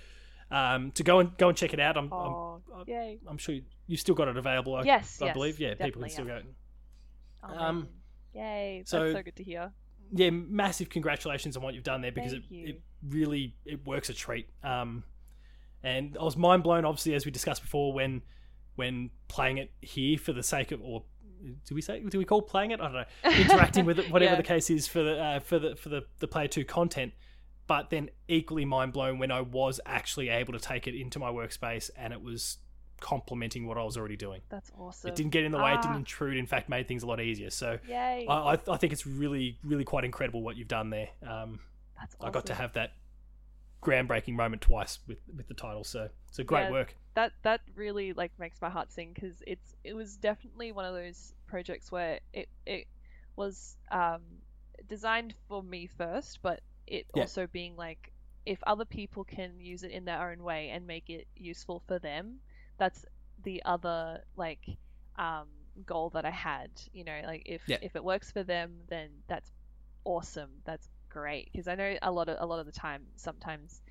um, 0.51 0.91
to 0.91 1.03
go 1.03 1.19
and 1.19 1.35
go 1.37 1.49
and 1.49 1.57
check 1.57 1.73
it 1.73 1.79
out. 1.81 1.97
I'm 1.97 2.05
I'm, 2.05 2.11
Oh, 2.13 2.61
I'm. 2.73 2.83
I'm 3.27 3.37
sure 3.37 3.55
you, 3.55 3.63
you've 3.87 3.99
still 3.99 4.15
got 4.15 4.27
it 4.29 4.37
available. 4.37 4.75
I, 4.75 4.83
Yes, 4.83 5.19
I 5.21 5.25
yes, 5.25 5.33
believe. 5.33 5.59
Yeah, 5.59 5.73
people 5.73 6.01
can 6.01 6.09
still 6.11 6.27
yeah. 6.27 6.39
go. 7.41 7.47
Um. 7.53 7.89
Yay. 8.33 8.83
so- 8.85 8.99
That's 9.05 9.13
so 9.19 9.23
good 9.23 9.35
to 9.37 9.43
hear. 9.43 9.71
yeah, 10.11 10.29
massive 10.29 10.89
congratulations 10.89 11.55
on 11.57 11.63
what 11.63 11.73
you've 11.73 11.83
done 11.83 12.01
there 12.01 12.11
because 12.11 12.33
it, 12.33 12.43
it 12.51 12.81
really 13.07 13.55
it 13.65 13.85
works 13.85 14.09
a 14.09 14.13
treat. 14.13 14.47
Um, 14.63 15.03
and 15.83 16.17
I 16.19 16.23
was 16.23 16.37
mind 16.37 16.63
blown, 16.63 16.85
obviously, 16.85 17.13
as 17.13 17.25
we 17.25 17.31
discussed 17.31 17.61
before, 17.61 17.93
when 17.93 18.21
when 18.75 19.09
playing 19.27 19.57
it 19.59 19.71
here 19.81 20.17
for 20.17 20.33
the 20.33 20.41
sake 20.43 20.71
of, 20.71 20.81
or 20.81 21.03
do 21.67 21.75
we 21.75 21.81
say, 21.81 21.99
do 21.99 22.17
we 22.17 22.25
call 22.25 22.41
playing 22.41 22.71
it? 22.71 22.79
I 22.79 22.83
don't 22.85 22.93
know, 22.93 23.05
interacting 23.31 23.85
with 23.85 23.99
it, 23.99 24.09
whatever 24.09 24.31
Yeah. 24.33 24.37
the 24.37 24.43
case 24.43 24.69
is 24.69 24.87
for 24.87 25.03
the 25.03 25.19
uh, 25.21 25.39
for 25.41 25.59
the 25.59 25.75
for 25.75 25.89
the 25.89 26.03
the 26.19 26.27
player 26.27 26.47
two 26.47 26.65
content. 26.65 27.13
But 27.67 27.89
then 27.89 28.09
equally 28.27 28.65
mind 28.65 28.91
blown 28.93 29.19
when 29.19 29.31
I 29.31 29.39
was 29.41 29.79
actually 29.85 30.27
able 30.29 30.51
to 30.53 30.59
take 30.59 30.85
it 30.87 30.99
into 30.99 31.17
my 31.17 31.29
workspace 31.31 31.89
and 31.95 32.11
it 32.11 32.21
was 32.21 32.57
complementing 33.03 33.67
what 33.67 33.77
I 33.77 33.83
was 33.83 33.97
already 33.97 34.15
doing. 34.15 34.41
That's 34.49 34.71
awesome. 34.77 35.09
It 35.09 35.15
didn't 35.15 35.31
get 35.31 35.43
in 35.43 35.51
the 35.51 35.59
way, 35.59 35.73
it 35.75 35.81
didn't 35.81 35.95
Ah. 35.95 35.99
intrude. 35.99 36.37
In 36.37 36.47
fact, 36.47 36.69
made 36.69 36.87
things 36.87 37.03
a 37.03 37.05
lot 37.07 37.19
easier. 37.19 37.49
So. 37.49 37.77
I, 37.91 38.23
I, 38.27 38.53
I 38.53 38.77
think 38.77 38.93
it's 38.93 39.05
really, 39.05 39.57
really 39.63 39.83
quite 39.83 40.05
incredible 40.05 40.41
what 40.41 40.55
you've 40.57 40.69
done 40.69 40.89
there. 40.89 41.09
Um, 41.27 41.59
That's 41.99 42.15
I 42.21 42.29
got 42.31 42.45
to 42.47 42.53
have 42.55 42.73
that 42.73 42.93
groundbreaking 43.81 44.33
moment 44.35 44.61
twice 44.61 44.99
with 45.07 45.19
with 45.35 45.47
the 45.47 45.53
title. 45.53 45.83
So, 45.83 46.09
so 46.31 46.43
great 46.43 46.63
Yeah. 46.65 46.71
work. 46.71 46.95
that 47.15 47.33
that 47.43 47.61
really 47.75 48.13
like 48.13 48.31
makes 48.39 48.61
my 48.61 48.69
heart 48.69 48.91
sing 48.91 49.11
because 49.13 49.43
it's 49.45 49.75
it 49.83 49.93
was 49.93 50.15
definitely 50.17 50.71
one 50.71 50.85
of 50.85 50.93
those 50.93 51.33
projects 51.47 51.91
where 51.91 52.19
it 52.31 52.47
it 52.65 52.87
was 53.35 53.75
um 53.91 54.21
designed 54.87 55.33
for 55.47 55.61
me 55.61 55.85
first 55.85 56.39
but 56.41 56.61
it 56.87 57.05
Yeah. 57.13 57.21
also 57.23 57.45
being 57.47 57.75
like 57.75 58.11
if 58.45 58.59
other 58.63 58.85
people 58.85 59.23
can 59.23 59.59
use 59.59 59.83
it 59.83 59.91
in 59.91 60.05
their 60.05 60.31
own 60.31 60.41
way 60.43 60.69
and 60.69 60.87
make 60.87 61.09
it 61.09 61.27
useful 61.35 61.83
for 61.87 61.99
them 61.99 62.39
that's 62.83 63.05
the 63.43 63.61
other 63.63 64.19
like 64.35 64.59
um 65.17 65.47
goal 65.85 66.09
that 66.09 66.25
I 66.25 66.31
had 66.31 66.69
you 66.91 67.03
know 67.05 67.19
like 67.25 67.43
if 67.45 67.61
Yeah. 67.65 67.77
if 67.81 67.95
it 67.95 68.03
works 68.03 68.29
for 68.29 68.43
them 68.43 68.69
then 68.89 69.09
that's 69.27 69.49
awesome 70.03 70.49
that's 70.65 70.87
great 71.09 71.49
because 71.51 71.67
I 71.69 71.75
know 71.75 71.95
a 72.01 72.11
lot 72.11 72.27
of 72.27 72.37
a 72.41 72.45
lot 72.45 72.59
of 72.59 72.65
the 72.65 72.73
time 72.73 73.03
sometimes 73.15 73.81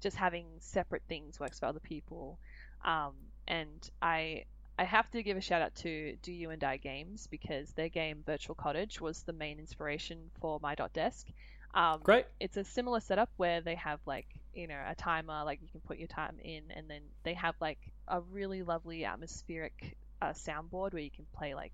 just 0.00 0.16
having 0.16 0.46
separate 0.58 1.02
things 1.08 1.38
works 1.38 1.60
for 1.60 1.66
other 1.66 1.80
people 1.80 2.38
um, 2.84 3.12
and 3.46 3.88
I 4.02 4.44
I 4.78 4.84
have 4.84 5.08
to 5.12 5.22
give 5.22 5.36
a 5.36 5.40
shout 5.40 5.62
out 5.62 5.74
to 5.76 6.16
Do 6.22 6.32
You 6.32 6.50
and 6.50 6.64
I 6.64 6.78
Games 6.78 7.28
because 7.30 7.70
their 7.72 7.90
game 7.90 8.22
Virtual 8.26 8.54
Cottage 8.54 9.00
was 9.00 9.22
the 9.22 9.32
main 9.34 9.58
inspiration 9.58 10.30
for 10.40 10.58
my 10.60 10.74
dot 10.74 10.92
desk. 10.94 11.26
Um, 11.74 12.00
Great. 12.02 12.24
It's 12.40 12.56
a 12.56 12.64
similar 12.64 13.00
setup 13.00 13.30
where 13.36 13.60
they 13.60 13.74
have 13.74 14.00
like 14.06 14.26
you 14.54 14.66
know 14.66 14.78
a 14.88 14.94
timer, 14.94 15.42
like 15.44 15.60
you 15.62 15.68
can 15.70 15.80
put 15.80 15.98
your 15.98 16.08
time 16.08 16.36
in, 16.42 16.64
and 16.74 16.88
then 16.88 17.02
they 17.24 17.34
have 17.34 17.54
like 17.60 17.78
a 18.08 18.20
really 18.20 18.62
lovely 18.62 19.04
atmospheric 19.04 19.96
uh, 20.22 20.32
soundboard 20.32 20.92
where 20.92 21.02
you 21.02 21.10
can 21.10 21.26
play 21.36 21.54
like 21.54 21.72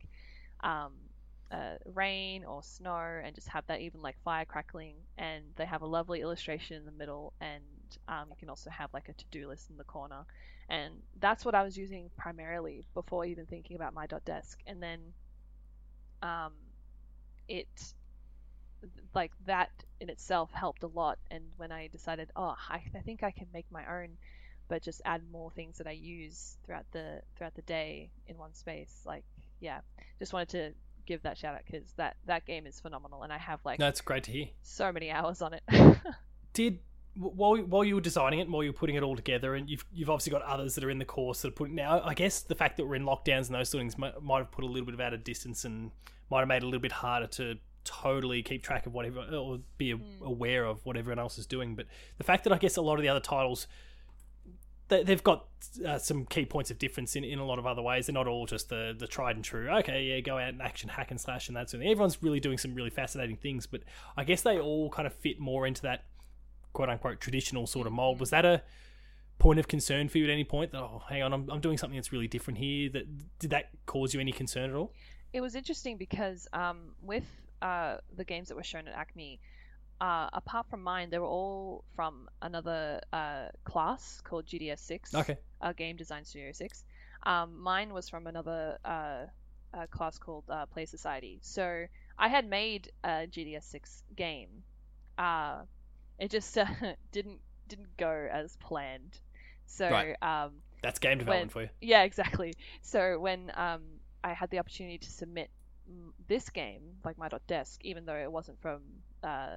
um, 0.62 0.93
uh, 1.51 1.75
rain 1.95 2.45
or 2.45 2.62
snow 2.62 3.21
and 3.25 3.35
just 3.35 3.49
have 3.49 3.65
that 3.67 3.81
even 3.81 4.03
like 4.03 4.17
fire 4.25 4.45
crackling. 4.45 4.97
And 5.19 5.45
they 5.57 5.67
have 5.67 5.83
a 5.83 5.87
lovely 5.87 6.21
illustration 6.21 6.77
in 6.77 6.85
the 6.85 6.93
middle 6.93 7.33
and 7.41 7.62
um, 8.09 8.27
you 8.31 8.37
can 8.39 8.51
also 8.51 8.71
have 8.71 8.93
like 8.93 9.09
a 9.09 9.12
to-do 9.12 9.49
list 9.49 9.71
in 9.71 9.77
the 9.77 9.85
corner. 9.85 10.25
And 10.69 10.95
that's 11.21 11.45
what 11.45 11.55
I 11.55 11.62
was 11.62 11.77
using 11.77 12.11
primarily 12.17 12.85
before 12.95 13.25
even 13.25 13.47
thinking 13.47 13.77
about 13.77 13.95
my 13.95 14.07
dot 14.07 14.25
desk. 14.25 14.59
And 14.67 14.83
then 14.83 15.01
um, 16.23 16.53
it 17.49 17.69
like 19.15 19.33
that 19.47 19.71
in 20.01 20.09
itself 20.11 20.51
helped 20.53 20.83
a 20.83 20.87
lot 20.89 21.19
and 21.31 21.43
when 21.57 21.73
I 21.73 21.89
decided 21.89 22.31
oh 22.37 22.55
I, 22.69 22.83
I 22.95 23.01
think 23.01 23.23
I 23.23 23.31
can 23.31 23.47
make 23.53 23.67
my 23.71 23.85
own 24.03 24.11
but 24.69 24.83
just 24.83 25.01
add 25.05 25.23
more 25.31 25.51
things 25.51 25.79
that 25.79 25.87
I 25.87 25.93
use 25.93 26.57
throughout 26.65 26.87
the 26.93 27.23
throughout 27.37 27.55
the 27.55 27.62
day 27.62 28.11
in 28.27 28.37
one 28.37 28.55
space 28.55 29.01
like 29.05 29.25
yeah 29.61 29.81
just 30.19 30.33
wanted 30.33 30.49
to 30.51 30.73
give 31.07 31.23
that 31.23 31.39
shout 31.39 31.55
out 31.55 31.62
because 31.65 31.93
that 31.97 32.17
that 32.27 32.45
game 32.47 32.67
is 32.67 32.81
phenomenal 32.81 33.23
and 33.23 33.33
I 33.33 33.39
have 33.39 33.61
like 33.65 33.79
No, 33.79 33.89
it's 33.89 34.01
great 34.01 34.25
to 34.25 34.33
hear. 34.33 34.47
so 34.62 34.93
many 34.93 35.11
hours 35.11 35.41
on 35.41 35.55
it 35.55 35.62
Did 36.53 36.81
while 37.19 37.57
while 37.57 37.83
you 37.85 37.95
were 37.95 38.01
designing 38.03 38.41
it, 38.41 38.51
while 38.51 38.62
you 38.62 38.71
were 38.71 38.77
putting 38.79 38.97
it 38.97 39.03
all 39.03 39.17
together, 39.17 39.55
and 39.55 39.71
you've 39.71 39.85
you've 39.91 40.11
obviously 40.11 40.33
got 40.33 40.43
others 40.43 40.75
that 40.75 40.85
are 40.85 40.91
in 40.91 40.99
the 40.99 41.05
course 41.07 41.41
that 41.43 41.49
are 41.49 41.53
putting. 41.53 41.75
Now, 41.75 42.03
I 42.05 42.12
guess 42.12 42.43
the 42.43 42.55
fact 42.55 42.77
that 42.77 42.85
we're 42.87 42.95
in 42.95 43.05
lockdowns 43.05 43.47
and 43.47 43.55
those 43.55 43.71
sort 43.71 43.81
of 43.81 43.83
things 43.85 43.97
might, 43.97 44.23
might 44.23 44.39
have 44.39 44.51
put 44.51 44.65
a 44.65 44.67
little 44.67 44.85
bit 44.85 44.93
of 44.93 45.01
out 45.01 45.15
of 45.15 45.25
distance 45.25 45.65
and 45.65 45.93
might 46.31 46.41
have 46.41 46.49
made 46.49 46.59
it 46.59 46.62
a 46.65 46.67
little 46.67 46.81
bit 46.81 46.93
harder 46.93 47.27
to 47.27 47.57
totally 47.87 48.42
keep 48.42 48.62
track 48.62 48.87
of 48.87 48.92
whatever 48.92 49.20
or 49.20 49.61
be 49.79 49.92
a- 49.92 50.25
aware 50.25 50.64
of 50.64 50.85
what 50.85 50.96
everyone 50.96 51.18
else 51.18 51.38
is 51.38 51.46
doing. 51.46 51.75
But 51.75 51.87
the 52.18 52.25
fact 52.25 52.44
that 52.44 52.53
I 52.53 52.59
guess 52.59 52.77
a 52.77 52.83
lot 52.83 52.96
of 52.96 53.03
the 53.03 53.09
other 53.09 53.20
titles 53.20 53.66
they, 54.88 55.03
they've 55.03 55.22
got 55.22 55.46
uh, 55.85 55.99
some 55.99 56.27
key 56.27 56.44
points 56.44 56.70
of 56.70 56.79
difference 56.79 57.16
in, 57.16 57.25
in 57.25 57.38
a 57.38 57.44
lot 57.44 57.59
of 57.59 57.66
other 57.66 57.83
ways. 57.83 58.07
They're 58.07 58.14
not 58.14 58.29
all 58.29 58.46
just 58.46 58.68
the 58.68 58.94
the 58.96 59.07
tried 59.07 59.37
and 59.37 59.44
true. 59.44 59.68
Okay, 59.68 60.05
yeah, 60.05 60.20
go 60.20 60.38
out 60.38 60.51
and 60.51 60.62
action 60.62 60.88
hack 60.88 61.11
and 61.11 61.20
slash 61.20 61.49
and 61.49 61.57
that 61.57 61.70
sort 61.70 61.79
of 61.79 61.83
thing. 61.83 61.90
Everyone's 61.90 62.22
really 62.22 62.40
doing 62.40 62.59
some 62.59 62.75
really 62.75 62.90
fascinating 62.90 63.37
things, 63.37 63.66
but 63.66 63.81
I 64.16 64.25
guess 64.25 64.42
they 64.42 64.59
all 64.59 64.90
kind 64.90 65.07
of 65.07 65.14
fit 65.14 65.40
more 65.40 65.66
into 65.66 65.83
that 65.83 66.05
quote 66.72 66.88
unquote 66.88 67.20
traditional 67.20 67.66
sort 67.66 67.87
of 67.87 67.92
mold. 67.92 68.20
Was 68.20 68.31
that 68.31 68.44
a 68.44 68.62
point 69.38 69.59
of 69.59 69.66
concern 69.66 70.09
for 70.09 70.18
you 70.18 70.25
at 70.25 70.31
any 70.31 70.44
point? 70.44 70.72
That 70.72 70.83
oh, 70.83 71.03
hang 71.09 71.22
on, 71.22 71.33
I'm, 71.33 71.51
I'm 71.51 71.61
doing 71.61 71.79
something 71.79 71.96
that's 71.96 72.12
really 72.12 72.29
different 72.29 72.59
here. 72.59 72.88
That 72.90 73.38
did 73.38 73.51
that 73.51 73.70
cause 73.87 74.14
you 74.14 74.20
any 74.20 74.33
concern 74.33 74.70
at 74.70 74.77
all? 74.77 74.92
it 75.37 75.40
was 75.42 75.55
interesting 75.55 75.99
because 75.99 76.49
um, 76.55 76.94
with 77.03 77.25
uh, 77.62 77.99
the 78.16 78.25
games 78.25 78.49
that 78.49 78.57
were 78.57 78.62
shown 78.64 78.88
at 78.88 78.95
ACMI, 78.95 79.38
uh, 80.01 80.29
apart 80.33 80.66
from 80.69 80.83
mine, 80.83 81.11
they 81.11 81.19
were 81.19 81.27
all 81.27 81.85
from 81.95 82.29
another 82.42 83.01
uh, 83.12 83.49
class 83.64 84.21
called 84.25 84.47
GDS6, 84.47 85.14
Okay, 85.14 85.38
uh, 85.62 85.73
Game 85.73 85.97
Design 85.97 86.25
Studio 86.25 86.53
6. 86.53 86.85
Um, 87.25 87.59
mine 87.61 87.92
was 87.92 88.09
from 88.09 88.27
another 88.27 88.79
uh, 88.85 89.27
uh, 89.75 89.87
class 89.90 90.19
called 90.19 90.45
uh, 90.51 90.66
Play 90.66 90.87
Society. 90.87 91.38
So 91.42 91.87
I 92.19 92.29
had 92.29 92.49
made 92.49 92.92
a 93.05 93.27
GDS6 93.27 94.03
game. 94.14 94.62
Uh, 95.19 95.62
it 96.19 96.31
just 96.31 96.57
uh, 96.59 96.66
didn't 97.12 97.40
didn't 97.69 97.97
go 97.97 98.29
as 98.31 98.57
planned. 98.59 99.19
So 99.66 99.88
Right. 99.90 100.14
um, 100.23 100.53
that's 100.83 100.99
game 101.01 101.19
development 101.19 101.53
for 101.53 101.62
you. 101.62 101.69
yeah, 101.81 102.03
exactly. 102.05 102.55
So 102.83 103.19
when 103.19 103.51
um, 103.57 103.83
I 104.23 104.35
had 104.35 104.51
the 104.51 104.59
opportunity 104.61 104.99
to 104.99 105.11
submit 105.11 105.51
this 106.29 106.49
game, 106.51 106.83
like 107.05 107.18
my 107.18 107.29
desk, 107.46 107.81
even 107.85 108.05
though 108.07 108.16
it 108.16 108.31
wasn't 108.31 108.61
from 108.61 108.83
uh, 109.22 109.57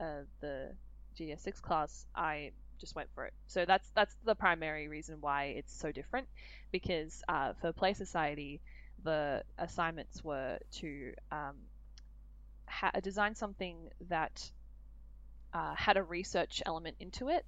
uh, 0.00 0.22
the 0.40 0.72
GS6 1.16 1.60
class, 1.60 2.06
I 2.14 2.52
just 2.78 2.94
went 2.94 3.08
for 3.14 3.24
it. 3.26 3.34
So 3.46 3.64
that's 3.64 3.90
that's 3.94 4.14
the 4.24 4.34
primary 4.34 4.88
reason 4.88 5.18
why 5.20 5.44
it's 5.56 5.72
so 5.74 5.92
different, 5.92 6.28
because 6.72 7.22
uh, 7.28 7.54
for 7.60 7.72
Play 7.72 7.94
Society, 7.94 8.60
the 9.04 9.42
assignments 9.58 10.24
were 10.24 10.58
to 10.80 11.12
um, 11.32 11.56
ha- 12.68 12.90
design 13.02 13.34
something 13.34 13.90
that 14.08 14.50
uh, 15.52 15.74
had 15.74 15.96
a 15.96 16.02
research 16.02 16.62
element 16.66 16.96
into 17.00 17.28
it, 17.28 17.44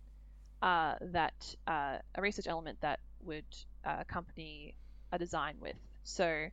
uh, 0.62 0.94
that 1.00 1.54
uh, 1.66 1.98
a 2.14 2.22
research 2.22 2.46
element 2.46 2.80
that 2.80 3.00
would 3.22 3.44
uh, 3.84 3.96
accompany 4.00 4.76
a 5.12 5.18
design 5.18 5.56
with. 5.60 5.76
So 6.04 6.48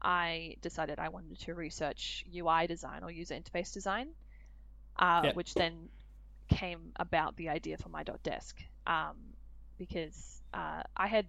I 0.00 0.56
decided 0.62 0.98
I 0.98 1.08
wanted 1.08 1.38
to 1.40 1.54
research 1.54 2.24
UI 2.34 2.66
design 2.66 3.02
or 3.02 3.10
user 3.10 3.34
interface 3.34 3.72
design, 3.72 4.08
uh, 4.98 5.32
which 5.32 5.54
then 5.54 5.88
came 6.48 6.92
about 6.96 7.36
the 7.36 7.48
idea 7.48 7.76
for 7.76 7.88
my 7.88 8.02
dot 8.02 8.22
desk 8.22 8.56
um, 8.86 9.16
because 9.78 10.40
uh, 10.54 10.82
I 10.96 11.06
had 11.06 11.26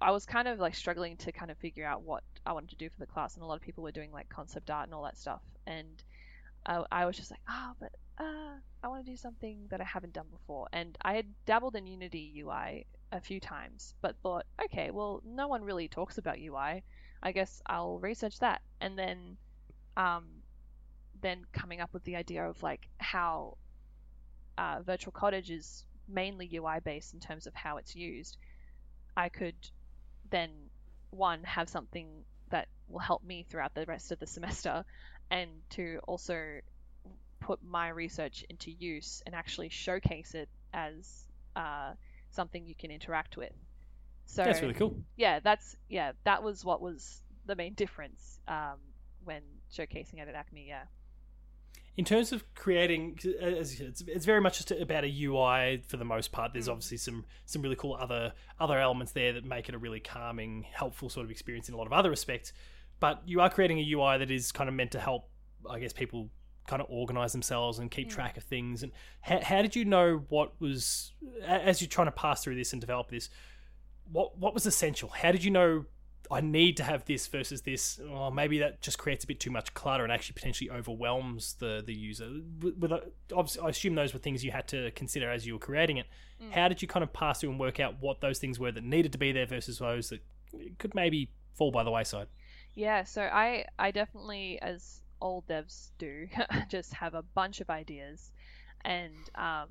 I 0.00 0.10
was 0.10 0.26
kind 0.26 0.48
of 0.48 0.58
like 0.58 0.74
struggling 0.74 1.16
to 1.18 1.32
kind 1.32 1.50
of 1.50 1.58
figure 1.58 1.86
out 1.86 2.02
what 2.02 2.22
I 2.44 2.52
wanted 2.52 2.70
to 2.70 2.76
do 2.76 2.88
for 2.90 2.98
the 2.98 3.06
class, 3.06 3.34
and 3.34 3.42
a 3.42 3.46
lot 3.46 3.56
of 3.56 3.62
people 3.62 3.84
were 3.84 3.92
doing 3.92 4.12
like 4.12 4.28
concept 4.28 4.70
art 4.70 4.86
and 4.86 4.94
all 4.94 5.04
that 5.04 5.16
stuff, 5.16 5.42
and 5.66 6.02
I, 6.66 6.84
I 6.90 7.06
was 7.06 7.16
just 7.16 7.30
like, 7.30 7.40
ah, 7.48 7.72
but 7.80 7.92
uh, 8.18 8.54
I 8.82 8.88
want 8.88 9.04
to 9.04 9.10
do 9.10 9.16
something 9.16 9.66
that 9.70 9.80
I 9.80 9.84
haven't 9.84 10.12
done 10.12 10.26
before, 10.30 10.68
and 10.72 10.96
I 11.02 11.14
had 11.14 11.26
dabbled 11.46 11.76
in 11.76 11.86
Unity 11.86 12.42
UI 12.44 12.86
a 13.12 13.20
few 13.20 13.40
times, 13.40 13.94
but 14.02 14.16
thought, 14.22 14.44
okay, 14.64 14.90
well, 14.90 15.22
no 15.24 15.48
one 15.48 15.62
really 15.62 15.88
talks 15.88 16.18
about 16.18 16.38
UI. 16.38 16.82
I 17.24 17.32
guess 17.32 17.62
I'll 17.66 17.98
research 17.98 18.38
that, 18.40 18.60
and 18.80 18.98
then, 18.98 19.38
um, 19.96 20.26
then 21.22 21.46
coming 21.52 21.80
up 21.80 21.94
with 21.94 22.04
the 22.04 22.16
idea 22.16 22.44
of 22.44 22.62
like 22.62 22.86
how 22.98 23.56
uh, 24.58 24.82
Virtual 24.84 25.12
Cottage 25.12 25.50
is 25.50 25.84
mainly 26.06 26.50
UI 26.54 26.80
based 26.84 27.14
in 27.14 27.20
terms 27.20 27.46
of 27.46 27.54
how 27.54 27.78
it's 27.78 27.96
used, 27.96 28.36
I 29.16 29.30
could 29.30 29.54
then 30.30 30.50
one 31.10 31.42
have 31.44 31.68
something 31.68 32.08
that 32.50 32.68
will 32.88 33.00
help 33.00 33.24
me 33.24 33.46
throughout 33.48 33.74
the 33.74 33.86
rest 33.86 34.12
of 34.12 34.18
the 34.18 34.26
semester, 34.26 34.84
and 35.30 35.50
to 35.70 36.00
also 36.06 36.60
put 37.40 37.62
my 37.62 37.88
research 37.88 38.44
into 38.48 38.70
use 38.70 39.22
and 39.26 39.34
actually 39.34 39.68
showcase 39.68 40.34
it 40.34 40.48
as 40.72 41.24
uh, 41.56 41.92
something 42.30 42.66
you 42.66 42.74
can 42.74 42.90
interact 42.90 43.36
with. 43.36 43.52
So 44.26 44.42
That's 44.44 44.60
really 44.62 44.74
cool. 44.74 44.96
yeah, 45.16 45.40
that's 45.40 45.76
yeah, 45.88 46.12
that 46.24 46.42
was 46.42 46.64
what 46.64 46.80
was 46.80 47.22
the 47.46 47.54
main 47.56 47.74
difference 47.74 48.40
um, 48.48 48.78
when 49.24 49.42
showcasing 49.72 50.18
it 50.20 50.28
at 50.28 50.34
ACMI. 50.34 50.66
Yeah. 50.66 50.84
in 51.96 52.04
terms 52.04 52.32
of 52.32 52.42
creating 52.54 53.18
as 53.40 53.70
you 53.72 53.78
said, 53.78 53.86
it's, 53.88 54.00
it's 54.08 54.26
very 54.26 54.40
much 54.40 54.56
just 54.58 54.70
about 54.72 55.04
a 55.04 55.24
ui 55.26 55.82
for 55.86 55.96
the 55.96 56.04
most 56.04 56.32
part 56.32 56.52
there's 56.52 56.66
Mm. 56.68 56.72
obviously 56.72 56.96
some 56.96 57.24
some 57.44 57.62
really 57.62 57.76
cool 57.76 57.94
other 57.94 58.32
other 58.58 58.78
elements 58.78 59.12
there 59.12 59.32
that 59.34 59.44
make 59.44 59.68
it 59.68 59.74
a 59.74 59.78
really 59.78 60.00
calming 60.00 60.64
helpful 60.72 61.08
sort 61.08 61.24
of 61.24 61.30
experience 61.30 61.68
in 61.68 61.74
a 61.74 61.78
lot 61.78 61.86
of 61.86 61.92
other 61.92 62.10
respects 62.10 62.52
but 63.00 63.22
you 63.26 63.40
are 63.40 63.50
creating 63.50 63.78
a 63.78 63.82
ui 63.92 64.18
that 64.18 64.30
is 64.30 64.50
kind 64.52 64.68
of 64.68 64.74
meant 64.74 64.90
to 64.92 64.98
help 65.00 65.28
i 65.70 65.78
guess 65.78 65.92
people 65.92 66.30
kind 66.66 66.80
of 66.82 66.88
organize 66.90 67.30
themselves 67.32 67.78
and 67.78 67.90
keep 67.90 68.08
Mm. 68.08 68.12
track 68.12 68.36
of 68.38 68.42
things 68.44 68.82
and 68.82 68.90
how, 69.20 69.38
how 69.40 69.62
did 69.62 69.76
you 69.76 69.84
know 69.84 70.24
what 70.30 70.58
was 70.60 71.12
as 71.46 71.80
you're 71.80 71.88
trying 71.88 72.06
to 72.08 72.12
pass 72.12 72.42
through 72.42 72.56
this 72.56 72.72
and 72.72 72.80
develop 72.80 73.08
this 73.10 73.28
what 74.10 74.36
what 74.38 74.54
was 74.54 74.66
essential 74.66 75.08
how 75.08 75.32
did 75.32 75.44
you 75.44 75.50
know 75.50 75.84
I 76.30 76.40
need 76.40 76.76
to 76.78 76.84
have 76.84 77.04
this 77.04 77.26
versus 77.26 77.62
this. 77.62 78.00
Or 78.00 78.32
maybe 78.32 78.58
that 78.58 78.80
just 78.80 78.98
creates 78.98 79.24
a 79.24 79.26
bit 79.26 79.40
too 79.40 79.50
much 79.50 79.74
clutter 79.74 80.04
and 80.04 80.12
actually 80.12 80.34
potentially 80.34 80.70
overwhelms 80.70 81.54
the 81.54 81.82
the 81.84 81.94
user. 81.94 82.30
With, 82.60 82.76
with 82.78 82.92
I 82.92 83.68
assume 83.68 83.94
those 83.94 84.12
were 84.12 84.18
things 84.18 84.44
you 84.44 84.50
had 84.50 84.66
to 84.68 84.90
consider 84.92 85.30
as 85.30 85.46
you 85.46 85.54
were 85.54 85.58
creating 85.58 85.98
it. 85.98 86.06
Mm. 86.42 86.52
How 86.52 86.68
did 86.68 86.82
you 86.82 86.88
kind 86.88 87.02
of 87.02 87.12
pass 87.12 87.40
through 87.40 87.50
and 87.50 87.60
work 87.60 87.80
out 87.80 87.96
what 88.00 88.20
those 88.20 88.38
things 88.38 88.58
were 88.58 88.72
that 88.72 88.84
needed 88.84 89.12
to 89.12 89.18
be 89.18 89.32
there 89.32 89.46
versus 89.46 89.78
those 89.78 90.08
that 90.10 90.20
could 90.78 90.94
maybe 90.94 91.30
fall 91.54 91.70
by 91.70 91.84
the 91.84 91.90
wayside? 91.90 92.28
Yeah, 92.74 93.04
so 93.04 93.22
I 93.22 93.66
I 93.78 93.90
definitely, 93.90 94.58
as 94.62 95.02
all 95.20 95.44
devs 95.48 95.90
do, 95.98 96.26
just 96.68 96.92
have 96.94 97.14
a 97.14 97.22
bunch 97.22 97.60
of 97.60 97.70
ideas, 97.70 98.32
and 98.84 99.14
um, 99.34 99.68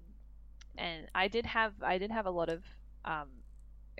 and 0.77 1.07
I 1.15 1.27
did 1.27 1.45
have 1.45 1.73
I 1.81 1.97
did 1.97 2.11
have 2.11 2.25
a 2.25 2.31
lot 2.31 2.49
of 2.49 2.63
um, 3.05 3.29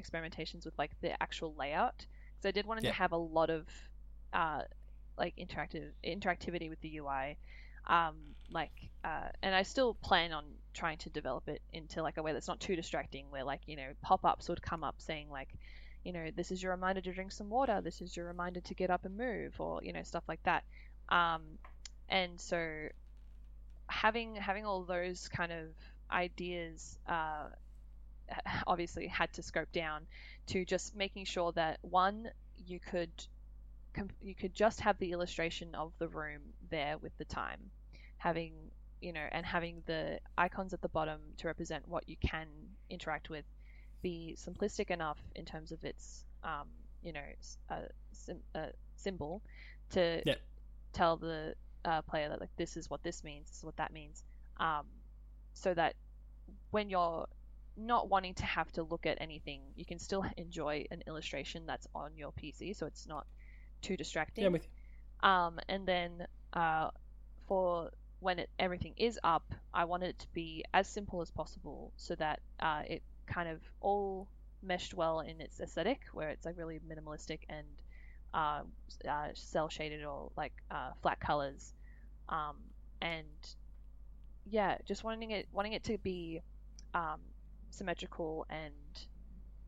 experimentations 0.02 0.66
with 0.66 0.78
like 0.78 0.91
the 1.02 1.22
actual 1.22 1.54
layout, 1.56 2.06
because 2.36 2.48
I 2.48 2.52
did 2.52 2.66
want 2.66 2.82
Yeah. 2.82 2.91
to 2.91 2.94
have 2.94 3.12
a 3.12 3.18
lot 3.18 3.50
of 3.50 3.68
uh, 4.34 4.62
like 5.18 5.36
interactive 5.38 5.91
interactivity 6.06 6.70
with 6.70 6.82
the 6.82 6.89
UI, 6.98 7.38
um, 7.88 8.16
like 8.52 8.72
uh, 9.04 9.30
and 9.41 9.56
I 9.56 9.64
still 9.64 9.94
plan 9.96 10.32
on 10.34 10.46
trying 10.74 10.98
to 11.00 11.10
develop 11.10 11.48
it 11.50 11.62
into 11.72 12.02
like 12.04 12.18
a 12.18 12.24
way 12.24 12.34
that's 12.34 12.48
not 12.48 12.60
too 12.60 12.76
distracting, 12.76 13.26
where 13.30 13.44
like 13.44 13.62
you 13.68 13.76
know 13.76 13.89
pop-ups 14.02 14.50
would 14.50 14.62
come 14.62 14.84
up 14.84 14.96
saying 15.00 15.30
like 15.30 15.50
you 16.04 16.14
know, 16.14 16.30
this 16.36 16.52
is 16.52 16.62
your 16.62 16.72
reminder 16.74 17.02
to 17.02 17.14
drink 17.14 17.32
some 17.32 17.50
water. 17.50 17.82
This 17.84 18.02
is 18.02 18.16
your 18.16 18.28
reminder 18.28 18.62
to 18.62 18.74
get 18.76 18.89
up 18.89 19.06
and 19.06 19.18
move, 19.18 19.60
or 19.60 19.82
you 19.84 19.94
know, 19.94 20.04
stuff 20.04 20.24
like 20.28 20.41
that. 20.44 20.64
Um, 21.10 21.41
and 22.10 22.39
so, 22.39 22.88
having 23.88 24.36
having 24.36 24.66
all 24.66 24.84
those 24.84 25.28
kind 25.28 25.52
of 25.52 25.68
ideas, 26.12 26.98
uh, 27.08 27.48
obviously 28.68 29.08
had 29.08 29.32
to 29.34 29.44
scope 29.44 29.72
down 29.72 30.08
to 30.48 30.66
just 30.66 30.96
making 30.96 31.26
sure 31.26 31.52
that 31.54 31.80
one, 31.82 32.30
you 32.66 32.80
could 32.80 33.12
you 34.22 34.34
could 34.34 34.54
just 34.56 34.82
have 34.82 34.98
the 34.98 35.12
illustration 35.12 35.76
of 35.76 35.94
the 36.00 36.08
room 36.08 36.42
there 36.72 36.98
with 36.98 37.16
the 37.18 37.26
time, 37.26 37.60
having 38.18 38.54
you 39.02 39.12
know, 39.12 39.28
and 39.34 39.46
having 39.46 39.84
the 39.86 40.20
icons 40.38 40.74
at 40.74 40.82
the 40.82 40.88
bottom 40.88 41.20
to 41.38 41.48
represent 41.48 41.86
what 41.88 42.08
you 42.08 42.16
can 42.26 42.48
interact 42.90 43.30
with 43.30 43.44
be 44.02 44.38
simplistic 44.40 44.90
enough 44.92 45.20
in 45.36 45.44
terms 45.46 45.74
of 45.74 45.84
its, 45.84 46.24
um, 46.44 46.68
you 47.02 47.12
know, 47.12 47.22
uh, 47.70 47.82
sim- 48.14 48.44
uh, 48.56 48.68
symbol 48.96 49.42
to 49.90 50.22
Yeah. 50.26 50.36
tell 50.94 51.18
the 51.18 51.56
uh, 51.84 52.02
player 52.04 52.30
that 52.30 52.40
like 52.40 52.56
this 52.56 52.78
is 52.78 52.90
what 52.90 53.04
this 53.04 53.24
means, 53.24 53.50
this 53.50 53.58
is 53.58 53.64
what 53.66 53.76
that 53.76 53.92
means, 53.92 54.24
um, 54.58 54.86
so 55.54 55.74
that 55.74 55.96
when 56.72 56.90
you're 56.90 57.28
not 57.76 58.10
wanting 58.10 58.34
to 58.36 58.46
have 58.46 58.72
to 58.74 58.84
look 58.84 59.06
at 59.06 59.18
anything, 59.20 59.62
you 59.76 59.86
can 59.86 60.00
still 60.00 60.26
enjoy 60.38 60.86
an 60.92 61.04
illustration 61.08 61.66
that's 61.66 61.88
on 61.96 62.12
your 62.18 62.32
PC, 62.32 62.76
so 62.76 62.86
it's 62.86 63.08
not 63.08 63.26
too 63.82 63.98
distracting. 63.98 64.44
Yeah, 64.44 64.50
with 64.50 64.64
you. 64.64 65.30
Um, 65.30 65.60
and 65.70 65.88
then 65.88 66.28
uh, 66.54 66.90
for 67.48 67.92
when 68.20 68.40
it, 68.40 68.50
everything 68.60 68.94
is 68.98 69.20
up, 69.24 69.54
I 69.74 69.86
want 69.86 70.04
it 70.04 70.20
to 70.20 70.28
be 70.34 70.64
as 70.74 70.88
simple 70.88 71.22
as 71.22 71.32
possible 71.32 71.92
so 71.98 72.16
that 72.16 72.40
uh, 72.60 72.84
it 72.88 73.04
kind 73.28 73.50
of 73.50 73.60
all 73.82 74.28
meshed 74.62 74.94
well 74.94 75.20
in 75.20 75.42
its 75.42 75.60
aesthetic, 75.60 76.02
where 76.14 76.30
it's 76.30 76.46
like 76.46 76.58
really 76.58 76.80
minimalistic 76.88 77.40
and 77.50 77.68
uh, 78.34 78.62
uh, 79.08 79.28
cel 79.34 79.70
shaded 79.70 80.04
or 80.04 80.32
like 80.38 80.54
uh, 80.72 80.92
flat 81.02 81.20
colors, 81.20 81.74
um, 82.30 82.56
and 83.02 83.28
yeah, 84.46 84.78
just 84.86 85.04
wanting 85.04 85.32
it 85.32 85.48
wanting 85.52 85.74
it 85.74 85.84
to 85.84 85.98
be 85.98 86.42
um, 86.94 87.20
symmetrical 87.74 88.46
and 88.50 88.74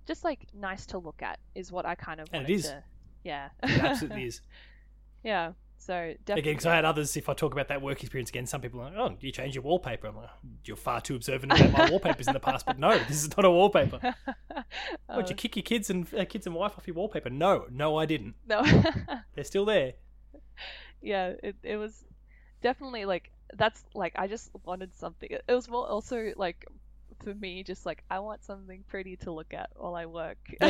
just 0.05 0.23
like 0.23 0.47
nice 0.53 0.85
to 0.87 0.97
look 0.97 1.21
at 1.21 1.39
is 1.55 1.71
what 1.71 1.85
I 1.85 1.95
kind 1.95 2.19
of 2.21 2.27
And 2.31 2.47
it 2.49 2.53
is. 2.53 2.63
to. 2.67 2.83
Yeah, 3.23 3.49
It 3.63 3.83
absolutely 3.83 4.25
is. 4.25 4.41
yeah. 5.23 5.53
So 5.77 6.13
definitely. 6.25 6.39
Again, 6.39 6.53
because 6.53 6.65
I 6.67 6.75
had 6.75 6.85
others, 6.85 7.17
if 7.17 7.27
I 7.27 7.33
talk 7.33 7.51
about 7.51 7.67
that 7.67 7.81
work 7.81 8.01
experience 8.01 8.29
again, 8.29 8.45
some 8.45 8.61
people 8.61 8.81
are 8.81 8.85
like, 8.85 8.93
oh, 8.97 9.17
you 9.19 9.31
change 9.31 9.55
your 9.55 9.63
wallpaper. 9.63 10.07
I'm 10.07 10.15
like, 10.15 10.29
you're 10.63 10.77
far 10.77 11.01
too 11.01 11.15
observant 11.15 11.51
about 11.53 11.71
my 11.71 11.89
wallpapers 11.91 12.27
in 12.27 12.33
the 12.33 12.39
past, 12.39 12.65
but 12.65 12.79
no, 12.79 12.97
this 13.07 13.23
is 13.23 13.35
not 13.35 13.45
a 13.45 13.51
wallpaper. 13.51 13.99
Oh, 15.09 15.19
you 15.19 15.35
kick 15.35 15.55
your 15.57 15.63
kids 15.63 15.89
and 15.89 16.07
uh, 16.13 16.25
kids 16.25 16.45
and 16.47 16.55
wife 16.55 16.73
off 16.77 16.87
your 16.87 16.95
wallpaper? 16.95 17.29
No, 17.29 17.65
no, 17.69 17.97
I 17.97 18.05
didn't. 18.05 18.35
no. 18.47 18.63
They're 19.35 19.43
still 19.43 19.65
there. 19.65 19.93
yeah, 21.01 21.33
it 21.43 21.55
it 21.61 21.75
was 21.77 22.03
definitely 22.61 23.05
like 23.05 23.31
that's 23.53 23.83
like 23.93 24.13
I 24.15 24.27
just 24.27 24.49
wanted 24.63 24.95
something. 24.95 25.29
It 25.29 25.43
was 25.53 25.67
more 25.69 25.87
also 25.87 26.31
like 26.35 26.65
for 27.25 27.33
me 27.35 27.63
just 27.63 27.85
like 27.85 28.03
I 28.09 28.19
want 28.19 28.43
something 28.45 28.83
pretty 28.87 29.17
to 29.17 29.31
look 29.31 29.53
at 29.53 29.69
while 29.75 29.95
I 29.95 30.05
work. 30.05 30.37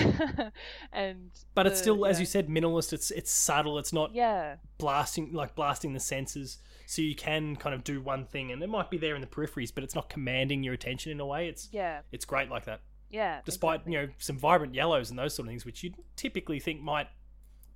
and 0.92 1.32
But 1.54 1.68
it's 1.68 1.80
the- 1.80 1.84
still, 1.84 2.06
as 2.06 2.20
you 2.20 2.26
said, 2.26 2.48
minimalist. 2.48 2.94
It's 2.94 3.12
it's 3.12 3.32
subtle. 3.32 3.78
It's 3.78 3.94
not 3.94 4.14
Yeah. 4.16 4.56
blasting 4.78 5.34
like 5.34 5.54
blasting 5.56 5.94
the 5.94 6.00
senses. 6.00 6.58
So 6.88 7.02
you 7.02 7.16
can 7.16 7.56
kind 7.56 7.74
of 7.76 7.84
do 7.84 8.00
one 8.02 8.26
thing, 8.26 8.52
and 8.52 8.62
it 8.64 8.70
might 8.70 8.90
be 8.90 8.98
there 8.98 9.16
in 9.16 9.22
the 9.22 9.28
peripheries, 9.28 9.72
but 9.74 9.84
it's 9.84 9.96
not 9.96 10.10
commanding 10.10 10.64
your 10.64 10.74
attention 10.74 11.12
in 11.12 11.20
a 11.20 11.26
way. 11.26 11.48
It's 11.48 11.70
Yeah. 11.72 12.02
it's 12.12 12.26
great 12.26 12.50
like 12.50 12.66
that. 12.66 12.82
Yeah. 13.10 13.42
Despite 13.46 13.82
exactly. 13.82 13.94
you 13.94 14.00
know 14.08 14.14
some 14.18 14.38
vibrant 14.38 14.74
yellows 14.74 15.10
and 15.10 15.20
those 15.20 15.34
sort 15.36 15.48
of 15.48 15.52
things, 15.52 15.66
which 15.66 15.84
you 15.84 15.94
typically 16.16 16.60
think 16.60 16.82
might 16.82 17.08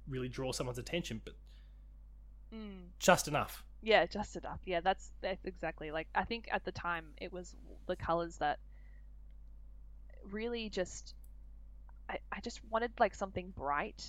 really 0.08 0.30
draw 0.30 0.52
someone's 0.52 0.80
attention, 0.80 1.22
but 1.24 1.36
Mm. 2.54 2.88
just 2.98 3.28
enough. 3.28 3.64
Yeah, 3.82 4.06
just 4.08 4.36
enough. 4.36 4.60
Yeah, 4.66 4.82
that's 4.82 5.12
that's 5.22 5.46
exactly 5.46 5.92
like 5.92 6.08
I 6.16 6.24
think 6.26 6.48
at 6.52 6.66
the 6.66 6.72
time 6.72 7.14
it 7.18 7.32
was 7.32 7.56
the 7.86 7.96
colors 7.96 8.38
that 8.40 8.60
really 10.24 10.70
just 10.70 11.14
I, 12.10 12.18
I 12.32 12.40
just 12.42 12.60
wanted 12.70 12.92
like 13.00 13.16
something 13.16 13.52
bright 13.56 14.04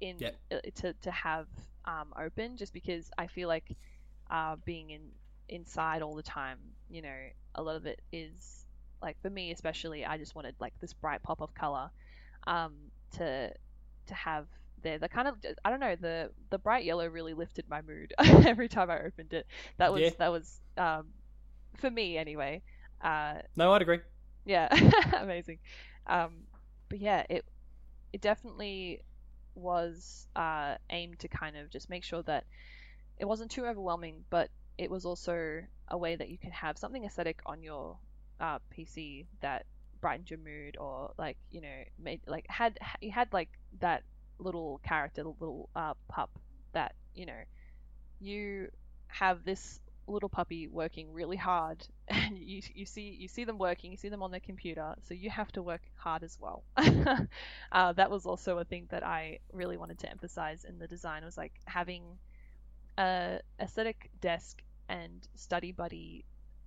in 0.00 0.16
Yeah. 0.18 0.30
uh, 0.52 0.58
to 0.76 0.94
to 1.02 1.10
have 1.10 1.46
um, 1.84 2.12
open 2.20 2.56
just 2.56 2.72
because 2.72 3.10
I 3.18 3.26
feel 3.26 3.48
like 3.48 3.76
uh, 4.30 4.56
being 4.64 4.90
in 4.90 5.02
inside 5.48 6.02
all 6.02 6.14
the 6.14 6.22
time, 6.22 6.58
you 6.88 7.02
know, 7.02 7.16
a 7.54 7.62
lot 7.62 7.76
of 7.76 7.86
it 7.86 8.00
is 8.12 8.66
like 9.02 9.16
for 9.22 9.30
me 9.30 9.50
especially 9.52 10.04
I 10.04 10.16
just 10.18 10.34
wanted 10.34 10.54
like 10.60 10.74
this 10.80 10.92
bright 10.92 11.22
pop 11.22 11.40
of 11.40 11.54
color 11.54 11.90
um, 12.46 12.74
to 13.12 13.50
to 14.06 14.14
have 14.14 14.46
there. 14.82 14.98
The 14.98 15.08
kind 15.08 15.28
of 15.28 15.36
I 15.64 15.70
don't 15.70 15.80
know 15.80 15.96
the 16.00 16.30
the 16.50 16.58
bright 16.58 16.84
yellow 16.84 17.06
really 17.06 17.34
lifted 17.34 17.64
my 17.68 17.82
mood 17.82 18.12
every 18.18 18.68
time 18.68 18.90
I 18.90 19.00
opened 19.00 19.32
it. 19.32 19.46
That 19.78 19.92
was 19.92 20.04
Yeah. 20.04 20.14
that 20.18 20.30
was 20.32 20.60
um, 20.76 21.08
for 21.78 21.90
me 21.90 22.16
anyway. 22.18 22.62
Uh, 23.02 23.34
No, 23.56 23.72
I'd 23.72 23.82
agree. 23.82 24.00
Yeah, 24.44 24.68
amazing. 25.20 25.58
Um, 26.06 26.30
but 26.88 26.98
yeah, 26.98 27.24
it 27.28 27.44
it 28.12 28.20
definitely 28.20 29.02
was 29.54 30.28
uh, 30.36 30.76
aimed 30.90 31.20
to 31.20 31.28
kind 31.28 31.56
of 31.56 31.70
just 31.70 31.90
make 31.90 32.04
sure 32.04 32.22
that 32.24 32.44
it 33.18 33.26
wasn't 33.26 33.50
too 33.50 33.66
overwhelming, 33.66 34.24
but 34.30 34.50
it 34.78 34.90
was 34.90 35.04
also 35.06 35.62
a 35.88 35.98
way 35.98 36.16
that 36.16 36.28
you 36.30 36.38
can 36.38 36.52
have 36.52 36.78
something 36.78 37.04
aesthetic 37.04 37.40
on 37.46 37.62
your 37.62 37.98
uh, 38.40 38.58
PC 38.70 39.26
that 39.40 39.66
brightened 40.00 40.30
your 40.30 40.40
mood, 40.40 40.76
or 40.78 41.12
like 41.18 41.36
you 41.50 41.60
know 41.60 41.82
made 41.98 42.20
like 42.26 42.46
had 42.48 42.78
you 43.00 43.12
had 43.12 43.32
like 43.32 43.50
that 43.80 44.02
little 44.38 44.80
character, 44.84 45.22
the 45.22 45.30
little 45.30 45.68
uh, 45.76 45.94
pup 46.08 46.30
that 46.72 46.94
you 47.14 47.26
know 47.26 47.40
you 48.20 48.68
have 49.08 49.44
this 49.44 49.80
little 50.06 50.28
puppy 50.28 50.68
working 50.68 51.12
really 51.12 51.36
hard 51.36 51.86
and 52.10 52.38
you, 52.38 52.60
you 52.74 52.84
see 52.84 53.16
you 53.18 53.28
see 53.28 53.44
them 53.44 53.58
working 53.58 53.90
you 53.90 53.96
see 53.96 54.08
them 54.08 54.22
on 54.22 54.30
their 54.30 54.40
computer 54.40 54.94
so 55.06 55.14
you 55.14 55.30
have 55.30 55.50
to 55.52 55.62
work 55.62 55.82
hard 55.96 56.22
as 56.22 56.38
well 56.40 56.64
uh, 57.72 57.92
that 57.92 58.10
was 58.10 58.26
also 58.26 58.58
a 58.58 58.64
thing 58.64 58.86
that 58.90 59.04
i 59.06 59.38
really 59.52 59.76
wanted 59.76 59.98
to 59.98 60.10
emphasize 60.10 60.64
in 60.64 60.78
the 60.78 60.86
design 60.86 61.24
was 61.24 61.36
like 61.36 61.52
having 61.66 62.02
a 62.98 63.38
aesthetic 63.60 64.10
desk 64.20 64.62
and 64.88 65.28
study 65.34 65.72
buddy 65.72 66.24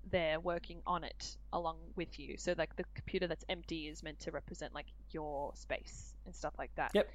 there 0.10 0.40
working 0.40 0.82
on 0.86 1.04
it 1.04 1.38
along 1.52 1.78
with 1.96 2.20
you. 2.20 2.36
So 2.38 2.56
like 2.58 2.76
the 2.76 2.84
computer 2.94 3.28
that's 3.28 3.46
empty 3.50 3.88
is 3.88 4.04
meant 4.04 4.20
to 4.22 4.32
represent 4.32 4.74
like 4.74 4.88
your 5.12 5.52
space 5.56 6.14
and 6.26 6.36
stuff 6.36 6.54
like 6.58 6.72
that. 6.76 6.92
Yep. 6.94 7.10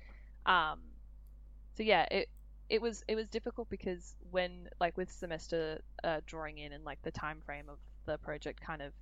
Um, 0.46 0.80
so 1.76 1.82
yeah, 1.82 2.06
it 2.10 2.28
it 2.68 2.82
was 2.82 3.02
it 3.08 3.14
was 3.14 3.28
difficult 3.28 3.68
because 3.70 4.14
when 4.30 4.68
like 4.80 4.96
with 4.96 5.10
semester 5.10 5.80
uh, 6.04 6.20
drawing 6.26 6.58
in 6.58 6.72
and 6.72 6.84
like 6.84 7.00
the 7.02 7.10
time 7.10 7.40
frame 7.44 7.68
of 7.68 7.78
the 8.09 8.18
project 8.18 8.61
kind 8.61 8.82
of 8.82 8.92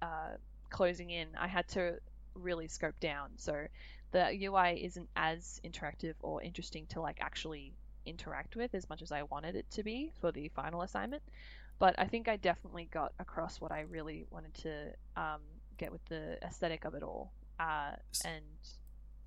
uh, 0.00 0.36
closing 0.70 1.10
in, 1.10 1.28
I 1.38 1.48
had 1.48 1.68
to 1.70 1.98
really 2.34 2.68
scope 2.68 2.98
down. 3.00 3.30
So 3.36 3.66
the 4.12 4.46
UI 4.46 4.84
isn't 4.84 5.08
as 5.16 5.60
interactive 5.64 6.14
or 6.22 6.42
interesting 6.42 6.86
to 6.90 7.00
like 7.00 7.18
actually 7.20 7.74
interact 8.06 8.54
with 8.56 8.74
as 8.74 8.88
much 8.88 9.02
as 9.02 9.10
I 9.10 9.24
wanted 9.24 9.56
it 9.56 9.68
to 9.72 9.82
be 9.82 10.12
for 10.20 10.30
the 10.30 10.48
final 10.54 10.82
assignment. 10.82 11.22
But 11.78 11.96
I 11.98 12.06
think 12.06 12.28
I 12.28 12.36
definitely 12.36 12.88
got 12.90 13.12
across 13.18 13.60
what 13.60 13.72
I 13.72 13.80
really 13.80 14.26
wanted 14.30 14.54
to 14.62 14.92
um, 15.20 15.40
get 15.76 15.92
with 15.92 16.04
the 16.06 16.38
aesthetic 16.42 16.84
of 16.84 16.94
it 16.94 17.02
all. 17.02 17.32
Uh, 17.58 17.92
and 18.24 18.44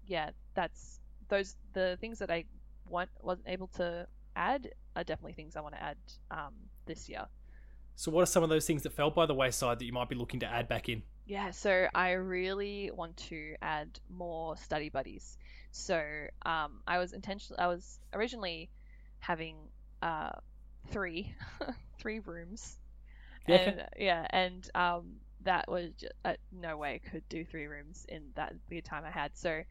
yeah, 0.07 0.31
that's 0.55 0.99
those 1.27 1.55
the 1.73 1.97
things 2.01 2.19
that 2.19 2.31
I 2.31 2.45
want 2.87 3.09
wasn't 3.21 3.49
able 3.49 3.67
to 3.75 4.07
add 4.35 4.71
are 4.95 5.03
definitely 5.03 5.33
things 5.33 5.55
I 5.55 5.61
want 5.61 5.75
to 5.75 5.83
add 5.83 5.97
um, 6.31 6.53
this 6.85 7.09
year. 7.09 7.27
So, 7.99 8.11
what 8.11 8.21
are 8.21 8.27
some 8.27 8.43
of 8.43 8.49
those 8.49 8.65
things 8.65 8.83
that 8.83 8.93
fell 8.93 9.11
by 9.11 9.25
the 9.25 9.33
wayside 9.33 9.77
that 9.77 9.83
you 9.83 9.91
might 9.91 10.07
be 10.07 10.15
looking 10.15 10.39
to 10.39 10.45
add 10.45 10.69
back 10.69 10.87
in? 10.87 11.03
Yeah, 11.25 11.51
so 11.51 11.89
I 11.93 12.11
really 12.11 12.91
want 12.95 13.17
to 13.27 13.55
add 13.61 13.99
more 14.09 14.55
study 14.55 14.87
buddies. 14.87 15.37
So 15.71 16.01
um, 16.45 16.79
I 16.87 16.97
was 16.97 17.11
intentionally, 17.11 17.59
I 17.59 17.67
was 17.67 17.99
originally 18.13 18.69
having 19.19 19.57
uh, 20.01 20.29
three, 20.91 21.35
three 21.99 22.19
rooms. 22.19 22.79
Yeah. 23.45 23.55
And, 23.55 23.85
yeah, 23.97 24.27
and 24.29 24.69
um, 24.75 25.15
that 25.43 25.69
was 25.69 25.89
just, 25.99 26.13
uh, 26.23 26.35
no 26.53 26.77
way 26.77 27.01
I 27.03 27.09
could 27.09 27.27
do 27.27 27.43
three 27.43 27.65
rooms 27.65 28.05
in 28.07 28.29
that 28.35 28.53
the 28.69 28.79
time 28.79 29.03
I 29.03 29.11
had. 29.11 29.31
So 29.35 29.63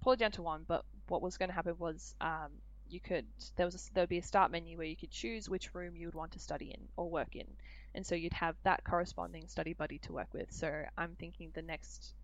pulled 0.00 0.14
it 0.14 0.18
down 0.18 0.32
to 0.32 0.42
one. 0.42 0.64
But 0.66 0.84
what 1.06 1.22
was 1.22 1.36
going 1.36 1.48
to 1.48 1.54
happen 1.54 1.76
was 1.78 2.16
um, 2.20 2.50
you 2.92 3.00
could 3.00 3.24
there 3.56 3.66
was 3.66 3.74
a, 3.74 3.94
there 3.94 4.02
would 4.02 4.08
be 4.08 4.18
a 4.18 4.22
start 4.22 4.50
menu 4.50 4.76
where 4.78 4.86
you 4.86 4.96
could 4.96 5.10
choose 5.10 5.48
which 5.48 5.74
room 5.74 5.96
you 5.96 6.06
would 6.06 6.14
want 6.14 6.32
to 6.32 6.38
study 6.38 6.70
in 6.70 6.80
or 6.96 7.08
work 7.10 7.34
in, 7.34 7.46
and 7.94 8.06
so 8.06 8.14
you'd 8.14 8.32
have 8.32 8.54
that 8.64 8.84
corresponding 8.84 9.48
study 9.48 9.72
buddy 9.72 9.98
to 10.00 10.12
work 10.12 10.28
with. 10.32 10.52
So 10.52 10.84
I'm 10.96 11.16
thinking 11.18 11.50
the 11.54 11.62
next 11.62 12.14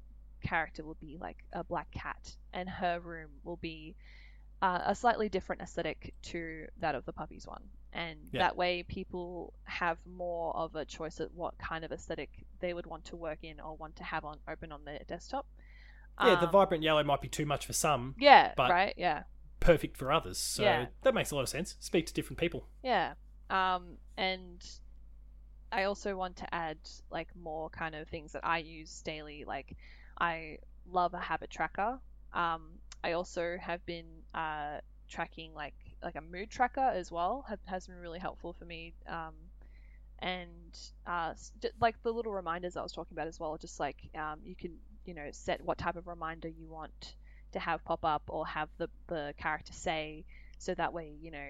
character 0.42 0.84
will 0.84 0.96
be 1.00 1.16
like 1.20 1.38
a 1.52 1.64
black 1.64 1.90
cat, 1.90 2.36
and 2.52 2.68
her 2.68 3.00
room 3.00 3.30
will 3.44 3.56
be 3.56 3.94
uh, 4.60 4.80
a 4.86 4.94
slightly 4.94 5.28
different 5.28 5.62
aesthetic 5.62 6.14
to 6.22 6.66
that 6.80 6.94
of 6.94 7.04
the 7.04 7.12
puppies 7.12 7.46
one. 7.46 7.62
And 7.92 8.18
Yeah. 8.32 8.40
that 8.40 8.56
way, 8.56 8.82
people 8.82 9.54
have 9.64 9.98
more 10.04 10.54
of 10.54 10.74
a 10.74 10.84
choice 10.84 11.20
at 11.20 11.32
what 11.32 11.56
kind 11.58 11.84
of 11.84 11.92
aesthetic 11.92 12.28
they 12.60 12.74
would 12.74 12.84
want 12.86 13.06
to 13.06 13.16
work 13.16 13.38
in 13.42 13.60
or 13.60 13.76
want 13.76 13.96
to 13.96 14.04
have 14.04 14.24
on 14.24 14.38
open 14.48 14.72
on 14.72 14.84
their 14.84 15.00
desktop. 15.08 15.46
Yeah, 16.20 16.34
the 16.40 16.46
Um, 16.46 16.52
vibrant 16.52 16.82
yellow 16.82 17.02
might 17.04 17.20
be 17.20 17.28
too 17.28 17.46
much 17.46 17.66
for 17.66 17.72
some, 17.72 18.14
Yeah, 18.18 18.52
but- 18.56 18.70
right. 18.70 18.94
Yeah. 18.96 19.22
Perfect 19.60 19.96
for 19.96 20.12
others. 20.12 20.38
So 20.38 20.62
Yeah. 20.62 20.86
that 21.02 21.14
makes 21.14 21.30
a 21.30 21.34
lot 21.34 21.42
of 21.42 21.48
sense. 21.48 21.76
Speak 21.80 22.06
to 22.06 22.14
different 22.14 22.38
people. 22.38 22.68
Yeah. 22.82 23.14
Um, 23.50 23.98
and 24.16 24.64
I 25.72 25.84
also 25.84 26.16
want 26.16 26.36
to 26.36 26.54
add 26.54 26.78
like 27.10 27.28
more 27.36 27.70
kind 27.70 27.94
of 27.94 28.08
things 28.08 28.32
that 28.32 28.44
I 28.44 28.58
use 28.58 29.02
daily. 29.02 29.44
Like 29.44 29.76
I 30.20 30.58
love 30.90 31.14
a 31.14 31.20
habit 31.20 31.50
tracker. 31.50 31.98
Um, 32.32 32.78
I 33.04 33.12
also 33.12 33.56
have 33.60 33.84
been 33.86 34.06
uh, 34.34 34.80
tracking 35.08 35.54
like 35.54 35.74
like 36.02 36.16
a 36.16 36.20
mood 36.20 36.50
tracker 36.50 36.80
as 36.80 37.10
well. 37.10 37.44
Have, 37.48 37.60
has 37.66 37.86
been 37.86 37.96
really 37.96 38.18
helpful 38.18 38.52
for 38.52 38.64
me. 38.64 38.94
Um, 39.06 39.34
and 40.20 40.78
uh, 41.06 41.34
like 41.80 42.02
the 42.02 42.12
little 42.12 42.32
reminders 42.32 42.76
I 42.76 42.82
was 42.82 42.92
talking 42.92 43.16
about 43.16 43.28
as 43.28 43.38
well. 43.38 43.56
Just 43.56 43.78
like 43.78 43.96
um, 44.16 44.40
you 44.44 44.54
can 44.56 44.72
you 45.04 45.14
know 45.14 45.28
set 45.32 45.62
what 45.64 45.78
type 45.78 45.96
of 45.96 46.06
reminder 46.06 46.48
you 46.48 46.68
want 46.68 47.14
to 47.52 47.58
have 47.58 47.84
pop 47.84 48.04
up 48.04 48.22
or 48.28 48.46
have 48.46 48.68
the 48.78 48.88
the 49.08 49.34
character 49.38 49.72
say, 49.72 50.24
so 50.58 50.74
that 50.74 50.92
way 50.92 51.14
you 51.20 51.30
know 51.30 51.48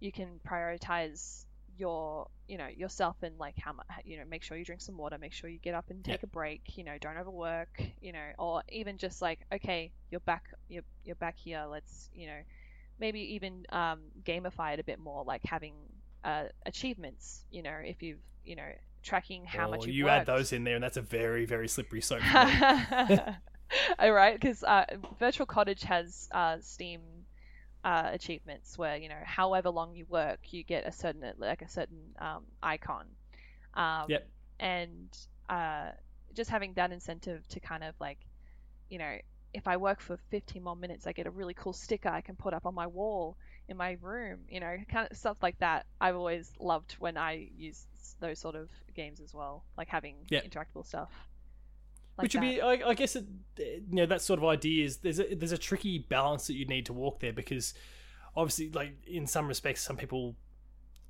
you 0.00 0.12
can 0.12 0.40
prioritize 0.46 1.44
your 1.76 2.28
you 2.48 2.58
know 2.58 2.66
yourself 2.66 3.16
and 3.22 3.38
like 3.38 3.54
how 3.58 3.72
much 3.72 3.86
you 4.04 4.18
know 4.18 4.24
make 4.28 4.42
sure 4.42 4.56
you 4.56 4.64
drink 4.64 4.80
some 4.80 4.96
water 4.96 5.16
make 5.18 5.32
sure 5.32 5.48
you 5.48 5.58
get 5.58 5.74
up 5.74 5.88
and 5.88 6.04
take 6.04 6.22
a 6.22 6.26
break 6.26 6.60
you 6.76 6.84
know 6.84 6.98
don't 7.00 7.16
overwork 7.16 7.80
you 8.02 8.12
know 8.12 8.26
or 8.38 8.62
even 8.68 8.98
just 8.98 9.22
like 9.22 9.38
okay 9.52 9.90
you're 10.10 10.20
back 10.20 10.44
you're, 10.68 10.82
you're 11.04 11.14
back 11.16 11.38
here 11.38 11.64
let's 11.70 12.10
you 12.12 12.26
know 12.26 12.40
maybe 12.98 13.34
even 13.34 13.64
um, 13.70 14.00
gamify 14.24 14.74
it 14.74 14.80
a 14.80 14.84
bit 14.84 14.98
more 14.98 15.24
like 15.24 15.40
having 15.44 15.72
uh, 16.24 16.44
achievements 16.66 17.44
you 17.50 17.62
know 17.62 17.76
if 17.82 18.02
you've 18.02 18.18
you 18.44 18.56
know 18.56 18.72
tracking 19.02 19.44
how 19.44 19.66
or 19.66 19.70
much 19.70 19.86
you've 19.86 19.94
you 19.94 20.08
add 20.08 20.26
those 20.26 20.52
in 20.52 20.64
there, 20.64 20.74
and 20.74 20.84
that's 20.84 20.96
a 20.96 21.02
very, 21.02 21.44
very 21.44 21.68
slippery 21.68 22.00
slope. 22.00 22.22
All 23.98 24.12
right, 24.12 24.34
because 24.34 24.62
uh, 24.64 24.84
Virtual 25.18 25.46
Cottage 25.46 25.82
has 25.84 26.28
uh, 26.32 26.58
Steam 26.60 27.00
uh, 27.84 28.10
achievements 28.12 28.76
where 28.78 28.96
you 28.96 29.08
know, 29.08 29.20
however 29.24 29.70
long 29.70 29.94
you 29.94 30.06
work, 30.08 30.40
you 30.52 30.64
get 30.64 30.86
a 30.86 30.92
certain 30.92 31.24
like 31.38 31.62
a 31.62 31.68
certain 31.68 32.14
um, 32.18 32.44
icon. 32.62 33.06
Um, 33.74 34.08
Yep. 34.08 34.28
And 34.60 35.08
uh, 35.48 35.90
just 36.34 36.50
having 36.50 36.74
that 36.74 36.92
incentive 36.92 37.46
to 37.48 37.60
kind 37.60 37.84
of 37.84 37.94
like, 38.00 38.18
you 38.90 38.98
know, 38.98 39.16
if 39.54 39.66
I 39.68 39.76
work 39.78 40.00
for 40.00 40.18
15 40.30 40.62
more 40.62 40.76
minutes, 40.76 41.06
I 41.06 41.12
get 41.12 41.26
a 41.26 41.30
really 41.30 41.54
cool 41.54 41.72
sticker 41.72 42.08
I 42.10 42.20
can 42.22 42.36
put 42.36 42.54
up 42.54 42.66
on 42.66 42.74
my 42.74 42.86
wall 42.86 43.36
in 43.68 43.76
my 43.76 43.98
room. 44.02 44.40
You 44.48 44.60
know, 44.60 44.76
kind 44.90 45.08
of 45.10 45.16
stuff 45.16 45.38
like 45.42 45.58
that. 45.60 45.86
I've 46.00 46.16
always 46.16 46.52
loved 46.60 46.94
when 46.98 47.16
I 47.18 47.48
use 47.56 47.86
those 48.20 48.38
sort 48.40 48.56
of 48.56 48.70
games 48.94 49.20
as 49.20 49.34
well, 49.34 49.64
like 49.78 49.88
having 49.88 50.16
Yep. 50.30 50.44
interactable 50.44 50.86
stuff. 50.86 51.10
Like 52.18 52.24
Which 52.24 52.34
would 52.34 52.42
that. 52.42 52.50
be, 52.50 52.60
I, 52.60 52.90
I 52.90 52.94
guess, 52.94 53.16
it, 53.16 53.24
you 53.58 53.82
know, 53.90 54.06
that 54.06 54.22
sort 54.22 54.38
of 54.38 54.44
idea 54.44 54.84
is 54.84 54.98
there's 54.98 55.20
a, 55.20 55.34
there's 55.34 55.52
a 55.52 55.58
tricky 55.58 55.98
balance 55.98 56.46
that 56.48 56.54
you 56.54 56.66
need 56.66 56.86
to 56.86 56.92
walk 56.92 57.20
there 57.20 57.32
because 57.32 57.74
obviously, 58.36 58.70
like 58.70 58.94
in 59.06 59.26
some 59.26 59.48
respects, 59.48 59.82
some 59.82 59.96
people 59.96 60.36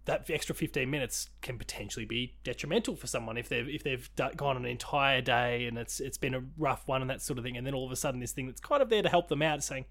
that 0.06 0.28
extra 0.30 0.54
15 0.54 0.90
minutes 0.90 1.28
can 1.42 1.58
potentially 1.58 2.06
be 2.06 2.34
detrimental 2.42 2.96
for 2.96 3.06
someone 3.06 3.36
if 3.36 3.48
they've 3.48 3.68
if 3.68 3.84
they've 3.84 4.10
gone 4.36 4.56
an 4.56 4.64
entire 4.64 5.20
day 5.20 5.66
and 5.66 5.76
it's 5.76 6.00
it's 6.00 6.16
been 6.16 6.34
a 6.34 6.42
rough 6.56 6.88
one 6.88 7.02
and 7.02 7.10
that 7.10 7.20
sort 7.20 7.38
of 7.38 7.44
thing 7.44 7.56
and 7.56 7.66
then 7.66 7.74
all 7.74 7.84
of 7.84 7.92
a 7.92 7.96
sudden 7.96 8.18
this 8.18 8.32
thing 8.32 8.46
that's 8.46 8.60
kind 8.60 8.80
of 8.82 8.88
there 8.88 9.02
to 9.02 9.08
help 9.10 9.28
them 9.28 9.42
out 9.42 9.58
is 9.58 9.64
saying 9.66 9.84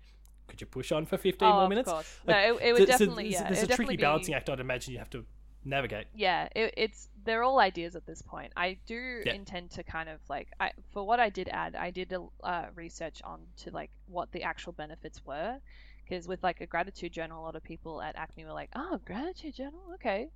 could 0.47 0.59
you 0.59 0.65
push 0.65 0.91
on 0.91 1.05
for 1.05 1.15
15 1.15 1.47
oh, 1.47 1.53
more 1.53 1.63
of 1.63 1.69
minutes. 1.69 1.91
Like, 1.91 2.05
no, 2.27 2.35
it, 2.35 2.61
it 2.61 2.73
would 2.73 2.79
So- 2.79 2.85
so 2.85 2.91
definitely. 2.91 3.23
there's, 3.29 3.33
yeah, 3.41 3.51
there's 3.51 3.63
a 3.63 3.67
tricky 3.67 3.97
be- 3.97 4.01
balancing 4.01 4.33
act 4.33 4.49
i'd 4.49 4.59
imagine 4.59 4.93
you 4.93 4.99
have 4.99 5.11
to 5.11 5.25
navigate 5.63 6.07
Yeah, 6.15 6.49
it, 6.55 6.73
it's 6.75 7.09
they're 7.29 7.43
all 7.43 7.59
ideas 7.59 7.95
at 7.95 8.05
this 8.07 8.21
point. 8.23 8.53
I 8.57 8.79
do 8.87 9.25
Yeah. 9.25 9.35
intend 9.39 9.71
to 9.71 9.83
kind 9.83 10.09
of 10.09 10.19
like 10.29 10.49
I 10.59 10.71
for 10.93 11.05
what 11.07 11.19
I 11.19 11.29
did 11.29 11.49
add, 11.49 11.75
I 11.75 11.91
did 11.91 12.13
a 12.13 12.25
uh, 12.45 12.67
research 12.75 13.21
on 13.23 13.41
to 13.57 13.71
like 13.71 13.91
what 14.07 14.31
the 14.31 14.43
actual 14.43 14.73
benefits 14.73 15.21
were, 15.25 15.59
because 16.05 16.27
with 16.27 16.43
like 16.43 16.61
a 16.61 16.67
gratitude 16.67 17.13
journal, 17.13 17.41
a 17.41 17.45
lot 17.45 17.55
of 17.55 17.63
people 17.63 18.01
at 18.01 18.15
ACMI 18.17 18.45
were 18.45 18.53
like, 18.53 18.71
"Oh, 18.75 18.99
gratitude 19.05 19.55
journal, 19.55 19.81
okay, 19.95 20.29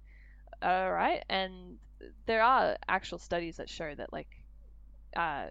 all 0.63 0.91
right," 0.91 1.23
and 1.29 1.79
there 2.25 2.43
are 2.43 2.77
actual 2.87 3.19
studies 3.19 3.57
that 3.57 3.69
show 3.69 3.95
that 3.95 4.13
like, 4.13 4.29
uh, 5.15 5.47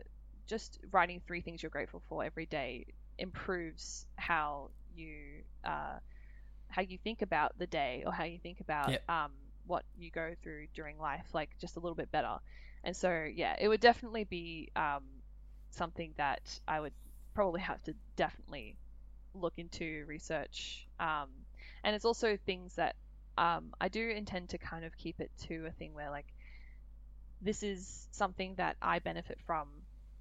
just 0.47 0.78
writing 0.93 1.20
three 1.26 1.40
things 1.43 1.62
you're 1.62 1.70
grateful 1.70 2.03
for 2.09 2.24
every 2.24 2.47
day 2.47 2.86
improves 3.18 4.07
how 4.16 4.70
you 4.95 5.43
uh, 5.64 5.99
how 6.70 6.82
you 6.82 6.99
think 6.99 7.22
about 7.22 7.59
the 7.59 7.66
day 7.66 8.03
or 8.07 8.12
how 8.12 8.24
you 8.24 8.38
think 8.40 8.61
about 8.61 8.95
Yep. 8.95 9.03
um, 9.09 9.32
what 9.66 9.84
you 9.98 10.10
go 10.10 10.34
through 10.42 10.66
during 10.74 10.98
life, 10.98 11.26
like 11.32 11.50
just 11.60 11.76
a 11.76 11.80
little 11.80 11.94
bit 11.96 12.10
better. 12.10 12.38
And 12.84 12.96
so, 12.96 13.26
yeah, 13.32 13.54
it 13.60 13.68
would 13.68 13.80
definitely 13.80 14.24
be 14.24 14.70
um, 14.76 15.04
something 15.70 16.14
that 16.16 16.58
I 16.66 16.80
would 16.80 16.92
probably 17.34 17.60
have 17.60 17.82
to 17.84 17.94
definitely 18.16 18.76
look 19.34 19.54
into 19.56 20.04
research. 20.06 20.86
Um, 20.98 21.28
and 21.84 21.94
it's 21.94 22.04
also 22.04 22.36
things 22.44 22.74
that 22.76 22.96
um, 23.38 23.72
I 23.80 23.88
do 23.88 24.08
intend 24.10 24.50
to 24.50 24.58
kind 24.58 24.84
of 24.84 24.96
keep 24.96 25.20
it 25.20 25.30
to 25.46 25.66
a 25.66 25.70
thing 25.70 25.94
where 25.94 26.10
like 26.10 26.26
this 27.40 27.62
is 27.62 28.08
something 28.12 28.54
that 28.56 28.76
I 28.80 28.98
benefit 28.98 29.38
from, 29.46 29.68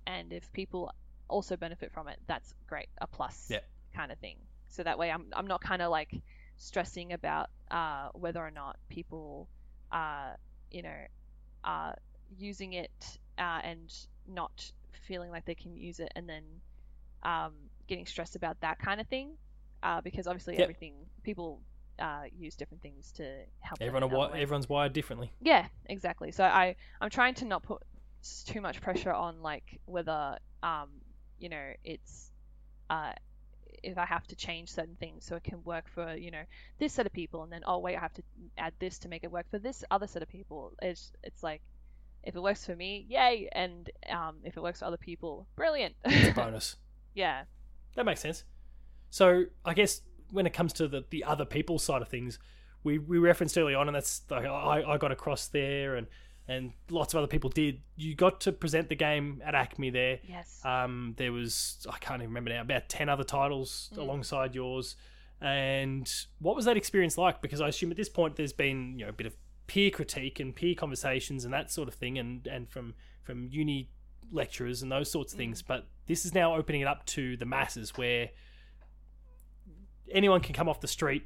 and 0.08 0.34
if 0.34 0.52
people 0.54 0.92
also 1.28 1.56
benefit 1.56 1.92
from 1.92 2.08
it, 2.08 2.18
that's 2.28 2.54
great, 2.68 2.90
a 3.00 3.08
plus 3.08 3.48
Yeah. 3.50 3.60
kind 3.96 4.12
of 4.12 4.18
thing. 4.20 4.38
So 4.70 4.84
that 4.84 4.98
way, 4.98 5.12
I'm 5.12 5.26
I'm 5.34 5.48
not 5.48 5.62
kind 5.62 5.82
of 5.82 5.92
like 5.92 6.22
stressing 6.58 7.14
about 7.14 7.50
uh, 7.72 8.10
whether 8.14 8.40
or 8.40 8.52
not 8.52 8.78
people 8.90 9.48
are 9.92 10.38
you 10.72 10.82
know 10.82 11.06
are 11.64 11.96
using 12.38 12.74
it 12.74 13.20
uh, 13.38 13.60
and 13.64 13.94
not 14.28 14.72
feeling 15.08 15.32
like 15.32 15.46
they 15.46 15.56
can 15.56 15.76
use 15.76 16.00
it, 16.00 16.12
and 16.16 16.28
then 16.30 16.44
um, 17.24 17.54
getting 17.88 18.06
stressed 18.06 18.36
about 18.36 18.60
that 18.62 18.80
kind 18.80 19.00
of 19.02 19.08
thing, 19.08 19.32
uh, 19.84 20.02
because 20.02 20.28
obviously 20.28 20.56
Yep. 20.56 20.64
everything 20.64 20.94
people 21.24 21.62
uh, 22.00 22.24
use 22.38 22.56
different 22.56 22.82
things 22.82 23.12
to 23.14 23.24
help. 23.60 23.80
everyone 23.82 24.10
wi- 24.10 24.40
everyone's 24.40 24.70
wired 24.70 24.94
differently 24.94 25.32
Yeah, 25.42 25.68
exactly. 25.86 26.32
So 26.32 26.44
I 26.44 26.76
I'm 27.00 27.10
trying 27.10 27.36
to 27.36 27.46
not 27.46 27.64
put 27.64 27.82
too 28.46 28.62
much 28.62 28.82
pressure 28.82 29.12
on 29.14 29.42
like 29.42 29.80
whether 29.86 30.38
um 30.64 30.90
you 31.40 31.50
know 31.50 31.72
it's 31.84 32.32
uh 32.90 33.14
if 33.84 33.98
I 33.98 34.06
have 34.06 34.28
to 34.28 34.36
change 34.36 34.70
certain 34.70 34.96
things 35.00 35.26
so 35.26 35.36
it 35.36 35.44
can 35.44 35.64
work 35.64 35.86
for 35.94 36.16
you 36.16 36.32
know 36.32 36.44
this 36.80 36.94
set 36.94 37.06
of 37.06 37.14
people 37.14 37.44
and 37.44 37.52
then 37.52 37.62
oh 37.66 37.80
wait 37.80 37.96
I 37.98 38.00
have 38.00 38.14
to 38.14 38.24
add 38.58 38.74
this 38.80 39.00
to 39.00 39.10
make 39.10 39.24
it 39.24 39.32
work 39.32 39.46
for 39.50 39.60
this 39.60 39.84
other 39.92 40.08
set 40.08 40.22
of 40.22 40.30
people. 40.30 40.74
It's 40.82 41.12
it's 41.24 41.44
like 41.44 41.62
if 42.24 42.36
it 42.36 42.42
works 42.42 42.66
for 42.66 42.76
me, 42.76 43.06
yay, 43.10 43.50
and 43.52 43.90
um, 44.10 44.38
if 44.44 44.58
it 44.58 44.64
works 44.64 44.80
for 44.80 44.86
other 44.86 44.98
people, 44.98 45.48
brilliant. 45.56 45.96
It's 46.06 46.30
a 46.30 46.34
bonus. 46.42 46.76
yeah. 47.14 47.44
That 47.96 48.06
makes 48.06 48.22
sense. 48.22 48.44
So 49.10 49.46
I 49.66 49.74
guess 49.74 50.02
when 50.30 50.46
it 50.46 50.54
comes 50.54 50.74
to 50.74 50.88
the, 50.88 51.04
the 51.10 51.24
other 51.24 51.46
people 51.46 51.80
side 51.80 52.02
of 52.02 52.08
things, 52.08 52.40
we, 52.84 52.98
we 52.98 53.18
referenced 53.18 53.58
early 53.58 53.76
on, 53.76 53.88
and 53.88 53.96
that's 53.96 54.22
like, 54.30 54.46
I, 54.46 54.84
I 54.84 54.98
got 54.98 55.12
across 55.12 55.48
there, 55.48 55.96
and 55.96 56.08
and 56.48 56.74
lots 56.90 57.14
of 57.14 57.20
other 57.20 57.28
people 57.28 57.50
did. 57.50 57.82
You 57.96 58.16
got 58.16 58.42
to 58.42 58.52
present 58.52 58.90
the 58.90 58.96
game 58.96 59.42
at 59.46 59.54
ACMI 59.54 59.92
there. 59.94 60.20
Yes. 60.28 60.60
Um, 60.66 61.14
there 61.18 61.32
was 61.32 61.86
I 61.90 61.98
can't 62.00 62.22
even 62.22 62.30
remember 62.30 62.50
now 62.52 62.62
about 62.62 62.90
ten 62.90 63.10
other 63.10 63.24
titles 63.24 63.90
Mm. 63.94 63.98
alongside 64.00 64.56
yours. 64.56 64.96
And 65.40 66.12
what 66.40 66.56
was 66.56 66.66
that 66.66 66.78
experience 66.78 67.18
like? 67.18 67.42
Because 67.42 67.62
I 67.62 67.68
assume 67.68 67.90
at 67.92 67.98
this 67.98 68.10
point 68.10 68.36
there's 68.36 68.54
been 68.54 69.00
you 69.00 69.06
know 69.06 69.10
a 69.10 69.14
bit 69.14 69.26
of 69.28 69.36
peer 69.68 69.90
critique 69.90 70.40
and 70.40 70.56
peer 70.56 70.76
conversations 70.76 71.46
and 71.46 71.54
that 71.54 71.72
sort 71.72 71.88
of 71.88 71.94
thing, 71.96 72.18
and 72.18 72.46
and 72.48 72.70
from 72.70 72.94
from 73.24 73.48
uni 73.50 73.90
lecturers 74.32 74.82
and 74.82 74.92
those 74.92 75.10
sorts 75.12 75.34
of 75.34 75.38
things. 75.38 75.62
But 75.62 75.88
this 76.08 76.26
is 76.26 76.34
now 76.34 76.56
opening 76.56 76.82
it 76.82 76.88
up 76.88 77.06
to 77.08 77.38
the 77.38 77.46
masses, 77.46 77.98
where 77.98 78.30
anyone 80.12 80.42
can 80.42 80.54
come 80.54 80.68
off 80.70 80.82
the 80.82 80.88
street, 80.88 81.24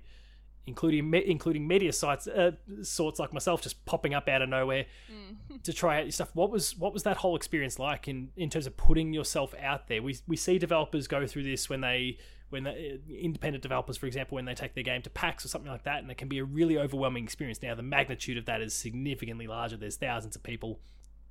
including 0.68 1.13
including 1.13 1.68
media 1.68 1.93
sites 1.93 2.28
uh, 2.28 2.51
sorts 2.82 3.20
like 3.20 3.32
myself, 3.34 3.61
just 3.61 3.86
popping 3.86 4.13
up 4.13 4.28
out 4.28 4.41
of 4.41 4.49
nowhere 4.49 4.86
Mm. 5.11 5.61
to 5.63 5.74
try 5.74 5.97
out 5.97 6.05
your 6.05 6.11
stuff. 6.11 6.32
What 6.34 6.49
was 6.51 6.76
what 6.78 6.93
was 6.93 7.03
that 7.03 7.18
whole 7.18 7.36
experience 7.36 7.78
like 7.80 8.07
in, 8.07 8.30
in 8.36 8.49
terms 8.49 8.66
of 8.68 8.76
putting 8.78 9.13
yourself 9.13 9.53
out 9.61 9.88
there? 9.88 10.01
We 10.01 10.18
we 10.28 10.36
see 10.36 10.57
developers 10.57 11.07
go 11.07 11.28
through 11.28 11.43
this 11.43 11.70
when 11.70 11.82
they 11.82 12.18
when 12.49 12.63
they, 12.63 12.99
independent 13.09 13.63
developers, 13.63 13.97
for 13.97 14.05
example, 14.05 14.36
when 14.36 14.45
they 14.45 14.53
take 14.53 14.76
their 14.76 14.84
game 14.84 15.01
to 15.01 15.09
PAX 15.09 15.43
or 15.43 15.47
something 15.47 15.72
like 15.72 15.84
that, 15.84 16.03
and 16.03 16.11
it 16.11 16.18
can 16.18 16.28
be 16.28 16.38
a 16.38 16.43
really 16.43 16.78
overwhelming 16.78 17.24
experience. 17.24 17.61
Now 17.61 17.74
the 17.76 17.82
magnitude 17.84 18.38
of 18.38 18.45
that 18.45 18.61
is 18.61 18.74
significantly 18.74 19.47
larger. 19.47 19.78
There's 19.78 19.97
thousands 19.97 20.36
of 20.36 20.43
people, 20.43 20.80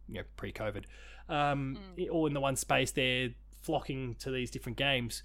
you 0.09 0.17
know, 0.17 0.25
pre-COVID, 0.37 0.85
um, 1.29 1.79
all 2.11 2.27
in 2.27 2.35
the 2.35 2.41
one 2.41 2.57
space. 2.57 2.91
They're 2.91 3.31
flocking 3.63 4.17
to 4.17 4.31
these 4.31 4.51
different 4.51 4.77
games. 4.77 5.23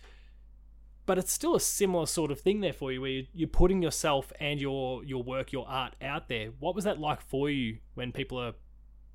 But 1.10 1.18
it's 1.18 1.32
still 1.34 1.55
a 1.55 1.60
similar 1.60 2.05
sort 2.05 2.30
of 2.30 2.39
thing 2.39 2.60
there 2.60 2.72
for 2.72 2.91
you, 2.91 3.01
where 3.01 3.10
you- 3.10 3.28
you're 3.34 3.49
putting 3.49 3.82
yourself 3.82 4.32
and 4.39 4.62
your 4.62 5.03
your 5.03 5.24
work, 5.24 5.51
your 5.51 5.68
art 5.68 5.95
out 6.03 6.28
there. 6.28 6.51
What 6.60 6.76
was 6.76 6.84
that 6.84 6.99
like 6.99 7.20
for 7.20 7.49
you 7.49 7.80
when 7.95 8.12
people 8.12 8.38
are 8.38 8.53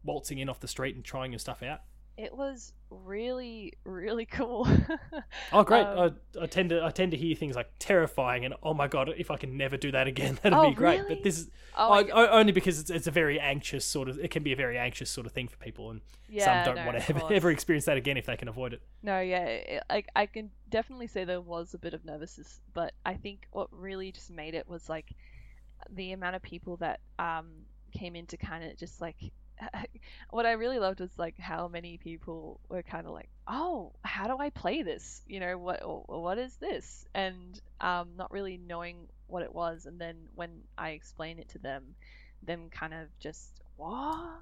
waltzing 0.03 0.39
in 0.39 0.49
off 0.49 0.59
the 0.59 0.67
street 0.67 0.97
and 0.97 1.05
trying 1.05 1.31
your 1.31 1.39
stuff 1.39 1.63
out? 1.63 1.83
It 2.17 2.35
was 2.37 2.73
really, 2.91 3.73
really 3.85 4.25
cool. 4.39 4.69
Oh, 5.53 5.63
great! 5.63 5.87
Um, 5.87 6.17
I, 6.39 6.43
I 6.43 6.47
tend 6.47 6.71
to 6.71 6.85
I 6.85 6.91
tend 6.91 7.13
to 7.13 7.17
hear 7.17 7.35
things 7.37 7.55
like 7.57 7.71
terrifying 7.79 8.45
and 8.45 8.55
oh 8.63 8.75
my 8.75 8.89
god, 8.89 9.11
if 9.17 9.31
I 9.31 9.37
can 9.37 9.57
never 9.57 9.77
do 9.77 9.93
that 9.93 10.07
again, 10.07 10.39
that'd 10.43 10.53
Oh, 10.59 10.71
be 10.71 10.75
great. 10.75 11.01
really? 11.01 11.15
But 11.15 11.23
this 11.23 11.39
is 11.39 11.51
Oh, 11.77 11.93
I, 11.93 12.03
I- 12.03 12.31
only 12.31 12.53
because 12.53 12.79
it's, 12.81 12.91
it's 12.91 13.07
a 13.07 13.11
very 13.11 13.39
anxious 13.41 13.85
sort 13.85 14.09
of. 14.09 14.19
It 14.19 14.31
can 14.31 14.43
be 14.43 14.53
a 14.53 14.57
very 14.57 14.79
anxious 14.79 15.11
sort 15.11 15.27
of 15.27 15.33
thing 15.33 15.49
for 15.49 15.57
people, 15.57 15.91
and 15.91 16.01
yeah, 16.29 16.45
some 16.45 16.63
don't 16.63 16.77
no, 16.77 16.87
want 16.87 16.99
to 17.01 17.09
ever, 17.11 17.33
ever 17.33 17.51
experience 17.51 17.85
that 17.87 17.97
again 17.97 18.17
if 18.17 18.27
they 18.27 18.37
can 18.37 18.49
avoid 18.49 18.73
it. 18.75 18.83
No, 19.03 19.21
yeah, 19.21 19.81
like 19.91 20.09
I 20.17 20.27
can 20.27 20.51
definitely 20.71 21.07
say 21.09 21.25
there 21.25 21.41
was 21.41 21.75
a 21.75 21.79
bit 21.79 21.95
of 21.95 22.05
nervousness, 22.05 22.61
but 22.73 22.93
I 23.05 23.15
think 23.15 23.47
what 23.53 23.69
really 23.73 24.13
just 24.13 24.31
made 24.31 24.55
it 24.55 24.69
was 24.69 24.89
like 24.89 25.13
the 25.91 26.13
amount 26.13 26.37
of 26.37 26.43
people 26.43 26.77
that 26.79 27.01
um 27.19 27.67
came 27.93 28.17
in 28.17 28.27
to 28.27 28.37
kind 28.37 28.65
of 28.65 28.77
just 28.77 29.01
like 29.01 29.17
what 30.31 30.47
I 30.47 30.53
really 30.53 30.79
loved 30.79 31.01
was 31.01 31.17
like 31.19 31.39
how 31.39 31.69
many 31.69 31.99
people 31.99 32.61
were 32.69 32.83
kind 32.83 33.07
of 33.07 33.13
like, 33.13 33.29
"Oh, 33.47 33.93
how 34.05 34.27
do 34.27 34.39
I 34.39 34.51
play 34.51 34.83
this? 34.83 35.23
You 35.27 35.41
know, 35.41 35.59
what 35.59 35.81
what 36.09 36.39
is 36.39 36.57
this?" 36.57 37.07
and 37.15 37.61
um 37.81 38.11
not 38.17 38.31
really 38.33 38.59
knowing 38.59 39.09
what 39.27 39.43
it 39.43 39.55
was, 39.55 39.87
and 39.87 40.01
then 40.01 40.17
when 40.35 40.63
I 40.77 40.91
explained 40.91 41.41
it 41.41 41.49
to 41.51 41.59
them, 41.59 41.95
them 42.43 42.69
kind 42.71 42.95
of 42.95 43.09
just, 43.19 43.61
"What?" 43.77 44.41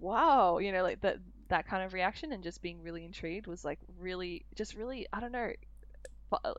wow 0.00 0.58
you 0.58 0.72
know 0.72 0.82
like 0.82 1.00
that 1.02 1.18
that 1.48 1.66
kind 1.66 1.84
of 1.84 1.92
reaction 1.92 2.32
and 2.32 2.42
just 2.42 2.60
being 2.62 2.82
really 2.82 3.04
intrigued 3.04 3.46
was 3.46 3.64
like 3.64 3.78
really 3.98 4.44
just 4.56 4.74
really 4.74 5.06
i 5.12 5.20
don't 5.20 5.32
know 5.32 5.50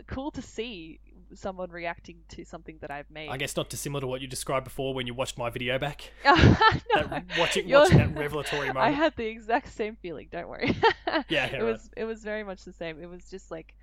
cool 0.08 0.32
to 0.32 0.42
see 0.42 1.00
someone 1.34 1.70
reacting 1.72 2.18
to 2.30 2.46
something 2.46 2.78
that 2.82 2.92
i've 2.92 3.10
made 3.10 3.30
I 3.30 3.38
guess 3.38 3.56
not 3.58 3.70
dissimilar 3.70 4.02
to 4.02 4.08
what 4.08 4.22
you 4.22 4.28
described 4.28 4.64
before 4.66 4.94
when 4.94 5.08
you 5.08 5.14
watched 5.14 5.38
my 5.38 5.50
video 5.50 5.78
back. 5.80 6.12
No, 6.26 6.36
That, 6.36 7.26
watching 7.38 7.68
you're- 7.68 7.82
watching 7.82 7.98
that 7.98 8.16
revelatory 8.18 8.68
moment. 8.74 8.78
i 8.86 8.92
had 8.92 9.14
the 9.18 9.26
exact 9.26 9.74
same 9.74 9.96
feeling 9.98 10.28
don't 10.32 10.48
worry 10.48 10.76
Yeah, 11.08 11.24
yeah, 11.30 11.46
it 11.48 11.54
right. 11.54 11.64
was 11.64 11.90
it 11.98 12.06
was 12.06 12.24
very 12.24 12.44
much 12.44 12.64
the 12.64 12.74
same 12.74 13.02
it 13.02 13.10
was 13.10 13.30
just 13.30 13.52
like 13.52 13.74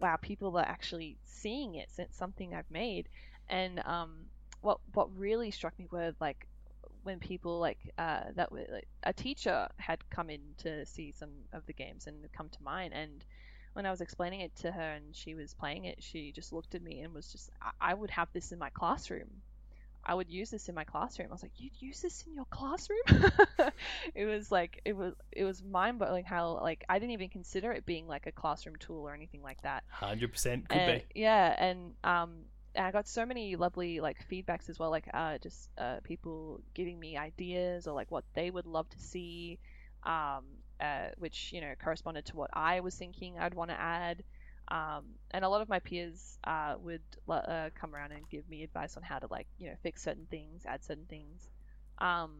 wow 0.00 0.16
people 0.20 0.56
are 0.58 0.64
actually 0.66 1.16
seeing 1.24 1.74
it 1.76 1.88
since 1.90 2.16
something 2.16 2.54
i've 2.54 2.70
made 2.70 3.08
and 3.48 3.80
um 3.86 4.26
what 4.60 4.78
what 4.92 5.08
really 5.16 5.50
struck 5.50 5.78
me 5.78 5.86
were 5.90 6.12
like 6.20 6.46
when 7.04 7.18
people 7.20 7.58
like 7.58 7.78
uh 7.96 8.24
that 8.34 8.50
were 8.52 8.64
like 8.70 8.88
a 9.04 9.12
teacher 9.12 9.68
had 9.78 9.98
come 10.10 10.28
in 10.28 10.40
to 10.58 10.84
see 10.84 11.12
some 11.16 11.30
of 11.52 11.64
the 11.66 11.72
games 11.72 12.06
and 12.06 12.16
come 12.36 12.48
to 12.50 12.62
mine 12.62 12.92
and 12.92 13.24
when 13.78 13.86
I 13.86 13.92
was 13.92 14.00
explaining 14.00 14.40
it 14.40 14.56
to 14.56 14.72
her 14.72 14.92
and 14.94 15.14
she 15.14 15.36
was 15.36 15.54
playing 15.54 15.84
it, 15.84 16.02
she 16.02 16.32
just 16.32 16.52
looked 16.52 16.74
at 16.74 16.82
me 16.82 17.00
and 17.02 17.14
was 17.14 17.30
just, 17.30 17.48
I, 17.62 17.92
I 17.92 17.94
would 17.94 18.10
have 18.10 18.26
this 18.32 18.50
in 18.50 18.58
my 18.58 18.70
classroom. 18.70 19.28
I 20.04 20.14
would 20.14 20.28
use 20.28 20.50
this 20.50 20.68
in 20.68 20.74
my 20.74 20.82
classroom. 20.82 21.28
I 21.30 21.32
was 21.32 21.44
like, 21.44 21.52
you'd 21.58 21.80
use 21.80 22.02
this 22.02 22.24
in 22.26 22.34
your 22.34 22.46
classroom? 22.50 22.98
it 24.16 24.24
was 24.24 24.50
like, 24.50 24.80
it 24.84 24.96
was, 24.96 25.14
it 25.30 25.44
was 25.44 25.62
mind 25.62 26.00
blowing 26.00 26.24
how 26.24 26.58
like 26.60 26.84
I 26.88 26.98
didn't 26.98 27.12
even 27.12 27.28
consider 27.28 27.70
it 27.70 27.86
being 27.86 28.08
like 28.08 28.26
a 28.26 28.32
classroom 28.32 28.74
tool 28.80 29.06
or 29.06 29.14
anything 29.14 29.42
like 29.42 29.62
that. 29.62 29.84
Hundred 29.90 30.32
percent 30.32 30.68
could 30.68 30.78
And- 30.80 31.02
be. 31.14 31.20
Yeah, 31.20 31.54
and 31.56 31.92
um, 32.02 32.30
and 32.74 32.84
I 32.84 32.90
got 32.90 33.06
so 33.06 33.24
many 33.26 33.54
lovely 33.54 34.00
like 34.00 34.16
feedbacks 34.28 34.68
as 34.68 34.80
well, 34.80 34.90
like 34.90 35.08
uh, 35.14 35.38
just 35.38 35.68
uh, 35.78 35.98
people 36.02 36.60
giving 36.74 36.98
me 36.98 37.16
ideas 37.16 37.86
or 37.86 37.94
like 37.94 38.10
what 38.10 38.24
they 38.34 38.50
would 38.50 38.66
love 38.66 38.88
to 38.90 38.98
see, 38.98 39.58
um, 40.04 40.42
uh, 40.80 41.08
which 41.18 41.52
you 41.52 41.60
know 41.60 41.72
corresponded 41.82 42.24
to 42.26 42.36
what 42.36 42.50
I 42.52 42.80
was 42.80 42.94
thinking 42.94 43.38
I'd 43.38 43.54
want 43.54 43.70
to 43.70 43.80
add. 43.80 44.22
Um, 44.70 45.04
and 45.30 45.46
a 45.46 45.48
lot 45.48 45.62
of 45.62 45.68
my 45.70 45.78
peers 45.78 46.38
uh, 46.44 46.74
would 46.80 47.00
uh, 47.28 47.70
come 47.74 47.94
around 47.94 48.12
and 48.12 48.28
give 48.28 48.46
me 48.50 48.62
advice 48.62 48.98
on 48.98 49.02
how 49.02 49.18
to 49.18 49.26
like 49.30 49.46
you 49.58 49.68
know 49.68 49.76
fix 49.82 50.02
certain 50.02 50.26
things, 50.30 50.64
add 50.66 50.84
certain 50.84 51.06
things. 51.08 51.48
Um, 51.98 52.32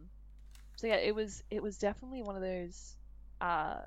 so 0.75 0.87
yeah, 0.87 0.95
it 0.95 1.13
was 1.15 1.43
it 1.49 1.61
was 1.61 1.77
definitely 1.77 2.21
one 2.21 2.35
of 2.35 2.41
those 2.41 2.95
uh, 3.41 3.79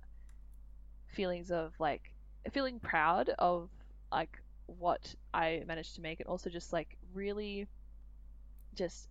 feelings 1.06 1.50
of 1.50 1.72
like 1.78 2.12
feeling 2.50 2.80
proud 2.80 3.30
of 3.38 3.70
like 4.10 4.42
what 4.66 5.14
I 5.32 5.62
managed 5.66 5.94
to 5.96 6.00
make 6.00 6.20
and 6.20 6.28
also 6.28 6.50
just 6.50 6.72
like 6.72 6.96
really 7.14 7.66
just 8.74 9.08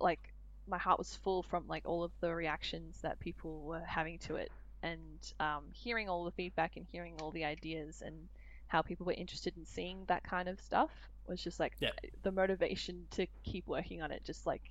like 0.00 0.32
my 0.66 0.78
heart 0.78 0.98
was 0.98 1.14
full 1.16 1.42
from 1.42 1.66
like 1.68 1.82
all 1.84 2.04
of 2.04 2.12
the 2.20 2.34
reactions 2.34 3.00
that 3.02 3.18
people 3.20 3.62
were 3.62 3.82
having 3.86 4.18
to 4.20 4.36
it 4.36 4.50
and 4.82 5.32
um, 5.40 5.64
hearing 5.72 6.08
all 6.08 6.24
the 6.24 6.30
feedback 6.32 6.76
and 6.76 6.86
hearing 6.90 7.14
all 7.20 7.30
the 7.30 7.44
ideas 7.44 8.02
and 8.04 8.28
how 8.68 8.82
people 8.82 9.06
were 9.06 9.12
interested 9.12 9.56
in 9.56 9.66
seeing 9.66 10.04
that 10.06 10.22
kind 10.24 10.48
of 10.48 10.60
stuff 10.60 10.90
was 11.26 11.42
just 11.42 11.60
like 11.60 11.74
Yeah. 11.80 11.90
the 12.22 12.32
motivation 12.32 13.06
to 13.12 13.26
keep 13.44 13.66
working 13.66 14.02
on 14.02 14.10
it 14.10 14.24
just 14.24 14.46
like 14.46 14.62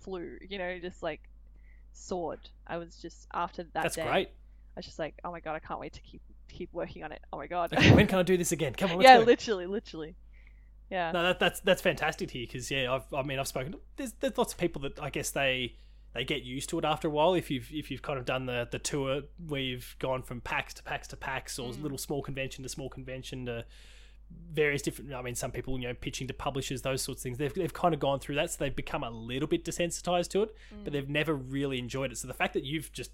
flew 0.00 0.38
you 0.48 0.58
know 0.58 0.78
just 0.80 1.02
like 1.02 1.20
soared 1.92 2.50
i 2.66 2.76
was 2.78 2.96
just 2.96 3.26
after 3.34 3.64
that 3.74 3.82
That's 3.82 3.94
day 3.94 4.02
great. 4.08 4.30
i 4.76 4.78
was 4.78 4.86
just 4.86 4.98
like 4.98 5.14
oh 5.24 5.30
my 5.30 5.40
god 5.40 5.54
i 5.54 5.58
can't 5.60 5.80
wait 5.80 5.92
to 5.94 6.00
keep 6.02 6.22
keep 6.48 6.70
working 6.72 7.04
on 7.04 7.12
it 7.12 7.20
oh 7.32 7.38
my 7.38 7.46
god 7.46 7.72
Okay, 7.72 7.90
when 7.90 8.06
can 8.06 8.18
I 8.18 8.22
do 8.22 8.36
this 8.36 8.52
again? 8.52 8.74
Come 8.74 8.90
on, 8.92 8.98
let's 8.98 9.10
yeah 9.10 9.12
go. 9.12 9.26
literally 9.26 9.66
literally 9.66 10.16
yeah 10.90 11.12
No, 11.12 11.22
that, 11.22 11.38
that's 11.38 11.60
that's 11.60 11.82
fantastic 11.82 12.28
to 12.28 12.38
hear 12.38 12.46
because 12.46 12.70
yeah, 12.70 12.92
I've, 12.92 13.12
I 13.12 13.22
mean, 13.22 13.38
I've 13.38 13.48
spoken. 13.48 13.72
To, 13.72 13.78
there's 13.96 14.12
there's 14.14 14.38
lots 14.38 14.52
of 14.52 14.58
people 14.58 14.82
that 14.82 15.00
I 15.00 15.10
guess 15.10 15.30
they 15.30 15.76
they 16.14 16.24
get 16.24 16.42
used 16.42 16.68
to 16.70 16.78
it 16.78 16.84
after 16.84 17.08
a 17.08 17.10
while. 17.10 17.34
If 17.34 17.50
you've 17.50 17.68
if 17.72 17.90
you've 17.90 18.02
kind 18.02 18.18
of 18.18 18.24
done 18.24 18.46
the 18.46 18.68
the 18.70 18.78
tour 18.78 19.22
where 19.48 19.60
you've 19.60 19.96
gone 19.98 20.22
from 20.22 20.40
PAX 20.40 20.74
to 20.74 20.82
PAX 20.82 21.08
to 21.08 21.16
PAX, 21.16 21.58
or 21.58 21.70
Mm. 21.72 21.82
little 21.82 21.98
small 21.98 22.22
convention 22.22 22.62
to 22.64 22.68
small 22.68 22.88
convention 22.88 23.46
to 23.46 23.64
various 24.52 24.80
different. 24.82 25.12
I 25.12 25.20
mean, 25.22 25.34
some 25.34 25.50
people 25.50 25.78
you 25.78 25.88
know 25.88 25.94
pitching 25.94 26.26
to 26.28 26.34
publishers, 26.34 26.82
those 26.82 27.02
sorts 27.02 27.20
of 27.20 27.22
things. 27.24 27.38
They've 27.38 27.52
they've 27.54 27.72
kind 27.72 27.94
of 27.94 28.00
gone 28.00 28.18
through 28.20 28.34
that, 28.36 28.50
so 28.50 28.56
they've 28.60 28.74
become 28.74 29.02
a 29.04 29.10
little 29.10 29.48
bit 29.48 29.64
desensitized 29.64 30.28
to 30.30 30.42
it, 30.44 30.54
Mm. 30.74 30.84
but 30.84 30.92
they've 30.92 31.08
never 31.08 31.34
really 31.34 31.78
enjoyed 31.78 32.12
it. 32.12 32.18
So 32.18 32.28
the 32.28 32.34
fact 32.34 32.54
that 32.54 32.64
you've 32.64 32.92
just 32.92 33.10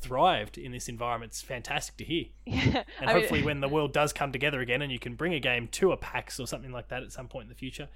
thrived 0.00 0.58
in 0.58 0.72
this 0.72 0.88
environment's 0.88 1.40
fantastic 1.40 1.96
to 1.96 2.04
hear. 2.04 2.26
yeah 2.46 2.82
And 3.00 3.08
I 3.10 3.12
mean- 3.14 3.20
hopefully, 3.22 3.42
when 3.42 3.60
the 3.60 3.68
world 3.68 3.92
does 3.92 4.12
come 4.12 4.32
together 4.32 4.60
again, 4.60 4.82
and 4.82 4.92
you 4.92 4.98
can 4.98 5.14
bring 5.14 5.32
a 5.34 5.40
game 5.40 5.68
to 5.68 5.92
a 5.92 5.96
PAX 5.96 6.38
or 6.38 6.46
something 6.46 6.72
like 6.72 6.88
that 6.88 7.02
at 7.02 7.12
some 7.12 7.26
point 7.28 7.44
in 7.44 7.48
the 7.48 7.54
future, 7.54 7.88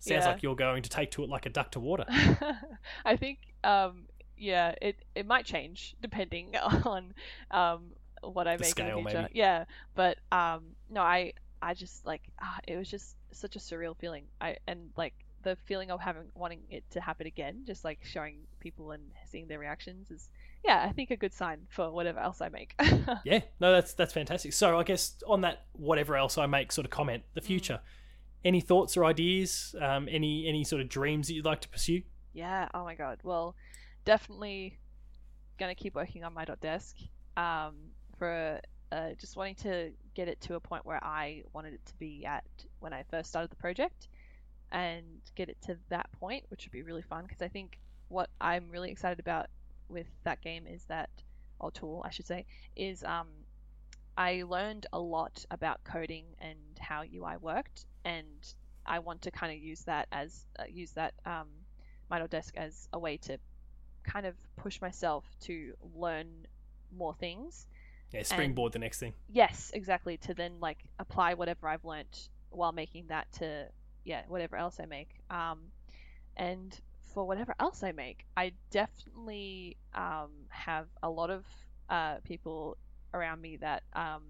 sounds 0.00 0.24
Yeah. 0.24 0.30
like 0.32 0.42
you're 0.42 0.56
going 0.56 0.82
to 0.82 0.90
take 0.90 1.10
to 1.12 1.24
it 1.24 1.28
like 1.30 1.46
a 1.46 1.50
duck 1.50 1.72
to 1.72 1.80
water. 1.80 2.04
I 3.04 3.16
think 3.16 3.38
um 3.64 4.04
yeah, 4.36 4.74
it 4.80 4.96
it 5.14 5.26
might 5.26 5.44
change 5.44 5.96
depending 6.00 6.56
on 6.84 7.14
um 7.50 7.92
what 8.22 8.46
I 8.48 8.56
The 8.56 8.62
make 8.62 8.70
scale, 8.70 8.98
in 8.98 9.04
the 9.04 9.10
future. 9.10 9.22
maybe. 9.22 9.38
Yeah, 9.38 9.64
but 9.94 10.18
um 10.32 10.76
no, 10.90 11.00
I 11.02 11.32
I 11.60 11.74
just 11.74 12.06
like 12.06 12.22
ah, 12.40 12.58
it 12.66 12.76
was 12.76 12.88
just 12.90 13.16
such 13.32 13.56
a 13.56 13.58
surreal 13.58 13.96
feeling. 13.96 14.24
I 14.40 14.56
and 14.66 14.90
like 14.96 15.14
the 15.42 15.56
feeling 15.66 15.90
of 15.92 16.00
having 16.00 16.24
wanting 16.34 16.60
it 16.70 16.82
to 16.90 17.00
happen 17.00 17.26
again, 17.26 17.62
just 17.66 17.84
like 17.84 18.00
showing 18.04 18.36
people 18.60 18.90
and 18.90 19.02
seeing 19.30 19.46
their 19.48 19.58
reactions 19.58 20.10
is 20.10 20.28
yeah, 20.64 20.84
I 20.88 20.92
think 20.92 21.12
a 21.12 21.16
good 21.16 21.32
sign 21.32 21.60
for 21.68 21.90
whatever 21.92 22.18
else 22.18 22.40
I 22.40 22.48
make. 22.48 22.74
yeah, 23.24 23.40
no, 23.60 23.72
that's 23.72 23.92
that's 23.94 24.12
fantastic. 24.12 24.52
So 24.52 24.78
I 24.78 24.82
guess 24.82 25.14
on 25.26 25.40
that, 25.42 25.66
whatever 25.72 26.16
else 26.16 26.36
I 26.38 26.46
make, 26.46 26.72
sort 26.72 26.84
of 26.84 26.90
comment 26.90 27.22
Mm. 27.22 27.34
the 27.34 27.40
future. 27.40 27.80
Any 28.44 28.60
thoughts 28.60 28.96
or 28.96 29.04
ideas? 29.04 29.74
Um, 29.80 30.08
any 30.10 30.46
any 30.46 30.64
sort 30.64 30.80
of 30.80 30.88
dreams 30.88 31.28
that 31.28 31.34
you'd 31.34 31.44
like 31.44 31.60
to 31.60 31.68
pursue? 31.68 32.02
Yeah, 32.32 32.68
oh 32.74 32.84
my 32.84 32.94
god. 32.94 33.18
Well, 33.22 33.56
definitely 34.04 34.78
gonna 35.58 35.74
keep 35.74 35.94
working 35.94 36.24
on 36.24 36.32
my 36.34 36.44
dot 36.44 36.60
desk 36.60 36.96
um, 37.36 37.74
for 38.18 38.60
uh, 38.92 39.10
just 39.18 39.36
wanting 39.36 39.56
to 39.56 39.90
get 40.14 40.28
it 40.28 40.40
to 40.42 40.54
a 40.54 40.60
point 40.60 40.86
where 40.86 41.02
I 41.04 41.42
wanted 41.52 41.74
it 41.74 41.84
to 41.86 41.94
be 41.96 42.24
at 42.24 42.44
when 42.80 42.92
I 42.92 43.04
first 43.10 43.28
started 43.28 43.50
the 43.50 43.56
project, 43.56 44.08
and 44.72 45.04
get 45.34 45.48
it 45.48 45.56
to 45.62 45.76
that 45.88 46.08
point, 46.20 46.44
which 46.48 46.64
would 46.64 46.72
be 46.72 46.82
really 46.82 47.02
fun 47.02 47.24
because 47.24 47.42
I 47.42 47.48
think 47.48 47.78
what 48.08 48.30
I'm 48.40 48.70
really 48.70 48.90
excited 48.90 49.18
about 49.18 49.46
with 49.88 50.06
that 50.24 50.40
game 50.42 50.66
is 50.66 50.84
that, 50.84 51.10
or 51.58 51.70
tool 51.70 52.02
I 52.04 52.10
should 52.10 52.26
say, 52.26 52.46
is 52.76 53.02
um, 53.04 53.28
I 54.18 54.42
learned 54.48 54.86
a 54.92 54.98
lot 54.98 55.44
about 55.48 55.84
coding 55.84 56.24
and 56.40 56.58
how 56.80 57.02
UI 57.02 57.36
worked, 57.40 57.86
and 58.04 58.26
I 58.84 58.98
want 58.98 59.22
to 59.22 59.30
kind 59.30 59.56
of 59.56 59.62
use 59.62 59.82
that 59.82 60.08
as 60.10 60.44
uh, 60.58 60.64
use 60.68 60.90
that 60.92 61.14
um, 61.24 61.46
Desk 62.28 62.52
as 62.56 62.88
a 62.92 62.98
way 62.98 63.16
to 63.18 63.38
kind 64.02 64.26
of 64.26 64.34
push 64.56 64.80
myself 64.80 65.24
to 65.42 65.72
learn 65.94 66.26
more 66.90 67.14
things. 67.14 67.68
Yeah, 68.12 68.24
springboard 68.24 68.74
and, 68.74 68.82
the 68.82 68.86
next 68.86 68.98
thing. 68.98 69.12
Yes, 69.30 69.70
exactly. 69.72 70.16
To 70.16 70.34
then 70.34 70.54
like 70.60 70.78
apply 70.98 71.34
whatever 71.34 71.68
I've 71.68 71.84
learnt 71.84 72.28
while 72.50 72.72
making 72.72 73.06
that 73.08 73.30
to 73.34 73.66
yeah 74.04 74.22
whatever 74.26 74.56
else 74.56 74.80
I 74.80 74.86
make. 74.86 75.10
Um, 75.30 75.60
and 76.36 76.76
for 77.14 77.24
whatever 77.24 77.54
else 77.60 77.84
I 77.84 77.92
make, 77.92 78.26
I 78.36 78.50
definitely 78.72 79.76
um, 79.94 80.30
have 80.48 80.86
a 81.04 81.08
lot 81.08 81.30
of 81.30 81.44
uh, 81.88 82.16
people 82.24 82.76
around 83.14 83.40
me 83.40 83.56
that 83.56 83.82
um, 83.94 84.22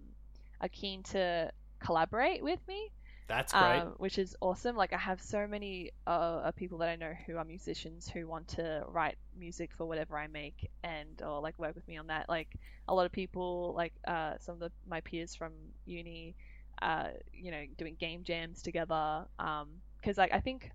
are 0.60 0.68
keen 0.68 1.02
to 1.04 1.50
collaborate 1.80 2.42
with 2.42 2.60
me. 2.68 2.90
That's 3.28 3.52
great. 3.52 3.82
Um, 3.82 3.94
which 3.98 4.18
is 4.18 4.36
awesome. 4.40 4.74
Like 4.74 4.92
I 4.94 4.98
have 4.98 5.20
so 5.20 5.46
many 5.46 5.90
uh, 6.06 6.50
people 6.52 6.78
that 6.78 6.88
I 6.88 6.96
know 6.96 7.12
who 7.26 7.36
are 7.36 7.44
musicians 7.44 8.08
who 8.08 8.26
want 8.26 8.48
to 8.48 8.84
write 8.88 9.16
music 9.38 9.70
for 9.76 9.84
whatever 9.86 10.16
I 10.18 10.28
make 10.28 10.70
and 10.82 11.20
or 11.22 11.40
like 11.40 11.58
work 11.58 11.74
with 11.74 11.86
me 11.86 11.98
on 11.98 12.06
that. 12.06 12.28
Like 12.28 12.48
a 12.88 12.94
lot 12.94 13.04
of 13.04 13.12
people, 13.12 13.74
like 13.76 13.92
uh, 14.06 14.34
some 14.40 14.54
of 14.54 14.60
the, 14.60 14.72
my 14.88 15.00
peers 15.02 15.34
from 15.34 15.52
uni, 15.84 16.36
uh, 16.80 17.08
you 17.32 17.50
know, 17.50 17.64
doing 17.76 17.96
game 18.00 18.24
jams 18.24 18.62
together. 18.62 19.26
Because 19.36 20.18
um, 20.18 20.22
like 20.22 20.32
I 20.32 20.40
think, 20.40 20.70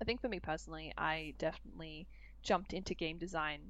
I 0.00 0.04
think 0.04 0.20
for 0.20 0.28
me 0.28 0.40
personally, 0.40 0.92
I 0.98 1.34
definitely 1.38 2.06
jumped 2.42 2.74
into 2.74 2.94
game 2.94 3.18
design 3.18 3.60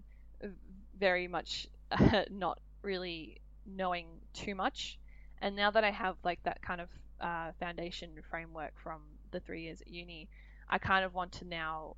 very 0.99 1.29
much 1.29 1.69
not 2.31 2.59
really 2.83 3.42
knowing 3.67 4.07
too 4.33 4.55
much. 4.55 4.99
And 5.41 5.57
now 5.57 5.71
that 5.71 5.85
I 5.85 5.91
have 5.91 6.17
like 6.25 6.43
that 6.45 6.63
kind 6.63 6.81
of 6.81 6.89
uh, 7.21 7.53
foundation 7.59 8.11
framework 8.31 8.73
from 8.83 9.03
the 9.31 9.41
three 9.41 9.63
years 9.63 9.81
at 9.81 9.89
uni, 9.89 10.29
I 10.69 10.79
kind 10.79 11.05
of 11.05 11.15
want 11.15 11.33
to 11.33 11.45
now 11.45 11.97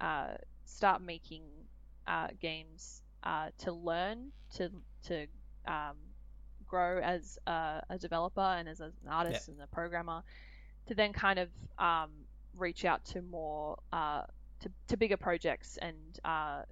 uh, 0.00 0.34
start 0.64 1.02
making 1.02 1.42
uh, 2.06 2.28
games 2.40 3.02
uh, 3.22 3.48
to 3.58 3.72
learn 3.72 4.32
to 4.56 4.70
to 5.06 5.26
um, 5.66 5.96
grow 6.66 7.00
as 7.00 7.38
a, 7.46 7.82
a, 7.90 7.98
developer 7.98 8.40
and 8.40 8.68
as 8.68 8.80
an 8.80 8.92
artist 9.08 9.46
yeah. 9.46 9.54
and 9.54 9.62
a 9.62 9.66
programmer, 9.68 10.22
to 10.86 10.94
then 10.94 11.12
kind 11.12 11.38
of 11.38 11.48
um, 11.78 12.10
reach 12.56 12.84
out 12.84 13.04
to 13.04 13.22
more 13.22 13.78
uh, 13.92 14.22
to, 14.60 14.70
to 14.88 14.96
bigger 14.96 15.16
projects 15.16 15.78
and 15.80 15.94
uh, 16.24 16.62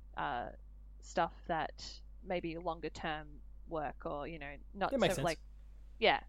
stuff 1.00 1.32
that 1.46 1.84
maybe 2.26 2.56
longer 2.56 2.90
term 2.90 3.26
work 3.70 4.04
or 4.04 4.26
you 4.26 4.38
know 4.38 4.52
not 4.74 4.90
so 4.90 5.22
like 5.22 5.38
yeah 5.98 6.20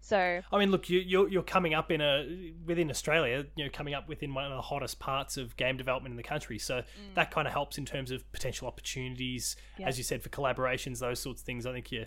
so 0.00 0.40
I 0.52 0.58
mean, 0.58 0.70
look, 0.70 0.88
you, 0.88 1.00
you're 1.00 1.28
you're 1.28 1.42
coming 1.42 1.74
up 1.74 1.90
in 1.90 2.00
a 2.00 2.52
within 2.64 2.90
Australia. 2.90 3.44
You 3.56 3.64
know, 3.64 3.70
coming 3.70 3.94
up 3.94 4.08
within 4.08 4.32
one 4.32 4.44
of 4.44 4.52
the 4.52 4.62
hottest 4.62 4.98
parts 4.98 5.36
of 5.36 5.56
game 5.56 5.76
development 5.76 6.12
in 6.12 6.16
the 6.16 6.22
country. 6.22 6.58
So 6.58 6.76
mm. 6.76 7.14
that 7.14 7.30
kind 7.30 7.46
of 7.46 7.52
helps 7.52 7.78
in 7.78 7.84
terms 7.84 8.10
of 8.10 8.30
potential 8.32 8.68
opportunities, 8.68 9.56
yeah. 9.76 9.88
as 9.88 9.98
you 9.98 10.04
said, 10.04 10.22
for 10.22 10.28
collaborations, 10.28 11.00
those 11.00 11.20
sorts 11.20 11.42
of 11.42 11.46
things. 11.46 11.66
I 11.66 11.72
think 11.72 11.90
you're 11.90 12.06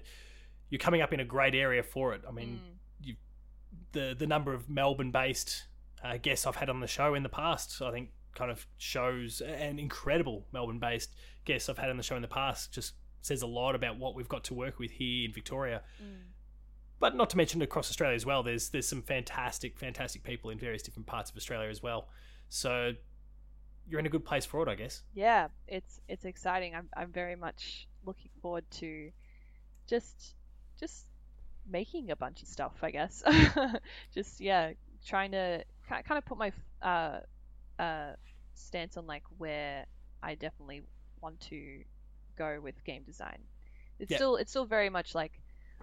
you're 0.70 0.80
coming 0.80 1.02
up 1.02 1.14
in 1.14 1.20
a 1.20 1.26
great 1.26 1.54
area 1.54 1.84
for 1.84 2.14
it. 2.14 2.22
I 2.28 2.32
mean, 2.32 2.62
mm. 2.64 3.08
you 3.08 3.16
the 3.92 4.16
the 4.18 4.28
number 4.28 4.54
of 4.54 4.70
Melbourne-based 4.70 5.66
uh, 6.04 6.18
guests 6.18 6.48
I've 6.48 6.56
had 6.56 6.70
on 6.70 6.80
the 6.80 6.88
show 6.88 7.14
in 7.14 7.24
the 7.24 7.30
past, 7.30 7.82
I 7.82 7.92
think, 7.92 8.10
kind 8.34 8.50
of 8.50 8.66
shows 8.78 9.42
an 9.42 9.78
incredible 9.80 10.46
Melbourne-based 10.54 11.14
guests 11.46 11.70
I've 11.70 11.78
had 11.78 11.90
on 11.90 11.98
the 11.98 12.04
show 12.04 12.16
in 12.16 12.22
the 12.22 12.28
past. 12.28 12.74
Just 12.74 12.94
says 13.22 13.42
a 13.42 13.48
lot 13.48 13.76
about 13.76 13.98
what 13.98 14.16
we've 14.16 14.30
got 14.30 14.44
to 14.46 14.54
work 14.54 14.80
with 14.80 14.92
here 14.92 15.26
in 15.26 15.34
Victoria. 15.34 15.82
Mm 16.02 16.32
but 17.02 17.16
not 17.16 17.32
to 17.32 17.36
mention 17.36 17.64
across 17.64 17.90
Australia 17.90 18.16
as 18.16 18.26
well. 18.26 18.44
There's 18.44 18.70
there's 18.70 18.88
some 18.88 19.02
fantastic 19.02 19.78
fantastic 19.78 20.24
people 20.24 20.52
in 20.52 20.60
various 20.60 20.84
different 20.84 21.08
parts 21.08 21.32
of 21.32 21.36
Australia 21.36 21.68
as 21.68 21.82
well. 21.82 22.08
So 22.48 22.94
you're 23.88 24.00
in 24.00 24.06
a 24.06 24.10
good 24.10 24.24
place 24.24 24.46
for 24.46 24.62
it, 24.62 24.70
I 24.70 24.76
guess. 24.76 25.02
Yeah, 25.14 25.48
it's 25.68 26.00
it's 26.08 26.26
exciting. 26.26 26.76
I'm 26.76 26.88
I'm 26.96 27.12
very 27.12 27.36
much 27.36 27.88
looking 28.06 28.30
forward 28.40 28.66
to 28.80 29.10
just 29.88 30.36
just 30.80 31.08
making 31.68 32.12
a 32.12 32.16
bunch 32.16 32.44
of 32.44 32.48
stuff. 32.48 32.74
I 32.84 32.92
guess. 32.92 33.24
just 34.14 34.40
yeah, 34.40 34.74
trying 35.06 35.32
to 35.32 35.64
kind 35.90 36.18
of 36.20 36.26
put 36.26 36.38
my 36.38 36.52
uh, 36.84 37.22
uh, 37.80 38.12
stance 38.54 38.96
on 38.96 39.08
like 39.08 39.24
where 39.40 39.88
I 40.22 40.36
definitely 40.36 40.84
want 41.20 41.40
to 41.50 41.84
go 42.42 42.60
with 42.62 42.84
game 42.84 43.04
design. 43.04 43.40
It's 44.00 44.14
still 44.16 44.36
it's 44.36 44.52
still 44.52 44.66
very 44.66 44.90
much 44.90 45.14
like 45.14 45.34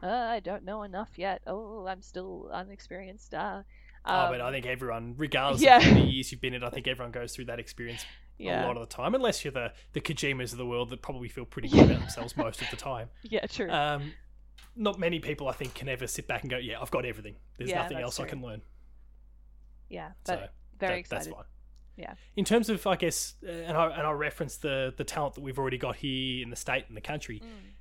uh, 0.03 0.07
I 0.07 0.41
don't 0.41 0.65
know 0.65 0.83
enough 0.83 1.11
yet. 1.17 1.43
Oh, 1.47 1.87
I'm 1.87 2.03
still 2.03 2.51
unexperienced. 2.53 3.35
Uh, 3.35 3.63
um, 4.05 4.27
oh, 4.27 4.31
but 4.31 4.41
I 4.41 4.51
think 4.51 4.67
everyone, 4.67 5.15
regardless 5.17 5.63
yeah. 5.63 5.79
of 5.79 5.83
how 5.83 5.95
many 5.95 6.11
years 6.11 6.31
you've 6.31 6.41
been 6.41 6.55
in, 6.55 6.65
I 6.65 6.71
think 6.71 6.87
everyone 6.87 7.13
goes 7.13 7.35
through 7.35 7.47
that 7.47 7.59
experience 7.59 8.05
yeah. 8.39 8.65
a 8.65 8.67
lot 8.67 8.77
of 8.77 8.89
the 8.89 8.95
time, 8.95 9.15
unless 9.15 9.45
you're 9.45 9.53
the 9.53 9.73
the 9.93 10.01
Kojimas 10.01 10.53
of 10.53 10.59
the 10.59 10.67
world 10.67 10.91
that 10.91 11.03
probably 11.03 11.29
feel 11.29 11.45
pretty 11.45 11.69
good 11.69 11.85
about 11.85 12.01
themselves 12.01 12.37
most 12.37 12.63
of 12.63 12.71
the 12.71 12.77
time. 12.77 13.09
Yeah, 13.23 13.47
true. 13.47 13.71
Um, 13.71 14.13
not 14.77 14.99
many 14.99 15.19
people, 15.19 15.49
I 15.49 15.53
think, 15.53 15.75
can 15.75 15.89
ever 15.89 16.07
sit 16.07 16.27
back 16.27 16.43
and 16.43 16.51
go, 16.51 16.57
"Yeah, 16.57 16.81
I've 16.81 16.91
got 16.91 17.05
everything. 17.05 17.37
There's 17.57 17.71
yeah, 17.71 17.83
nothing 17.83 17.99
else 17.99 18.17
true. 18.17 18.25
I 18.25 18.29
can 18.29 18.43
learn." 18.43 18.63
Yeah, 19.89 20.11
but 20.25 20.33
so 20.33 20.47
very 20.79 20.93
that, 20.93 20.99
excited. 20.99 21.27
That's 21.27 21.37
fine. 21.37 21.45
Yeah. 21.99 22.15
In 22.37 22.45
terms 22.45 22.71
of, 22.71 22.87
I 22.87 22.97
guess, 22.97 23.35
uh, 23.47 23.51
and 23.51 23.77
I 23.77 23.89
and 23.89 24.07
I 24.07 24.13
reference 24.13 24.57
the 24.57 24.95
the 24.97 25.05
talent 25.05 25.35
that 25.35 25.41
we've 25.41 25.59
already 25.59 25.79
got 25.79 25.97
here 25.97 26.43
in 26.43 26.51
the 26.51 26.57
state 26.57 26.85
and 26.89 26.97
the 26.97 27.03
country. 27.03 27.43
Mm 27.45 27.75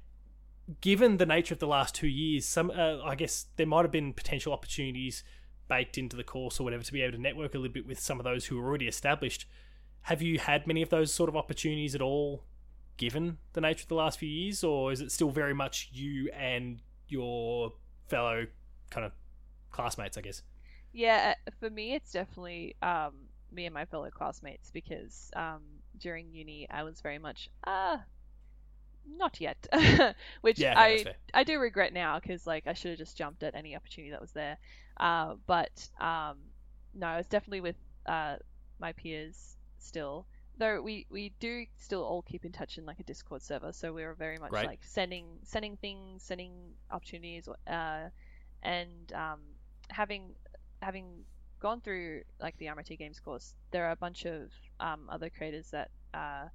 given 0.81 1.17
the 1.17 1.25
nature 1.25 1.53
of 1.53 1.59
the 1.59 1.67
last 1.67 1.95
two 1.95 2.07
years, 2.07 2.45
some 2.45 2.71
uh, 2.71 3.01
I 3.03 3.15
guess 3.15 3.47
there 3.55 3.65
might 3.65 3.83
have 3.83 3.91
been 3.91 4.13
potential 4.13 4.53
opportunities 4.53 5.23
baked 5.67 5.97
into 5.97 6.15
the 6.15 6.23
course 6.23 6.59
or 6.59 6.63
whatever 6.63 6.83
to 6.83 6.93
be 6.93 7.01
able 7.01 7.17
to 7.17 7.21
network 7.21 7.53
a 7.53 7.57
little 7.57 7.73
bit 7.73 7.85
with 7.85 7.99
some 7.99 8.19
of 8.19 8.23
those 8.23 8.45
who 8.45 8.59
are 8.59 8.65
already 8.65 8.87
established. 8.87 9.45
Have 10.03 10.21
you 10.21 10.39
had 10.39 10.67
many 10.67 10.81
of 10.81 10.89
those 10.89 11.13
sort 11.13 11.29
of 11.29 11.35
opportunities 11.35 11.93
at 11.93 12.01
all, 12.01 12.43
given 12.95 13.37
the 13.53 13.61
nature 13.61 13.83
of 13.83 13.89
the 13.89 13.95
last 13.95 14.19
few 14.19 14.29
years, 14.29 14.63
or 14.63 14.91
is 14.91 15.01
it 15.01 15.11
still 15.11 15.29
very 15.29 15.53
much 15.53 15.89
you 15.91 16.29
and 16.31 16.81
your 17.07 17.73
fellow 18.07 18.47
kind 18.89 19.05
of 19.05 19.11
classmates? 19.71 20.17
I 20.17 20.21
guess. 20.21 20.41
Yeah, 20.93 21.35
uh, 21.47 21.51
for 21.59 21.69
me, 21.69 21.93
it's 21.93 22.11
definitely 22.11 22.75
um, 22.81 23.26
me 23.51 23.65
and 23.65 23.73
my 23.73 23.85
fellow 23.85 24.09
classmates 24.09 24.71
because 24.71 25.31
um, 25.35 25.61
during 25.99 26.31
uni, 26.33 26.67
I 26.69 26.83
was 26.83 27.01
very 27.01 27.19
much 27.19 27.49
ah 27.65 28.03
not 29.15 29.39
yet, 29.39 29.67
which 30.41 30.59
yeah, 30.59 30.73
I 30.77 31.05
I 31.33 31.43
do 31.43 31.59
regret 31.59 31.93
now 31.93 32.19
because 32.19 32.45
like 32.45 32.67
I 32.67 32.73
should 32.73 32.91
have 32.91 32.97
just 32.97 33.17
jumped 33.17 33.43
at 33.43 33.55
any 33.55 33.75
opportunity 33.75 34.11
that 34.11 34.21
was 34.21 34.31
there. 34.31 34.57
Uh, 34.99 35.35
but 35.45 35.89
um, 35.99 36.37
no, 36.93 37.15
was 37.17 37.27
definitely 37.27 37.61
with 37.61 37.75
uh, 38.05 38.35
my 38.79 38.93
peers 38.93 39.55
still. 39.79 40.25
Though 40.59 40.81
we, 40.81 41.05
we 41.11 41.33
do 41.39 41.65
still 41.77 42.03
all 42.03 42.23
keep 42.23 42.43
in 42.43 42.51
touch 42.51 42.79
in 42.79 42.85
like 42.85 42.99
a 42.99 43.03
Discord 43.03 43.43
server, 43.43 43.71
so 43.71 43.93
we're 43.93 44.15
very 44.15 44.39
much 44.39 44.51
like 44.65 44.79
sending 44.83 45.25
sending 45.43 45.77
things, 45.77 46.23
sending 46.23 46.51
opportunities, 46.89 47.47
uh, 47.67 48.09
and 48.63 49.13
um, 49.13 49.39
having 49.89 50.31
having 50.81 51.05
gone 51.59 51.81
through 51.81 52.21
like 52.39 52.57
the 52.57 52.67
RMIT 52.67 52.97
Games 52.97 53.19
course, 53.19 53.53
there 53.71 53.85
are 53.87 53.91
a 53.91 53.95
bunch 53.95 54.25
of 54.25 54.51
um, 54.79 55.09
other 55.09 55.29
creators 55.29 55.71
that 55.71 55.89
uh, 56.13 56.45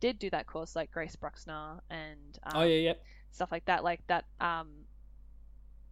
did 0.00 0.18
do 0.18 0.30
that 0.30 0.46
course, 0.46 0.74
like 0.74 0.90
Grace 0.90 1.16
Bruxner 1.16 1.80
and 1.90 2.38
um, 2.44 2.52
oh 2.54 2.62
yeah, 2.62 2.90
yeah, 2.90 2.92
stuff 3.30 3.52
like 3.52 3.64
that, 3.66 3.84
like 3.84 4.06
that. 4.08 4.24
Um, 4.40 4.68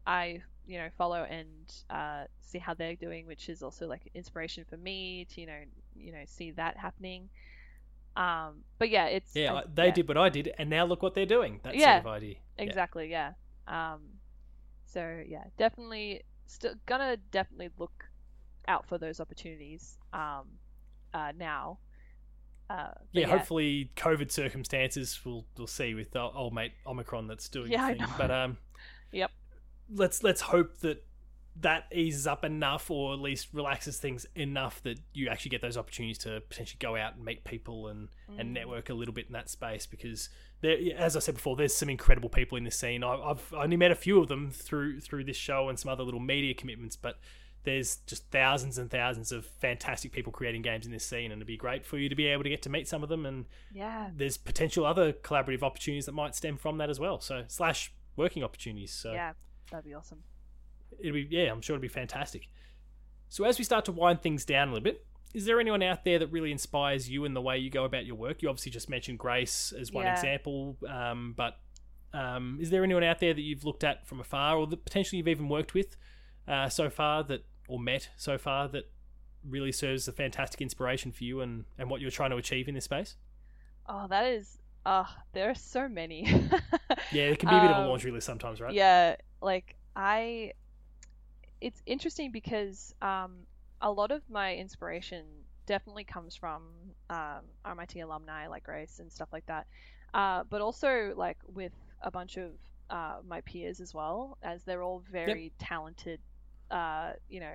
I 0.06 0.42
you 0.66 0.78
know 0.78 0.88
follow 0.96 1.22
and 1.24 1.72
uh, 1.90 2.24
see 2.40 2.58
how 2.58 2.74
they're 2.74 2.96
doing, 2.96 3.26
which 3.26 3.48
is 3.48 3.62
also 3.62 3.86
like 3.86 4.10
inspiration 4.14 4.64
for 4.68 4.76
me 4.76 5.26
to 5.34 5.40
you 5.40 5.46
know 5.46 5.60
you 5.96 6.12
know 6.12 6.22
see 6.26 6.52
that 6.52 6.76
happening. 6.76 7.28
Um, 8.16 8.64
but 8.78 8.90
yeah, 8.90 9.06
it's 9.06 9.34
yeah, 9.34 9.54
I, 9.54 9.62
they 9.72 9.86
yeah. 9.86 9.92
did 9.92 10.08
what 10.08 10.16
I 10.16 10.28
did, 10.28 10.52
and 10.58 10.70
now 10.70 10.84
look 10.84 11.02
what 11.02 11.14
they're 11.14 11.26
doing. 11.26 11.60
That 11.62 11.76
yeah, 11.76 12.02
sort 12.02 12.06
of 12.06 12.22
idea. 12.22 12.36
Exactly. 12.56 13.10
Yeah. 13.10 13.32
yeah. 13.68 13.94
Um, 13.94 14.00
so 14.86 15.22
yeah, 15.26 15.44
definitely 15.58 16.22
still 16.46 16.74
gonna 16.86 17.16
definitely 17.30 17.68
look 17.78 18.07
out 18.68 18.86
for 18.86 18.98
those 18.98 19.18
opportunities. 19.20 19.98
Um, 20.12 20.44
uh, 21.14 21.32
now 21.36 21.78
uh, 22.70 22.90
yeah, 23.12 23.22
yeah, 23.22 23.26
hopefully 23.26 23.90
COVID 23.96 24.30
circumstances 24.30 25.18
we'll 25.24 25.46
we'll 25.56 25.66
see 25.66 25.94
with 25.94 26.10
the 26.10 26.20
old 26.20 26.52
mate 26.52 26.72
Omicron 26.86 27.26
that's 27.26 27.48
doing 27.48 27.72
yeah, 27.72 27.88
thing. 27.88 28.04
But 28.18 28.30
um, 28.30 28.58
yep. 29.12 29.30
Let's 29.90 30.22
let's 30.22 30.42
hope 30.42 30.78
that 30.80 31.02
that 31.60 31.86
eases 31.92 32.26
up 32.26 32.44
enough, 32.44 32.90
or 32.90 33.14
at 33.14 33.20
least 33.20 33.48
relaxes 33.54 33.96
things 33.96 34.26
enough 34.34 34.82
that 34.82 35.00
you 35.14 35.28
actually 35.28 35.48
get 35.48 35.62
those 35.62 35.78
opportunities 35.78 36.18
to 36.18 36.42
potentially 36.48 36.76
go 36.78 36.94
out 36.94 37.16
and 37.16 37.24
meet 37.24 37.42
people 37.44 37.88
and, 37.88 38.08
Mm. 38.30 38.40
and 38.40 38.54
network 38.54 38.90
a 38.90 38.94
little 38.94 39.14
bit 39.14 39.26
in 39.26 39.32
that 39.32 39.48
space. 39.48 39.86
Because 39.86 40.28
there, 40.60 40.76
as 40.96 41.16
I 41.16 41.20
said 41.20 41.36
before, 41.36 41.56
there's 41.56 41.74
some 41.74 41.88
incredible 41.88 42.28
people 42.28 42.58
in 42.58 42.64
this 42.64 42.78
scene. 42.78 43.02
I, 43.02 43.14
I've 43.14 43.52
only 43.54 43.78
met 43.78 43.90
a 43.90 43.96
few 43.96 44.20
of 44.20 44.28
them 44.28 44.50
through 44.50 45.00
through 45.00 45.24
this 45.24 45.38
show 45.38 45.70
and 45.70 45.78
some 45.78 45.90
other 45.90 46.04
little 46.04 46.20
media 46.20 46.52
commitments, 46.52 46.96
but 46.96 47.18
there's 47.64 47.96
just 48.06 48.30
thousands 48.30 48.78
and 48.78 48.90
thousands 48.90 49.32
of 49.32 49.44
fantastic 49.46 50.12
people 50.12 50.32
creating 50.32 50.62
games 50.62 50.86
in 50.86 50.92
this 50.92 51.04
scene, 51.04 51.32
and 51.32 51.38
it'd 51.40 51.46
be 51.46 51.56
great 51.56 51.84
for 51.84 51.98
you 51.98 52.08
to 52.08 52.14
be 52.14 52.26
able 52.26 52.42
to 52.44 52.48
get 52.48 52.62
to 52.62 52.70
meet 52.70 52.88
some 52.88 53.02
of 53.02 53.08
them. 53.08 53.26
And 53.26 53.46
Yeah. 53.74 54.10
there's 54.14 54.36
potential 54.36 54.84
other 54.86 55.12
collaborative 55.12 55.62
opportunities 55.62 56.06
that 56.06 56.12
might 56.12 56.34
stem 56.34 56.56
from 56.56 56.78
that 56.78 56.88
as 56.90 56.98
well. 57.00 57.20
So 57.20 57.44
slash 57.48 57.92
working 58.16 58.42
opportunities. 58.42 58.92
So 58.92 59.12
Yeah. 59.12 59.32
That'd 59.70 59.84
be 59.84 59.94
awesome. 59.94 60.22
It'd 60.98 61.12
be 61.12 61.26
yeah, 61.36 61.50
I'm 61.52 61.60
sure 61.60 61.74
it'd 61.74 61.82
be 61.82 61.88
fantastic. 61.88 62.48
So 63.28 63.44
as 63.44 63.58
we 63.58 63.64
start 63.64 63.84
to 63.86 63.92
wind 63.92 64.22
things 64.22 64.44
down 64.46 64.68
a 64.68 64.72
little 64.72 64.84
bit, 64.84 65.04
is 65.34 65.44
there 65.44 65.60
anyone 65.60 65.82
out 65.82 66.04
there 66.04 66.18
that 66.18 66.28
really 66.28 66.50
inspires 66.50 67.10
you 67.10 67.26
in 67.26 67.34
the 67.34 67.42
way 67.42 67.58
you 67.58 67.68
go 67.68 67.84
about 67.84 68.06
your 68.06 68.14
work? 68.16 68.40
You 68.40 68.48
obviously 68.48 68.72
just 68.72 68.88
mentioned 68.88 69.18
Grace 69.18 69.72
as 69.78 69.92
one 69.92 70.06
Yeah. 70.06 70.12
example, 70.14 70.78
um, 70.88 71.34
but 71.36 71.60
um, 72.14 72.56
is 72.62 72.70
there 72.70 72.82
anyone 72.82 73.04
out 73.04 73.18
there 73.18 73.34
that 73.34 73.42
you've 73.42 73.64
looked 73.64 73.84
at 73.84 74.06
from 74.06 74.20
afar, 74.20 74.56
or 74.56 74.66
that 74.68 74.82
potentially 74.82 75.18
you've 75.18 75.28
even 75.28 75.50
worked 75.50 75.74
with 75.74 75.94
uh, 76.48 76.68
so 76.68 76.90
far 76.90 77.22
that, 77.24 77.44
or 77.68 77.78
met 77.78 78.10
so 78.16 78.38
far 78.38 78.68
that 78.68 78.90
really 79.48 79.72
serves 79.72 80.04
as 80.04 80.08
a 80.08 80.12
fantastic 80.12 80.60
inspiration 80.60 81.12
for 81.12 81.24
you 81.24 81.40
and, 81.40 81.64
and 81.78 81.90
what 81.90 82.00
you're 82.00 82.10
trying 82.10 82.30
to 82.30 82.36
achieve 82.36 82.68
in 82.68 82.74
this 82.74 82.84
space? 82.84 83.16
Oh, 83.86 84.06
that 84.08 84.24
is. 84.26 84.58
Uh, 84.84 85.04
there 85.32 85.50
are 85.50 85.54
so 85.54 85.88
many. 85.88 86.26
Yeah, 87.10 87.24
it 87.24 87.38
can 87.38 87.48
be 87.48 87.58
a 87.58 87.60
bit 87.60 87.70
of 87.70 87.76
a 87.76 87.80
Um, 87.80 87.88
laundry 87.88 88.10
list 88.10 88.26
sometimes, 88.26 88.60
right? 88.60 88.74
Yeah, 88.74 89.16
like 89.40 89.76
I 89.96 90.52
it's 91.60 91.82
interesting 91.86 92.30
because 92.32 92.94
um 93.02 93.46
a 93.80 93.90
lot 93.90 94.10
of 94.10 94.22
my 94.28 94.54
inspiration 94.56 95.24
definitely 95.66 96.04
comes 96.04 96.34
from 96.36 96.62
um 97.10 97.42
RMIT 97.64 98.02
alumni 98.02 98.46
like 98.48 98.64
Grace 98.64 98.98
and 99.00 99.12
stuff 99.12 99.28
like 99.32 99.46
that. 99.46 99.66
Uh 100.14 100.44
but 100.48 100.60
also 100.60 101.12
like 101.16 101.38
with 101.46 101.72
a 102.02 102.10
bunch 102.10 102.36
of 102.36 102.52
uh 102.90 103.16
my 103.26 103.40
peers 103.42 103.80
as 103.80 103.92
well 103.94 104.38
as 104.42 104.64
they're 104.64 104.82
all 104.82 105.02
very 105.10 105.52
talented 105.58 106.20
uh 106.70 107.12
you 107.28 107.40
know 107.40 107.54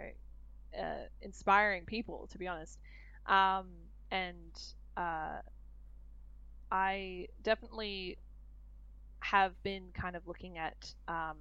uh 0.80 1.06
inspiring 1.22 1.86
people 1.86 2.28
to 2.32 2.38
be 2.38 2.48
honest. 2.48 2.80
Um 3.28 3.68
and 4.12 4.52
uh 4.98 5.40
I 6.72 7.28
definitely 7.42 8.18
have 9.22 9.62
been 9.64 9.92
kind 9.94 10.16
of 10.16 10.28
looking 10.28 10.58
at 10.58 10.94
um, 11.08 11.38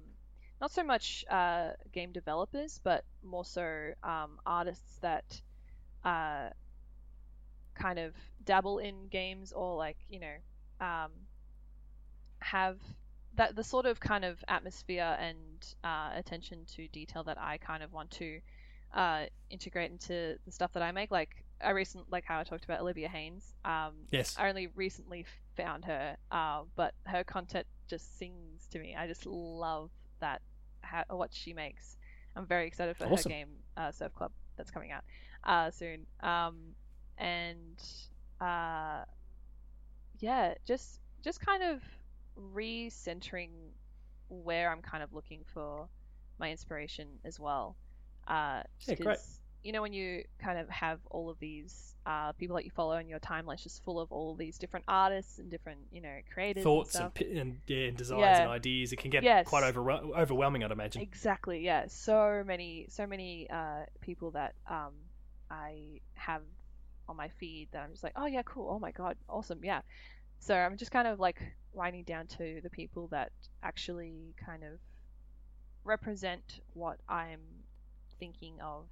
not 0.61 0.71
so 0.71 0.83
much 0.83 1.25
uh, 1.29 1.71
game 1.91 2.11
developers, 2.11 2.79
but 2.83 3.03
more 3.23 3.45
so 3.45 3.91
um, 4.03 4.39
artists 4.45 4.97
that 5.01 5.41
uh, 6.05 6.49
kind 7.75 7.99
of 7.99 8.13
dabble 8.43 8.79
in 8.79 9.07
games 9.07 9.51
or 9.51 9.75
like 9.77 9.97
you 10.09 10.19
know 10.19 10.35
um, 10.85 11.11
have 12.39 12.77
that 13.35 13.55
the 13.55 13.63
sort 13.63 13.85
of 13.85 13.99
kind 13.99 14.23
of 14.23 14.43
atmosphere 14.47 15.17
and 15.19 15.65
uh, 15.83 16.11
attention 16.15 16.65
to 16.75 16.87
detail 16.89 17.23
that 17.23 17.37
I 17.39 17.57
kind 17.57 17.81
of 17.83 17.91
want 17.91 18.11
to 18.11 18.39
uh, 18.93 19.23
integrate 19.49 19.91
into 19.91 20.37
the 20.45 20.51
stuff 20.51 20.73
that 20.73 20.83
I 20.83 20.91
make. 20.91 21.09
Like 21.11 21.43
I 21.63 21.71
recent, 21.71 22.11
like 22.11 22.25
how 22.25 22.39
I 22.39 22.43
talked 22.43 22.63
about 22.65 22.81
Olivia 22.81 23.09
Haynes. 23.09 23.53
Um, 23.65 23.93
Yes. 24.11 24.35
I 24.39 24.49
only 24.49 24.67
recently 24.67 25.25
found 25.57 25.85
her, 25.85 26.15
uh, 26.31 26.63
but 26.75 26.93
her 27.05 27.23
content 27.23 27.65
just 27.87 28.17
sings 28.19 28.67
to 28.71 28.79
me. 28.79 28.95
I 28.95 29.07
just 29.07 29.25
love 29.25 29.89
that 30.19 30.41
how, 30.81 31.03
what 31.09 31.33
she 31.33 31.53
makes. 31.53 31.97
I'm 32.35 32.45
very 32.45 32.67
excited 32.67 32.97
for 32.97 33.05
Awesome. 33.05 33.31
her 33.31 33.37
game, 33.37 33.49
uh, 33.77 33.91
Surf 33.91 34.13
Club, 34.13 34.31
that's 34.57 34.71
coming 34.71 34.91
out 34.91 35.03
uh, 35.43 35.71
soon. 35.71 36.05
Um, 36.21 36.55
and 37.17 37.81
uh, 38.41 39.05
yeah, 40.19 40.53
just 40.65 40.99
just 41.23 41.39
kind 41.39 41.63
of 41.63 41.81
recentering 42.39 43.49
where 44.29 44.71
I'm 44.71 44.81
kind 44.81 45.03
of 45.03 45.13
looking 45.13 45.43
for 45.53 45.87
my 46.39 46.49
inspiration 46.51 47.07
as 47.23 47.39
well. 47.39 47.75
Uh, 48.27 48.63
Yeah, 48.87 48.95
great. 48.95 49.17
You 49.63 49.71
know, 49.71 49.81
when 49.81 49.93
you 49.93 50.25
kind 50.39 50.59
of 50.59 50.67
have 50.69 50.99
all 51.09 51.29
of 51.29 51.39
these 51.39 51.95
uh, 52.05 52.33
people 52.33 52.57
that 52.57 52.65
you 52.65 52.71
follow 52.71 52.93
and 52.97 53.07
your 53.07 53.19
timeline's 53.19 53.63
just 53.63 53.81
full 53.83 53.97
of 54.01 54.11
all 54.11 54.35
these 54.35 54.57
different 54.57 54.83
artists 54.89 55.39
and 55.39 55.49
different, 55.49 55.79
you 55.89 56.01
know, 56.01 56.17
creators 56.33 56.63
Thoughts 56.63 56.95
and 56.95 57.11
and, 57.21 57.37
and, 57.37 57.57
yeah, 57.67 57.85
and 57.87 57.95
designs 57.97 58.19
Yeah. 58.19 58.41
and 58.41 58.51
ideas, 58.51 58.91
it 58.91 58.97
can 58.97 59.09
get 59.09 59.23
Yes. 59.23 59.47
quite 59.47 59.63
overwhel- 59.63 60.17
overwhelming, 60.17 60.65
I'd 60.65 60.71
imagine. 60.71 61.01
Exactly. 61.01 61.63
Yeah. 61.63 61.85
So 61.87 62.43
many, 62.45 62.87
so 62.89 63.07
many 63.07 63.49
uh, 63.49 63.85
people 64.01 64.31
that 64.31 64.53
um, 64.69 64.91
I 65.49 66.01
have 66.15 66.41
on 67.07 67.15
my 67.15 67.29
feed 67.29 67.69
that 67.71 67.83
I'm 67.83 67.91
just 67.91 68.03
like, 68.03 68.13
oh 68.17 68.25
yeah, 68.25 68.41
cool. 68.43 68.69
Oh 68.69 68.79
my 68.79 68.91
god, 68.91 69.15
awesome. 69.29 69.59
Yeah. 69.63 69.81
So 70.43 70.53
I'm 70.55 70.75
just 70.75 70.91
kind 70.91 71.07
of 71.07 71.21
like 71.21 71.41
winding 71.71 72.03
down 72.03 72.27
to 72.27 72.59
the 72.61 72.69
people 72.69 73.07
that 73.11 73.31
actually 73.63 74.35
kind 74.45 74.63
of 74.63 74.79
represent 75.85 76.59
what 76.73 76.99
I'm 77.07 77.39
thinking 78.19 78.59
of. 78.61 78.87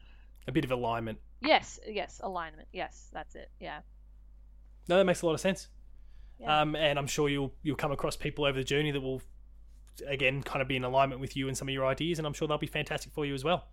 A 0.48 0.52
bit 0.54 0.64
of 0.64 0.72
alignment. 0.72 1.20
Yes. 1.42 1.78
Yes. 1.86 2.22
Alignment. 2.24 2.70
Yes. 2.72 3.10
That's 3.12 3.36
it. 3.36 3.50
Yeah. 3.60 3.80
No, 4.88 4.98
that 4.98 5.04
makes 5.04 5.24
a 5.24 5.26
lot 5.26 5.34
of 5.34 5.42
sense. 5.42 5.68
Yeah. 6.40 6.62
Um, 6.62 6.76
and 6.78 6.98
I'm 6.98 7.06
sure 7.08 7.28
you'll 7.28 7.54
you'll 7.64 7.76
come 7.76 7.92
across 7.92 8.16
people 8.16 8.46
over 8.46 8.58
the 8.58 8.64
journey 8.64 8.92
that 8.92 9.02
will, 9.02 9.22
again, 10.08 10.42
kind 10.44 10.62
of 10.62 10.70
be 10.70 10.78
in 10.78 10.86
alignment 10.86 11.20
with 11.20 11.36
you 11.36 11.50
and 11.50 11.58
some 11.58 11.68
of 11.68 11.74
your 11.74 11.86
ideas, 11.86 12.18
and 12.18 12.26
I'm 12.26 12.34
sure 12.34 12.48
they'll 12.48 12.58
be 12.58 12.66
fantastic 12.66 13.12
for 13.12 13.26
you 13.26 13.34
as 13.34 13.44
well. 13.44 13.68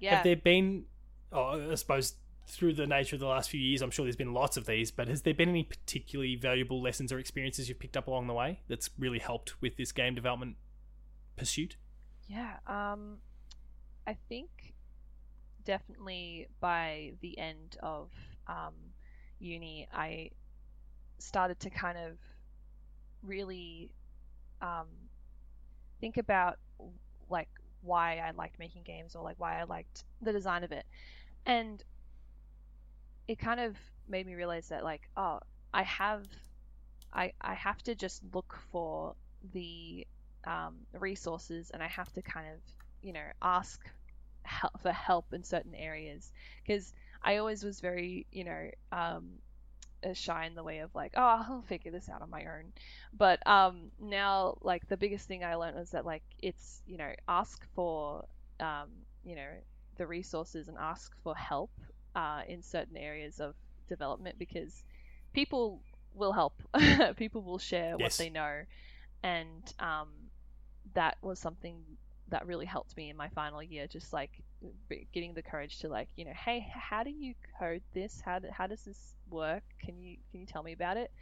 yeah. 0.00 0.16
Have 0.16 0.24
there 0.24 0.34
been, 0.36 0.84
oh, 1.30 1.70
I 1.70 1.74
suppose, 1.74 2.14
through 2.48 2.72
the 2.72 2.86
nature 2.86 3.14
of 3.16 3.20
the 3.20 3.26
last 3.26 3.50
few 3.50 3.60
years, 3.60 3.82
I'm 3.82 3.90
sure 3.90 4.04
there's 4.04 4.16
been 4.16 4.32
lots 4.32 4.56
of 4.56 4.64
these, 4.64 4.90
but 4.90 5.06
has 5.06 5.22
there 5.22 5.34
been 5.34 5.50
any 5.50 5.64
particularly 5.64 6.34
valuable 6.34 6.80
lessons 6.80 7.12
or 7.12 7.18
experiences 7.18 7.68
you've 7.68 7.78
picked 7.78 7.96
up 7.96 8.06
along 8.06 8.26
the 8.26 8.32
way 8.32 8.60
that's 8.68 8.88
really 8.98 9.18
helped 9.18 9.60
with 9.60 9.76
this 9.76 9.92
game 9.92 10.14
development 10.14 10.56
pursuit? 11.36 11.76
Yeah, 12.26 12.54
um, 12.66 13.18
I 14.06 14.16
think 14.28 14.74
definitely 15.64 16.48
by 16.60 17.12
the 17.20 17.38
end 17.38 17.76
of 17.82 18.10
um, 18.46 18.74
uni, 19.38 19.86
I 19.92 20.30
started 21.18 21.60
to 21.60 21.70
kind 21.70 21.98
of 21.98 22.16
really 23.22 23.90
um, 24.62 24.86
think 26.00 26.16
about 26.16 26.58
like 27.28 27.48
why 27.82 28.22
I 28.26 28.30
liked 28.30 28.58
making 28.58 28.84
games 28.84 29.14
or 29.14 29.22
like 29.22 29.36
why 29.38 29.60
I 29.60 29.64
liked 29.64 30.04
the 30.22 30.32
design 30.32 30.64
of 30.64 30.72
it, 30.72 30.86
and 31.44 31.84
it 33.28 33.38
kind 33.38 33.60
of 33.60 33.76
made 34.08 34.26
me 34.26 34.34
realize 34.34 34.68
that 34.68 34.84
like 34.84 35.02
oh 35.16 35.40
I 35.72 35.82
have 35.84 36.24
I 37.12 37.32
I 37.40 37.54
have 37.54 37.82
to 37.84 37.94
just 37.94 38.22
look 38.34 38.56
for 38.70 39.14
the 39.52 40.06
um, 40.46 40.76
resources 40.92 41.70
and 41.70 41.82
I 41.82 41.88
have 41.88 42.12
to 42.14 42.22
kind 42.22 42.46
of, 42.48 42.60
you 43.02 43.12
know, 43.12 43.26
ask 43.42 43.80
help 44.42 44.80
for 44.80 44.92
help 44.92 45.32
in 45.32 45.44
certain 45.44 45.74
areas 45.74 46.32
because 46.64 46.92
I 47.22 47.36
always 47.36 47.64
was 47.64 47.80
very, 47.80 48.26
you 48.32 48.44
know, 48.44 48.70
um, 48.92 49.30
shy 50.14 50.46
in 50.46 50.54
the 50.54 50.62
way 50.62 50.78
of 50.78 50.94
like, 50.94 51.12
oh, 51.16 51.44
I'll 51.48 51.62
figure 51.62 51.90
this 51.92 52.08
out 52.08 52.22
on 52.22 52.30
my 52.30 52.44
own. 52.44 52.72
But 53.12 53.46
um, 53.46 53.90
now, 54.00 54.58
like, 54.62 54.88
the 54.88 54.96
biggest 54.96 55.26
thing 55.26 55.44
I 55.44 55.56
learned 55.56 55.76
was 55.76 55.90
that 55.90 56.06
like 56.06 56.22
it's, 56.40 56.82
you 56.86 56.96
know, 56.98 57.12
ask 57.28 57.64
for, 57.74 58.24
um, 58.60 58.88
you 59.24 59.36
know, 59.36 59.50
the 59.96 60.06
resources 60.06 60.68
and 60.68 60.78
ask 60.78 61.12
for 61.22 61.34
help 61.36 61.70
uh, 62.18 62.40
in 62.48 62.60
certain 62.62 62.96
areas 62.96 63.38
of 63.38 63.54
development 63.88 64.36
because 64.40 64.82
people 65.32 65.80
will 66.14 66.32
help. 66.32 66.54
people 67.16 67.42
will 67.42 67.58
share 67.58 67.96
what 67.96 68.12
they 68.14 68.28
know. 68.28 68.62
And 69.22 69.62
um, 69.78 70.08
that 70.94 71.16
was 71.22 71.38
something 71.38 71.76
that 72.30 72.44
really 72.44 72.66
helped 72.66 72.96
me 72.96 73.08
in 73.08 73.16
my 73.16 73.28
final 73.28 73.62
year 73.62 73.86
just 73.86 74.12
like 74.12 74.30
getting 75.14 75.32
the 75.32 75.40
courage 75.40 75.78
to 75.78 75.88
like 75.88 76.08
you 76.14 76.26
know 76.26 76.32
hey 76.44 76.66
how 76.74 77.02
do 77.02 77.10
you 77.10 77.32
code 77.58 77.82
this? 77.94 78.20
How, 78.22 78.38
do, 78.40 78.48
how 78.50 78.66
does 78.66 78.82
this 78.82 79.14
work? 79.30 79.62
Can 79.80 80.02
you 80.02 80.16
can 80.30 80.40
you 80.40 80.46
tell 80.46 80.64
me 80.64 80.72
about 80.72 80.96
it? 80.96 81.12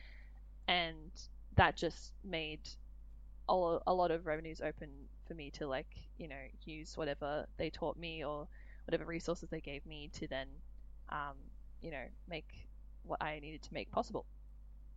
And 0.67 1.13
that 1.57 1.77
just 1.77 2.13
made 2.25 2.61
a, 3.49 3.79
a 3.87 3.95
lot 3.95 4.11
of 4.11 4.27
revenues 4.27 4.61
open 4.61 4.89
for 5.29 5.35
me 5.35 5.51
to 5.51 5.67
like 5.67 5.87
you 6.17 6.27
know 6.27 6.43
use 6.65 6.97
whatever 6.97 7.47
they 7.59 7.69
taught 7.69 7.99
me 7.99 8.25
or 8.25 8.49
whatever 8.87 9.05
resources 9.05 9.49
they 9.51 9.61
gave 9.61 9.85
me 9.85 10.11
to 10.15 10.27
then 10.27 10.47
um, 11.11 11.37
you 11.83 11.91
know 11.91 12.05
make 12.29 12.49
what 13.05 13.23
I 13.23 13.39
needed 13.41 13.63
to 13.63 13.75
make 13.75 13.91
possible 13.91 14.27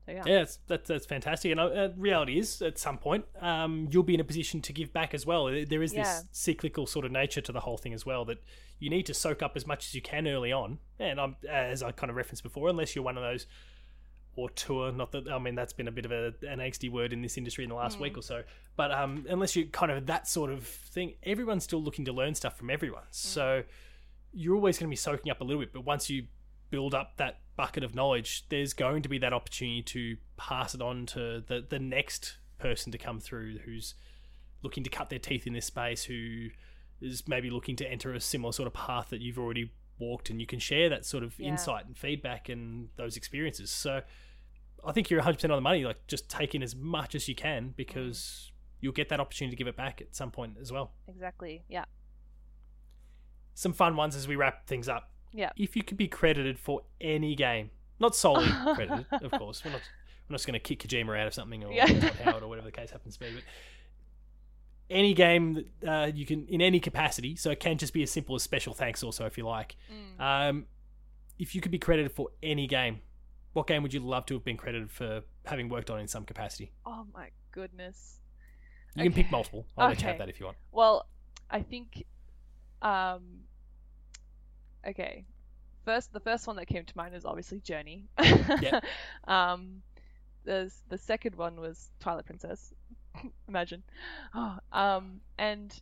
so 0.05 0.11
yeah 0.13 0.23
Yeah, 0.25 0.37
that's, 0.39 0.59
that's, 0.67 0.87
that's 0.87 1.05
fantastic. 1.05 1.51
And 1.51 1.59
uh, 1.59 1.89
reality 1.97 2.39
is, 2.39 2.61
at 2.61 2.79
some 2.79 2.97
point, 2.97 3.25
um, 3.41 3.87
you'll 3.91 4.01
be 4.03 4.13
in 4.15 4.19
a 4.19 4.23
position 4.23 4.61
to 4.61 4.73
give 4.73 4.91
back 4.93 5.13
as 5.13 5.25
well. 5.25 5.45
There- 5.45 5.83
is 5.83 5.93
Yeah. 5.93 6.03
this 6.03 6.23
cyclical 6.31 6.87
sort 6.87 7.05
of 7.05 7.11
nature 7.11 7.41
to 7.41 7.51
the 7.51 7.59
whole 7.59 7.77
thing 7.77 7.93
as 7.93 8.05
well 8.05 8.25
that 8.25 8.37
you 8.79 8.89
need 8.89 9.05
to 9.07 9.13
soak 9.13 9.43
up 9.43 9.53
as 9.55 9.67
much 9.67 9.85
as 9.87 9.93
you 9.93 10.01
can 10.01 10.27
early 10.27 10.51
on. 10.51 10.79
And 10.99 11.19
I'm, 11.21 11.35
as 11.47 11.83
I 11.83 11.91
kind 11.91 12.09
of 12.09 12.15
referenced 12.15 12.41
before, 12.43 12.69
unless 12.69 12.95
you're 12.95 13.03
one 13.05 13.17
of 13.17 13.23
those 13.23 13.45
auteur. 14.35 14.91
Not 14.91 15.11
that 15.11 15.27
I 15.29 15.37
mean 15.37 15.55
that's 15.55 15.73
been 15.73 15.87
a 15.87 15.91
bit 15.91 16.05
of 16.05 16.11
a, 16.11 16.33
an 16.47 16.59
angsty 16.59 16.89
word 16.89 17.13
in 17.13 17.21
this 17.21 17.37
industry 17.37 17.63
in 17.63 17.69
the 17.69 17.75
last 17.75 17.97
Mm. 17.97 18.01
week 18.01 18.17
or 18.17 18.21
so. 18.23 18.43
But 18.77 18.91
um, 18.91 19.25
unless 19.29 19.55
you're 19.55 19.67
kind 19.67 19.91
of 19.91 20.05
that 20.07 20.27
sort 20.27 20.49
of 20.49 20.63
thing, 20.65 21.15
everyone's 21.23 21.63
still 21.65 21.83
looking 21.83 22.05
to 22.05 22.13
learn 22.13 22.35
stuff 22.35 22.57
from 22.57 22.69
everyone. 22.69 23.03
Mm. 23.03 23.13
So 23.15 23.63
you're 24.33 24.55
always 24.55 24.77
going 24.77 24.87
to 24.87 24.91
be 24.91 24.95
soaking 24.95 25.31
up 25.31 25.41
a 25.41 25.43
little 25.43 25.61
bit. 25.61 25.73
But 25.73 25.85
once 25.85 26.09
you 26.09 26.27
build 26.69 26.93
up 26.93 27.17
that 27.17 27.39
bucket 27.55 27.83
of 27.83 27.95
knowledge, 27.95 28.45
there's 28.49 28.73
going 28.73 29.01
to 29.03 29.09
be 29.09 29.17
that 29.19 29.33
opportunity 29.33 29.81
to 29.81 30.17
pass 30.37 30.73
it 30.73 30.81
on 30.81 31.05
to 31.07 31.43
the 31.47 31.65
the 31.67 31.79
next 31.79 32.37
person 32.57 32.91
to 32.91 32.97
come 32.97 33.19
through 33.19 33.59
who's 33.59 33.95
looking 34.61 34.83
to 34.83 34.89
cut 34.89 35.09
their 35.09 35.19
teeth 35.19 35.47
in 35.47 35.53
this 35.53 35.65
space, 35.65 36.03
who 36.03 36.49
is 37.01 37.27
maybe 37.27 37.49
looking 37.49 37.75
to 37.77 37.89
enter 37.89 38.13
a 38.13 38.19
similar 38.19 38.51
sort 38.51 38.67
of 38.67 38.73
path 38.73 39.09
that 39.09 39.21
you've 39.21 39.39
already 39.39 39.71
walked, 39.99 40.29
and 40.29 40.39
you 40.39 40.47
can 40.47 40.59
share 40.59 40.89
that 40.89 41.05
sort 41.05 41.23
of 41.23 41.39
Yeah. 41.39 41.49
insight 41.49 41.85
and 41.85 41.97
feedback 41.97 42.49
and 42.49 42.89
those 42.95 43.17
experiences. 43.17 43.71
So 43.71 44.01
I 44.85 44.91
think 44.91 45.09
you're 45.09 45.19
100% 45.19 45.51
on 45.51 45.57
the 45.57 45.61
money. 45.61 45.85
Like, 45.85 46.07
just 46.07 46.29
take 46.29 46.55
in 46.55 46.63
as 46.63 46.75
much 46.75 47.15
as 47.15 47.27
you 47.27 47.35
can 47.35 47.73
because 47.75 48.51
mm. 48.51 48.77
you'll 48.81 48.93
get 48.93 49.09
that 49.09 49.19
opportunity 49.19 49.55
to 49.55 49.57
give 49.57 49.67
it 49.67 49.75
back 49.75 50.01
at 50.01 50.15
some 50.15 50.31
point 50.31 50.57
as 50.59 50.71
well. 50.71 50.93
Exactly. 51.07 51.63
Yeah. 51.67 51.85
Some 53.53 53.73
fun 53.73 53.95
ones 53.95 54.15
as 54.15 54.27
we 54.27 54.35
wrap 54.35 54.67
things 54.67 54.87
up. 54.87 55.09
Yeah. 55.33 55.51
If 55.57 55.75
you 55.75 55.83
could 55.83 55.97
be 55.97 56.07
credited 56.07 56.57
for 56.59 56.81
any 57.01 57.35
game, 57.35 57.69
not 57.99 58.15
solely 58.15 58.47
credited, 58.75 59.05
of 59.11 59.31
course. 59.31 59.63
We're 59.63 59.71
not, 59.71 59.81
we're 60.27 60.33
not 60.33 60.37
just 60.37 60.47
going 60.47 60.53
to 60.53 60.59
kick 60.59 60.79
Kojima 60.83 61.19
out 61.19 61.27
of 61.27 61.33
something 61.33 61.63
or 61.63 61.71
Yeah. 61.71 61.87
Howard 62.23 62.43
or 62.43 62.47
whatever 62.47 62.65
the 62.67 62.71
case 62.71 62.89
happens 62.91 63.15
to 63.17 63.19
be, 63.25 63.31
but 63.35 63.43
any 64.89 65.13
game 65.13 65.65
that 65.81 65.91
uh, 65.91 66.05
you 66.07 66.25
can 66.25 66.47
in 66.47 66.61
any 66.61 66.79
capacity. 66.79 67.35
So 67.35 67.51
it 67.51 67.59
can 67.59 67.77
just 67.77 67.93
be 67.93 68.03
as 68.03 68.11
simple 68.11 68.35
as 68.35 68.43
special 68.43 68.73
thanks, 68.73 69.03
also 69.03 69.25
if 69.25 69.37
you 69.37 69.45
like. 69.45 69.75
Mm. 69.91 70.23
Um, 70.49 70.65
if 71.37 71.53
you 71.55 71.61
could 71.61 71.71
be 71.71 71.79
credited 71.79 72.11
for 72.11 72.29
any 72.41 72.65
game, 72.67 73.01
what 73.53 73.67
game 73.67 73.83
would 73.83 73.93
you 73.93 73.99
love 73.99 74.25
to 74.27 74.33
have 74.35 74.43
been 74.43 74.57
credited 74.57 74.91
for 74.91 75.21
having 75.45 75.69
worked 75.69 75.89
on 75.89 75.99
in 75.99 76.07
some 76.07 76.25
capacity? 76.25 76.71
Oh 76.85 77.05
my 77.13 77.29
goodness. 77.51 78.15
You 78.95 79.03
can 79.03 79.13
pick 79.13 79.31
multiple. 79.31 79.65
I'll 79.77 79.89
let 79.89 80.01
you 80.01 80.07
have 80.07 80.17
that 80.17 80.29
if 80.29 80.39
you 80.39 80.47
want. 80.47 80.57
Well, 80.71 81.07
I 81.49 81.61
think 81.61 82.03
um 82.81 83.41
okay. 84.87 85.25
First 85.85 86.13
the 86.13 86.19
first 86.19 86.47
one 86.47 86.55
that 86.57 86.67
came 86.67 86.85
to 86.85 86.97
mind 86.97 87.15
is 87.15 87.25
obviously 87.25 87.59
Journey. 87.59 88.07
Yep. 88.19 88.83
um 89.27 89.81
there's 90.45 90.81
the 90.89 90.97
second 90.97 91.35
one 91.35 91.59
was 91.59 91.89
Twilight 91.99 92.25
Princess. 92.25 92.73
Imagine. 93.47 93.83
Oh, 94.33 94.57
um 94.71 95.21
and 95.37 95.77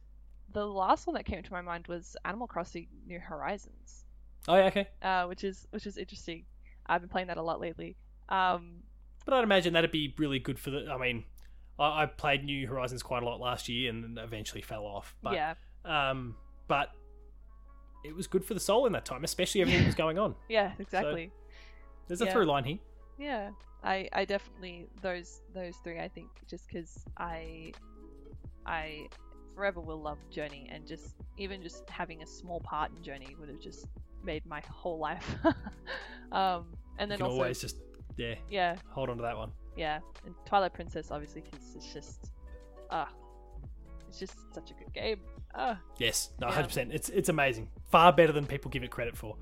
the 0.53 0.65
last 0.65 1.07
one 1.07 1.15
that 1.15 1.25
came 1.25 1.43
to 1.43 1.51
my 1.51 1.61
mind 1.61 1.87
was 1.87 2.15
Animal 2.25 2.47
Crossing 2.47 2.87
New 3.05 3.19
Horizons. 3.19 4.05
Oh 4.47 4.55
yeah, 4.55 4.65
okay. 4.65 4.87
Uh 5.01 5.25
which 5.25 5.43
is 5.43 5.67
which 5.71 5.85
is 5.85 5.97
interesting. 5.97 6.45
I've 6.85 7.01
been 7.01 7.09
playing 7.09 7.27
that 7.27 7.37
a 7.37 7.41
lot 7.41 7.59
lately. 7.59 7.97
Um 8.29 8.83
But 9.25 9.33
I'd 9.35 9.43
imagine 9.43 9.73
that'd 9.73 9.91
be 9.91 10.13
really 10.17 10.39
good 10.39 10.57
for 10.57 10.71
the. 10.71 10.89
I 10.89 10.97
mean, 10.97 11.25
I, 11.79 12.03
I 12.03 12.05
played 12.05 12.43
New 12.43 12.67
Horizons 12.67 13.03
quite 13.03 13.23
a 13.23 13.25
lot 13.25 13.39
last 13.39 13.69
year 13.69 13.89
and 13.89 14.17
eventually 14.17 14.61
fell 14.61 14.83
off. 14.85 15.15
But 15.21 15.33
yeah. 15.33 15.55
um, 15.85 16.35
but 16.67 16.89
it 18.03 18.15
was 18.15 18.27
good 18.27 18.43
for 18.45 18.53
the 18.53 18.59
soul 18.59 18.85
in 18.85 18.93
that 18.93 19.05
time, 19.05 19.23
especially 19.23 19.61
everything 19.61 19.81
that 19.81 19.87
was 19.87 19.95
going 19.95 20.17
on. 20.19 20.35
Yeah, 20.49 20.71
exactly. 20.79 21.31
There's 22.07 22.21
a 22.21 22.25
Yeah. 22.25 22.33
through 22.33 22.45
line 22.45 22.63
here. 22.63 22.79
Yeah, 23.17 23.49
I 23.83 24.07
I 24.13 24.25
definitely 24.25 24.87
those 25.01 25.41
those 25.53 25.75
three. 25.83 25.99
I 25.99 26.07
think 26.07 26.29
just 26.47 26.67
because 26.67 27.03
I 27.17 27.73
I 28.65 29.07
forever 29.55 29.81
will 29.81 30.01
love 30.01 30.19
Journey, 30.29 30.69
and 30.71 30.85
just 30.87 31.15
even 31.37 31.63
just 31.63 31.89
having 31.89 32.21
a 32.21 32.27
small 32.27 32.59
part 32.61 32.91
in 32.95 33.03
Journey 33.03 33.35
would 33.39 33.49
have 33.49 33.59
just 33.59 33.87
made 34.23 34.45
my 34.45 34.61
whole 34.69 34.99
life. 34.99 35.27
um, 36.31 36.65
and 36.99 37.09
then 37.11 37.21
also 37.21 37.33
always 37.33 37.59
just 37.59 37.77
yeah 38.17 38.35
yeah 38.49 38.75
hold 38.91 39.09
on 39.09 39.17
to 39.17 39.23
that 39.23 39.35
one. 39.37 39.51
yeah, 39.75 39.99
and 40.25 40.33
Twilight 40.45 40.73
Princess 40.73 41.11
obviously 41.11 41.41
because 41.41 41.75
it's 41.75 41.91
just 41.93 42.31
ah, 42.91 43.09
it's 44.07 44.19
just 44.19 44.53
such 44.53 44.71
a 44.71 44.73
good 44.75 44.93
game. 44.93 45.19
Ah, 45.57 45.79
Yes, 45.97 46.29
no, 46.39 46.47
Yeah. 46.47 46.53
hundred 46.53 46.67
percent. 46.67 46.93
It's 46.93 47.09
it's 47.09 47.29
amazing. 47.29 47.69
Far 47.91 48.13
better 48.13 48.31
than 48.31 48.45
people 48.45 48.69
give 48.69 48.83
it 48.83 48.91
credit 48.91 49.17
for. 49.17 49.35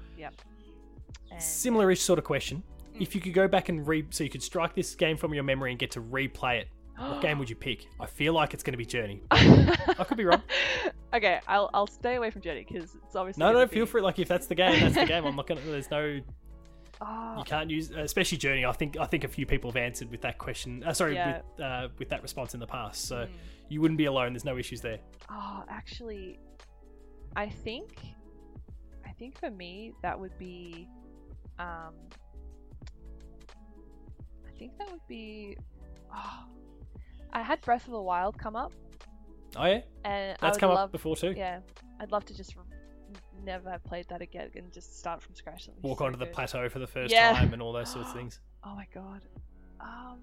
and 1.32 1.42
Similar-ish 1.42 2.02
sort 2.02 2.20
of 2.20 2.26
question. 2.26 2.64
Mm. 2.96 3.02
If 3.02 3.16
you 3.16 3.22
could 3.22 3.34
go 3.34 3.48
back 3.48 3.70
and 3.70 3.86
re, 3.86 4.06
so 4.10 4.24
you 4.24 4.30
could 4.30 4.44
strike 4.44 4.74
this 4.76 4.96
game 4.96 5.18
from 5.18 5.34
your 5.34 5.44
memory 5.44 5.72
and 5.72 5.80
get 5.80 5.92
to 5.92 6.02
replay 6.02 6.62
it, 6.62 6.68
what 6.98 7.22
game 7.22 7.40
would 7.40 7.50
you 7.50 7.56
pick? 7.58 7.88
I 8.00 8.06
feel 8.06 8.32
like 8.34 8.54
it's 8.54 8.64
going 8.64 8.72
to 8.74 8.78
be 8.78 8.86
Journey. 8.86 9.22
I 9.32 10.06
could 10.08 10.18
be 10.18 10.24
wrong. 10.24 10.42
okay, 11.14 11.42
I'll 11.48 11.70
I'll 11.74 11.88
stay 11.88 12.16
away 12.16 12.30
from 12.32 12.42
Journey 12.42 12.66
because 12.70 12.96
it's 12.96 13.16
obviously 13.16 13.42
No, 13.42 13.48
no, 13.52 13.60
gonna 13.60 13.68
feel 13.68 13.86
be- 13.86 13.92
free. 13.92 14.02
Like 14.02 14.18
if 14.20 14.30
that's 14.30 14.48
the 14.48 14.56
game, 14.56 14.80
that's 14.80 14.96
the 14.96 15.06
game. 15.06 15.26
I'm 15.26 15.36
not 15.36 15.46
gonna. 15.48 15.60
There's 15.66 15.92
no. 15.92 16.22
Ah, 17.02 17.38
You 17.40 17.44
can't 17.44 17.70
use, 17.70 17.92
especially 17.92 18.38
Journey. 18.38 18.66
I 18.66 18.72
think 18.72 18.96
I 18.98 19.06
think 19.06 19.26
a 19.26 19.28
few 19.28 19.46
people 19.46 19.70
have 19.72 19.76
answered 19.76 20.10
with 20.10 20.22
that 20.22 20.38
question. 20.38 20.82
Uh, 20.86 20.94
sorry, 20.94 21.16
Yeah. 21.16 21.42
with 21.58 21.60
uh, 21.66 21.88
with 22.00 22.08
that 22.10 22.22
response 22.22 22.54
in 22.54 22.62
the 22.62 22.68
past. 22.68 23.06
So 23.10 23.26
mm. 23.26 23.30
You 23.70 23.82
wouldn't 23.82 23.98
be 23.98 24.06
alone. 24.06 24.34
There's 24.34 24.46
no 24.46 24.58
issues 24.58 24.82
there. 24.82 25.00
Oh, 25.30 25.64
actually, 25.70 26.40
I 27.36 27.50
think, 27.50 27.98
I 29.06 29.12
think 29.12 29.38
for 29.40 29.50
me 29.52 29.94
that 30.02 30.20
would 30.20 30.38
be, 30.38 30.88
um, 31.60 31.94
I 34.48 34.58
think 34.58 34.78
that 34.78 34.90
would 34.92 35.06
be, 35.08 35.58
oh, 36.16 36.44
I 37.34 37.42
had 37.42 37.62
Breath 37.62 37.86
of 37.86 37.92
the 37.94 38.02
Wild 38.02 38.38
come 38.38 38.56
up, 38.56 38.74
Oh 39.58 39.66
yeah, 39.66 39.82
and 40.04 40.38
that's 40.42 40.58
come 40.58 40.70
love, 40.70 40.80
up 40.80 40.92
before 40.92 41.16
too. 41.16 41.34
yeah, 41.36 41.60
I'd 42.00 42.12
love 42.12 42.26
to 42.26 42.36
just 42.36 42.56
r- 42.58 42.64
never 43.44 43.70
have 43.70 43.84
played 43.84 44.08
that 44.10 44.22
again 44.22 44.50
and 44.56 44.72
just 44.72 44.98
start 45.00 45.22
from 45.22 45.36
scratch. 45.36 45.70
Walk 45.82 46.00
so 46.00 46.06
onto 46.06 46.18
the 46.18 46.26
good. 46.26 46.34
plateau 46.34 46.68
for 46.70 46.80
the 46.80 46.88
first 46.88 47.14
Yeah. 47.14 47.34
time 47.34 47.54
and 47.54 47.62
all 47.62 47.72
those 47.74 47.90
sorts 47.90 48.10
of 48.10 48.16
things. 48.18 48.40
Oh 48.64 48.76
my 48.76 48.88
god, 48.94 49.22
um, 49.80 50.20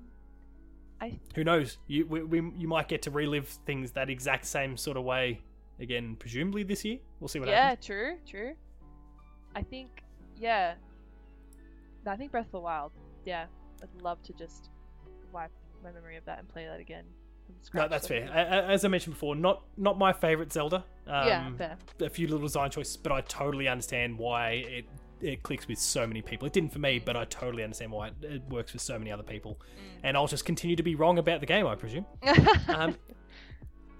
Who 1.34 1.44
knows? 1.44 1.78
You 1.86 2.06
we, 2.06 2.22
we, 2.22 2.52
you 2.56 2.68
might 2.68 2.88
get 2.88 3.02
to 3.02 3.10
relive 3.10 3.48
things 3.66 3.92
that 3.92 4.10
exact 4.10 4.46
same 4.46 4.76
sort 4.76 4.96
of 4.96 5.04
way 5.04 5.40
again, 5.80 6.16
presumably 6.18 6.62
this 6.62 6.84
year. 6.84 6.98
We'll 7.20 7.28
see 7.28 7.40
what 7.40 7.48
yeah, 7.48 7.70
happens. 7.70 7.88
Yeah, 7.88 7.94
true, 7.94 8.16
true. 8.28 8.52
I 9.54 9.62
think, 9.62 10.02
yeah, 10.36 10.74
I 12.06 12.16
think 12.16 12.30
Breath 12.30 12.46
of 12.46 12.52
the 12.52 12.60
Wild. 12.60 12.92
Yeah, 13.24 13.46
I'd 13.82 14.02
love 14.02 14.22
to 14.24 14.32
just 14.32 14.70
wipe 15.32 15.50
my 15.82 15.92
memory 15.92 16.16
of 16.16 16.24
that 16.24 16.38
and 16.38 16.48
play 16.48 16.66
that 16.66 16.80
again. 16.80 17.04
No, 17.74 17.86
that's 17.88 18.06
fair. 18.06 18.26
be- 18.26 18.32
A- 18.32 18.66
a- 18.66 18.66
As 18.68 18.84
I 18.84 18.88
mentioned 18.88 19.14
before, 19.14 19.34
not 19.36 19.62
not 19.76 19.98
my 19.98 20.12
favorite 20.12 20.52
Zelda. 20.52 20.84
Um, 21.06 21.26
yeah, 21.28 21.50
fair. 21.56 21.76
a 22.00 22.08
few 22.08 22.26
little 22.28 22.46
design 22.46 22.70
choices, 22.70 22.96
but 22.96 23.12
I 23.12 23.20
totally 23.22 23.68
understand 23.68 24.18
why 24.18 24.50
it 24.50 24.84
it 25.22 25.42
clicks 25.42 25.68
with 25.68 25.78
so 25.78 26.06
many 26.06 26.22
people. 26.22 26.46
It 26.46 26.52
didn't 26.52 26.72
for 26.72 26.78
me, 26.78 26.98
but 26.98 27.16
I 27.16 27.24
totally 27.24 27.62
understand 27.62 27.92
why 27.92 28.08
it, 28.08 28.14
it 28.22 28.42
works 28.48 28.72
with 28.72 28.82
so 28.82 28.98
many 28.98 29.12
other 29.12 29.22
people. 29.22 29.60
Mm. 29.60 30.00
And 30.04 30.16
I'll 30.16 30.26
just 30.26 30.44
continue 30.44 30.76
to 30.76 30.82
be 30.82 30.94
wrong 30.94 31.18
about 31.18 31.40
the 31.40 31.46
game, 31.46 31.66
I 31.66 31.74
presume. 31.74 32.06
Um, 32.68 32.96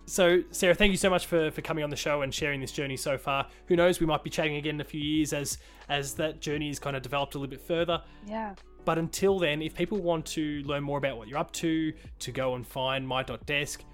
so, 0.07 0.43
Sarah, 0.51 0.75
thank 0.75 0.91
you 0.91 0.97
so 0.97 1.09
much 1.09 1.27
for, 1.27 1.51
for 1.53 1.62
coming 1.62 1.85
on 1.85 1.91
the 1.91 1.97
show 1.97 2.23
and 2.23 2.35
sharing 2.35 2.61
this 2.61 2.73
journey 2.73 2.97
so 2.97 3.16
far. 3.16 3.47
Who 3.66 3.77
knows, 3.77 4.01
we 4.01 4.07
might 4.07 4.25
be 4.25 4.31
chatting 4.31 4.57
again 4.57 4.75
in 4.77 4.81
a 4.81 4.85
few 4.85 5.01
years 5.01 5.33
as 5.33 5.59
as 5.89 6.14
that 6.14 6.41
journey 6.41 6.70
is 6.70 6.79
kind 6.79 6.97
of 6.97 7.03
developed 7.03 7.35
a 7.35 7.39
little 7.39 7.51
bit 7.51 7.61
further. 7.61 8.03
yeah. 8.27 8.55
But 8.85 8.99
until 8.99 9.39
then, 9.39 9.62
if 9.62 9.75
people 9.75 9.99
want 9.99 10.27
to 10.27 10.62
learn 10.62 10.83
more 10.83 10.99
about 10.99 11.16
what 11.16 11.29
you're 11.29 11.39
up 11.39 11.53
to, 11.53 11.93
to 12.18 12.33
go 12.33 12.57
and 12.57 12.66
find 12.66 13.07
my.desk, 13.07 13.85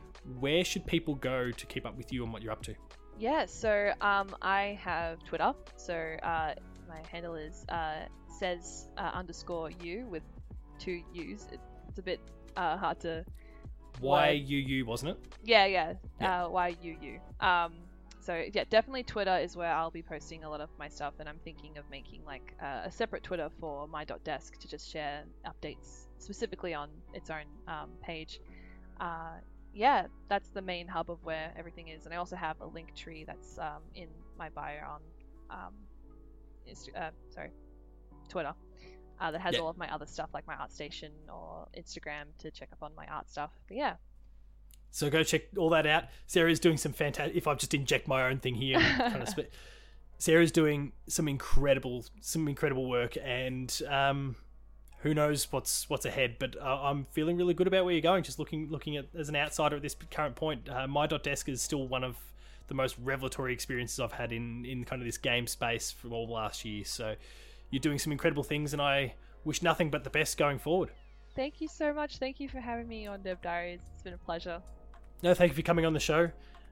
where 0.41 0.65
should 0.65 0.87
people 0.87 1.15
go 1.15 1.51
to 1.51 1.67
keep 1.67 1.85
up 1.85 1.97
with 1.97 2.11
you 2.11 2.25
and 2.25 2.33
what 2.33 2.43
you're 2.43 2.53
up 2.53 2.63
to? 2.63 2.75
Yeah, 3.19 3.45
so 3.47 3.93
um, 4.01 4.35
I 4.41 4.79
have 4.83 5.23
Twitter. 5.25 5.53
So 5.77 5.95
uh, 6.23 6.55
my 6.89 7.03
handle 7.11 7.35
is 7.35 7.65
uh, 7.69 8.07
says 8.39 8.89
uh, 8.97 9.11
underscore 9.15 9.71
you 9.71 10.07
with 10.07 10.23
two 10.79 11.03
U's. 11.13 11.47
It, 11.53 11.61
it's 11.89 11.99
a 11.99 12.03
bit 12.03 12.21
uh, 12.57 12.77
hard 12.77 13.01
to. 13.01 13.25
Why 14.01 14.35
Word. 14.35 14.51
UU, 14.51 14.87
wasn't 14.87 15.13
it? 15.13 15.19
Yeah, 15.45 15.67
yeah. 15.67 15.95
Yeah. 16.21 16.45
Uh, 16.45 16.49
Y 16.51 16.77
U 16.83 16.97
U. 17.01 17.47
Um, 17.47 17.75
so 18.21 18.45
yeah, 18.53 18.65
definitely 18.69 19.05
Twitter 19.05 19.39
is 19.39 19.57
where 19.57 19.73
I'll 19.73 19.91
be 19.91 20.03
posting 20.03 20.45
a 20.45 20.51
lot 20.51 20.61
of 20.61 20.69
my 20.79 20.89
stuff, 20.89 21.15
and 21.19 21.29
I'm 21.29 21.39
thinking 21.45 21.79
of 21.79 21.85
making 21.91 22.25
like 22.27 22.55
uh, 22.63 22.83
a 22.85 22.91
separate 22.91 23.23
Twitter 23.23 23.49
for 23.59 23.89
my 23.89 24.05
desk 24.05 24.59
to 24.59 24.69
just 24.69 24.91
share 24.91 25.25
updates 25.47 26.07
specifically 26.19 26.75
on 26.75 26.91
its 27.15 27.31
own 27.31 27.47
um, 27.67 27.91
page. 28.03 28.41
Uh, 29.01 29.39
yeah, 29.73 30.07
that's 30.29 30.51
the 30.51 30.61
main 30.61 30.89
hub 30.89 31.11
of 31.11 31.25
where 31.25 31.53
everything 31.57 31.89
is, 31.89 32.05
and 32.05 32.13
I 32.13 32.19
also 32.19 32.37
have 32.37 32.61
a 32.61 32.67
link 32.67 32.95
tree 32.95 33.25
that's 33.27 33.59
um, 33.59 33.83
in 33.95 34.09
my 34.39 34.49
bio 34.51 34.77
on, 34.87 35.01
um, 35.51 35.73
Insta- 36.71 36.97
uh, 37.01 37.11
sorry, 37.31 37.51
Twitter. 38.29 38.55
Uh, 39.21 39.31
that 39.33 39.41
has 39.41 39.55
Yeah. 39.55 39.61
all 39.61 39.69
of 39.69 39.77
my 39.77 39.93
other 39.93 40.07
stuff 40.07 40.31
like 40.33 40.47
my 40.47 40.55
art 40.55 40.71
station 40.73 41.11
or 41.29 41.67
Instagram 41.77 42.27
to 42.39 42.51
check 42.53 42.69
up 42.73 42.83
on 42.83 42.95
my 42.95 43.05
art 43.07 43.29
stuff. 43.29 43.51
But 43.67 43.77
yeah, 43.77 43.97
So 44.91 45.11
go 45.11 45.23
check 45.25 45.43
all 45.57 45.71
that 45.71 45.87
out. 45.87 46.05
Sarah's 46.27 46.61
doing 46.61 46.77
some 46.77 46.93
fantastic. 46.93 47.37
If 47.37 47.47
I 47.49 47.55
just 47.55 47.75
inject 47.75 48.07
my 48.09 48.23
own 48.29 48.39
thing 48.39 48.55
here, 48.55 48.79
kind 48.81 49.23
of 49.23 49.29
sp- 49.29 49.51
Sarah's 50.19 50.51
doing 50.53 50.93
some 51.09 51.29
incredible, 51.29 52.05
some 52.21 52.47
incredible 52.49 52.89
work, 52.89 53.17
and 53.23 53.81
um, 53.89 54.37
who 55.01 55.15
knows 55.15 55.51
what's 55.53 55.89
what's 55.91 56.05
ahead. 56.07 56.37
But 56.39 56.57
uh, 56.61 56.81
I'm 56.83 57.07
feeling 57.13 57.37
really 57.37 57.55
good 57.55 57.67
about 57.67 57.85
where 57.85 57.93
you're 57.95 58.01
going. 58.03 58.23
Just 58.25 58.39
looking 58.39 58.71
looking 58.71 58.97
at 58.97 59.07
as 59.17 59.29
an 59.29 59.37
outsider 59.37 59.77
at 59.77 59.83
this 59.83 59.97
current 60.11 60.37
point, 60.37 60.69
uh, 60.69 60.87
my 60.87 61.07
dot 61.09 61.23
desk 61.25 61.49
is 61.49 61.61
still 61.61 61.87
one 61.89 62.03
of 62.05 62.17
the 62.69 62.75
most 62.75 62.97
revelatory 63.03 63.53
experiences 63.53 63.99
I've 63.99 64.13
had 64.13 64.33
in 64.33 64.65
in 64.65 64.85
kind 64.85 65.03
of 65.03 65.07
this 65.07 65.19
game 65.19 65.47
space 65.47 65.91
from 65.91 66.13
all 66.13 66.27
the 66.27 66.33
last 66.33 66.65
year. 66.65 66.85
So 66.85 67.15
you're 67.71 67.81
doing 67.81 67.99
some 67.99 68.13
incredible 68.13 68.45
things, 68.45 68.73
and 68.73 68.81
I 68.81 69.15
wish 69.45 69.63
nothing 69.63 69.91
but 69.91 70.05
the 70.05 70.11
best 70.11 70.39
going 70.39 70.59
forward. 70.59 70.91
Thank 71.35 71.61
you 71.61 71.69
so 71.69 71.93
much. 71.93 72.19
Thank 72.19 72.41
you 72.41 72.49
for 72.49 72.61
having 72.61 72.89
me 72.89 73.07
on 73.07 73.23
Dev 73.23 73.41
Diaries. 73.43 73.81
It's 73.93 74.03
been 74.03 74.15
a 74.15 74.19
pleasure. 74.19 74.61
No, 75.23 75.35
thank 75.35 75.51
you 75.51 75.57
for 75.57 75.63
coming 75.63 75.85
on 75.85 75.93
the 75.93 76.01
show. 76.01 76.31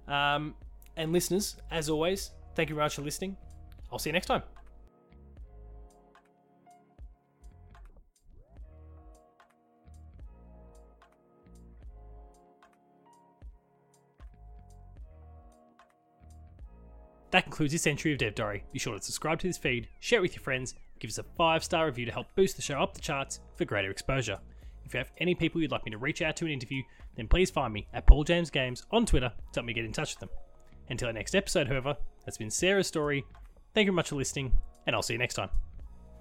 Um, 0.09 0.55
and 0.97 1.13
listeners, 1.13 1.57
as 1.71 1.91
always, 1.91 2.31
thank 2.55 2.69
you 2.69 2.75
very 2.75 2.85
much 2.85 2.95
for 2.95 3.03
listening. 3.03 3.37
I'll 3.93 3.99
see 3.99 4.11
you 4.11 4.15
next 4.15 4.27
time. 4.27 4.43
That 17.37 17.43
concludes 17.43 17.75
this 17.75 17.87
entry 17.87 18.13
of 18.13 18.19
Dev 18.19 18.35
Diary. 18.35 18.65
Be 18.73 18.79
sure 18.79 18.97
to 18.97 19.05
subscribe 19.05 19.39
to 19.41 19.47
this 19.47 19.59
feed, 19.59 19.89
share 20.01 20.21
it 20.21 20.23
with 20.23 20.35
your 20.35 20.43
friends, 20.43 20.75
give 20.99 21.11
us 21.11 21.19
a 21.19 21.23
5 21.23 21.63
star 21.63 21.85
review 21.85 22.07
to 22.07 22.11
help 22.11 22.35
boost 22.35 22.57
the 22.57 22.63
show 22.63 22.81
up 22.81 22.95
the 22.95 23.01
charts 23.03 23.41
for 23.57 23.67
greater 23.67 23.91
exposure. 23.91 24.39
If 24.87 24.95
you 24.95 24.99
have 24.99 25.13
any 25.19 25.35
people 25.35 25.61
you'd 25.61 25.71
like 25.71 25.85
me 25.85 25.91
to 25.91 25.99
reach 25.99 26.23
out 26.23 26.35
to 26.37 26.47
an 26.47 26.51
interview, 26.51 26.83
then 27.15 27.29
please 27.29 27.51
find 27.51 27.75
me 27.75 27.89
at 27.93 28.07
Paul 28.07 28.25
James 28.25 28.49
Games 28.49 28.85
on 28.91 29.05
Twitter 29.05 29.29
to 29.29 29.61
help 29.61 29.67
me 29.67 29.75
get 29.75 29.85
in 29.85 29.93
touch 29.93 30.15
with 30.15 30.21
them. 30.21 30.31
Until 30.89 31.09
our 31.09 31.13
next 31.13 31.35
episode, 31.35 31.69
however, 31.69 31.95
that's 32.25 32.39
been 32.39 32.51
Sarah's 32.51 32.87
story. 32.87 33.23
Thank 33.75 33.85
you 33.85 33.93
very 33.93 33.97
much 33.97 34.09
for 34.09 34.17
listening, 34.17 34.57
and 34.87 34.97
I'll 34.97 35.03
see 35.03 35.13
you 35.13 35.19
next 35.19 35.35
time. 35.35 35.51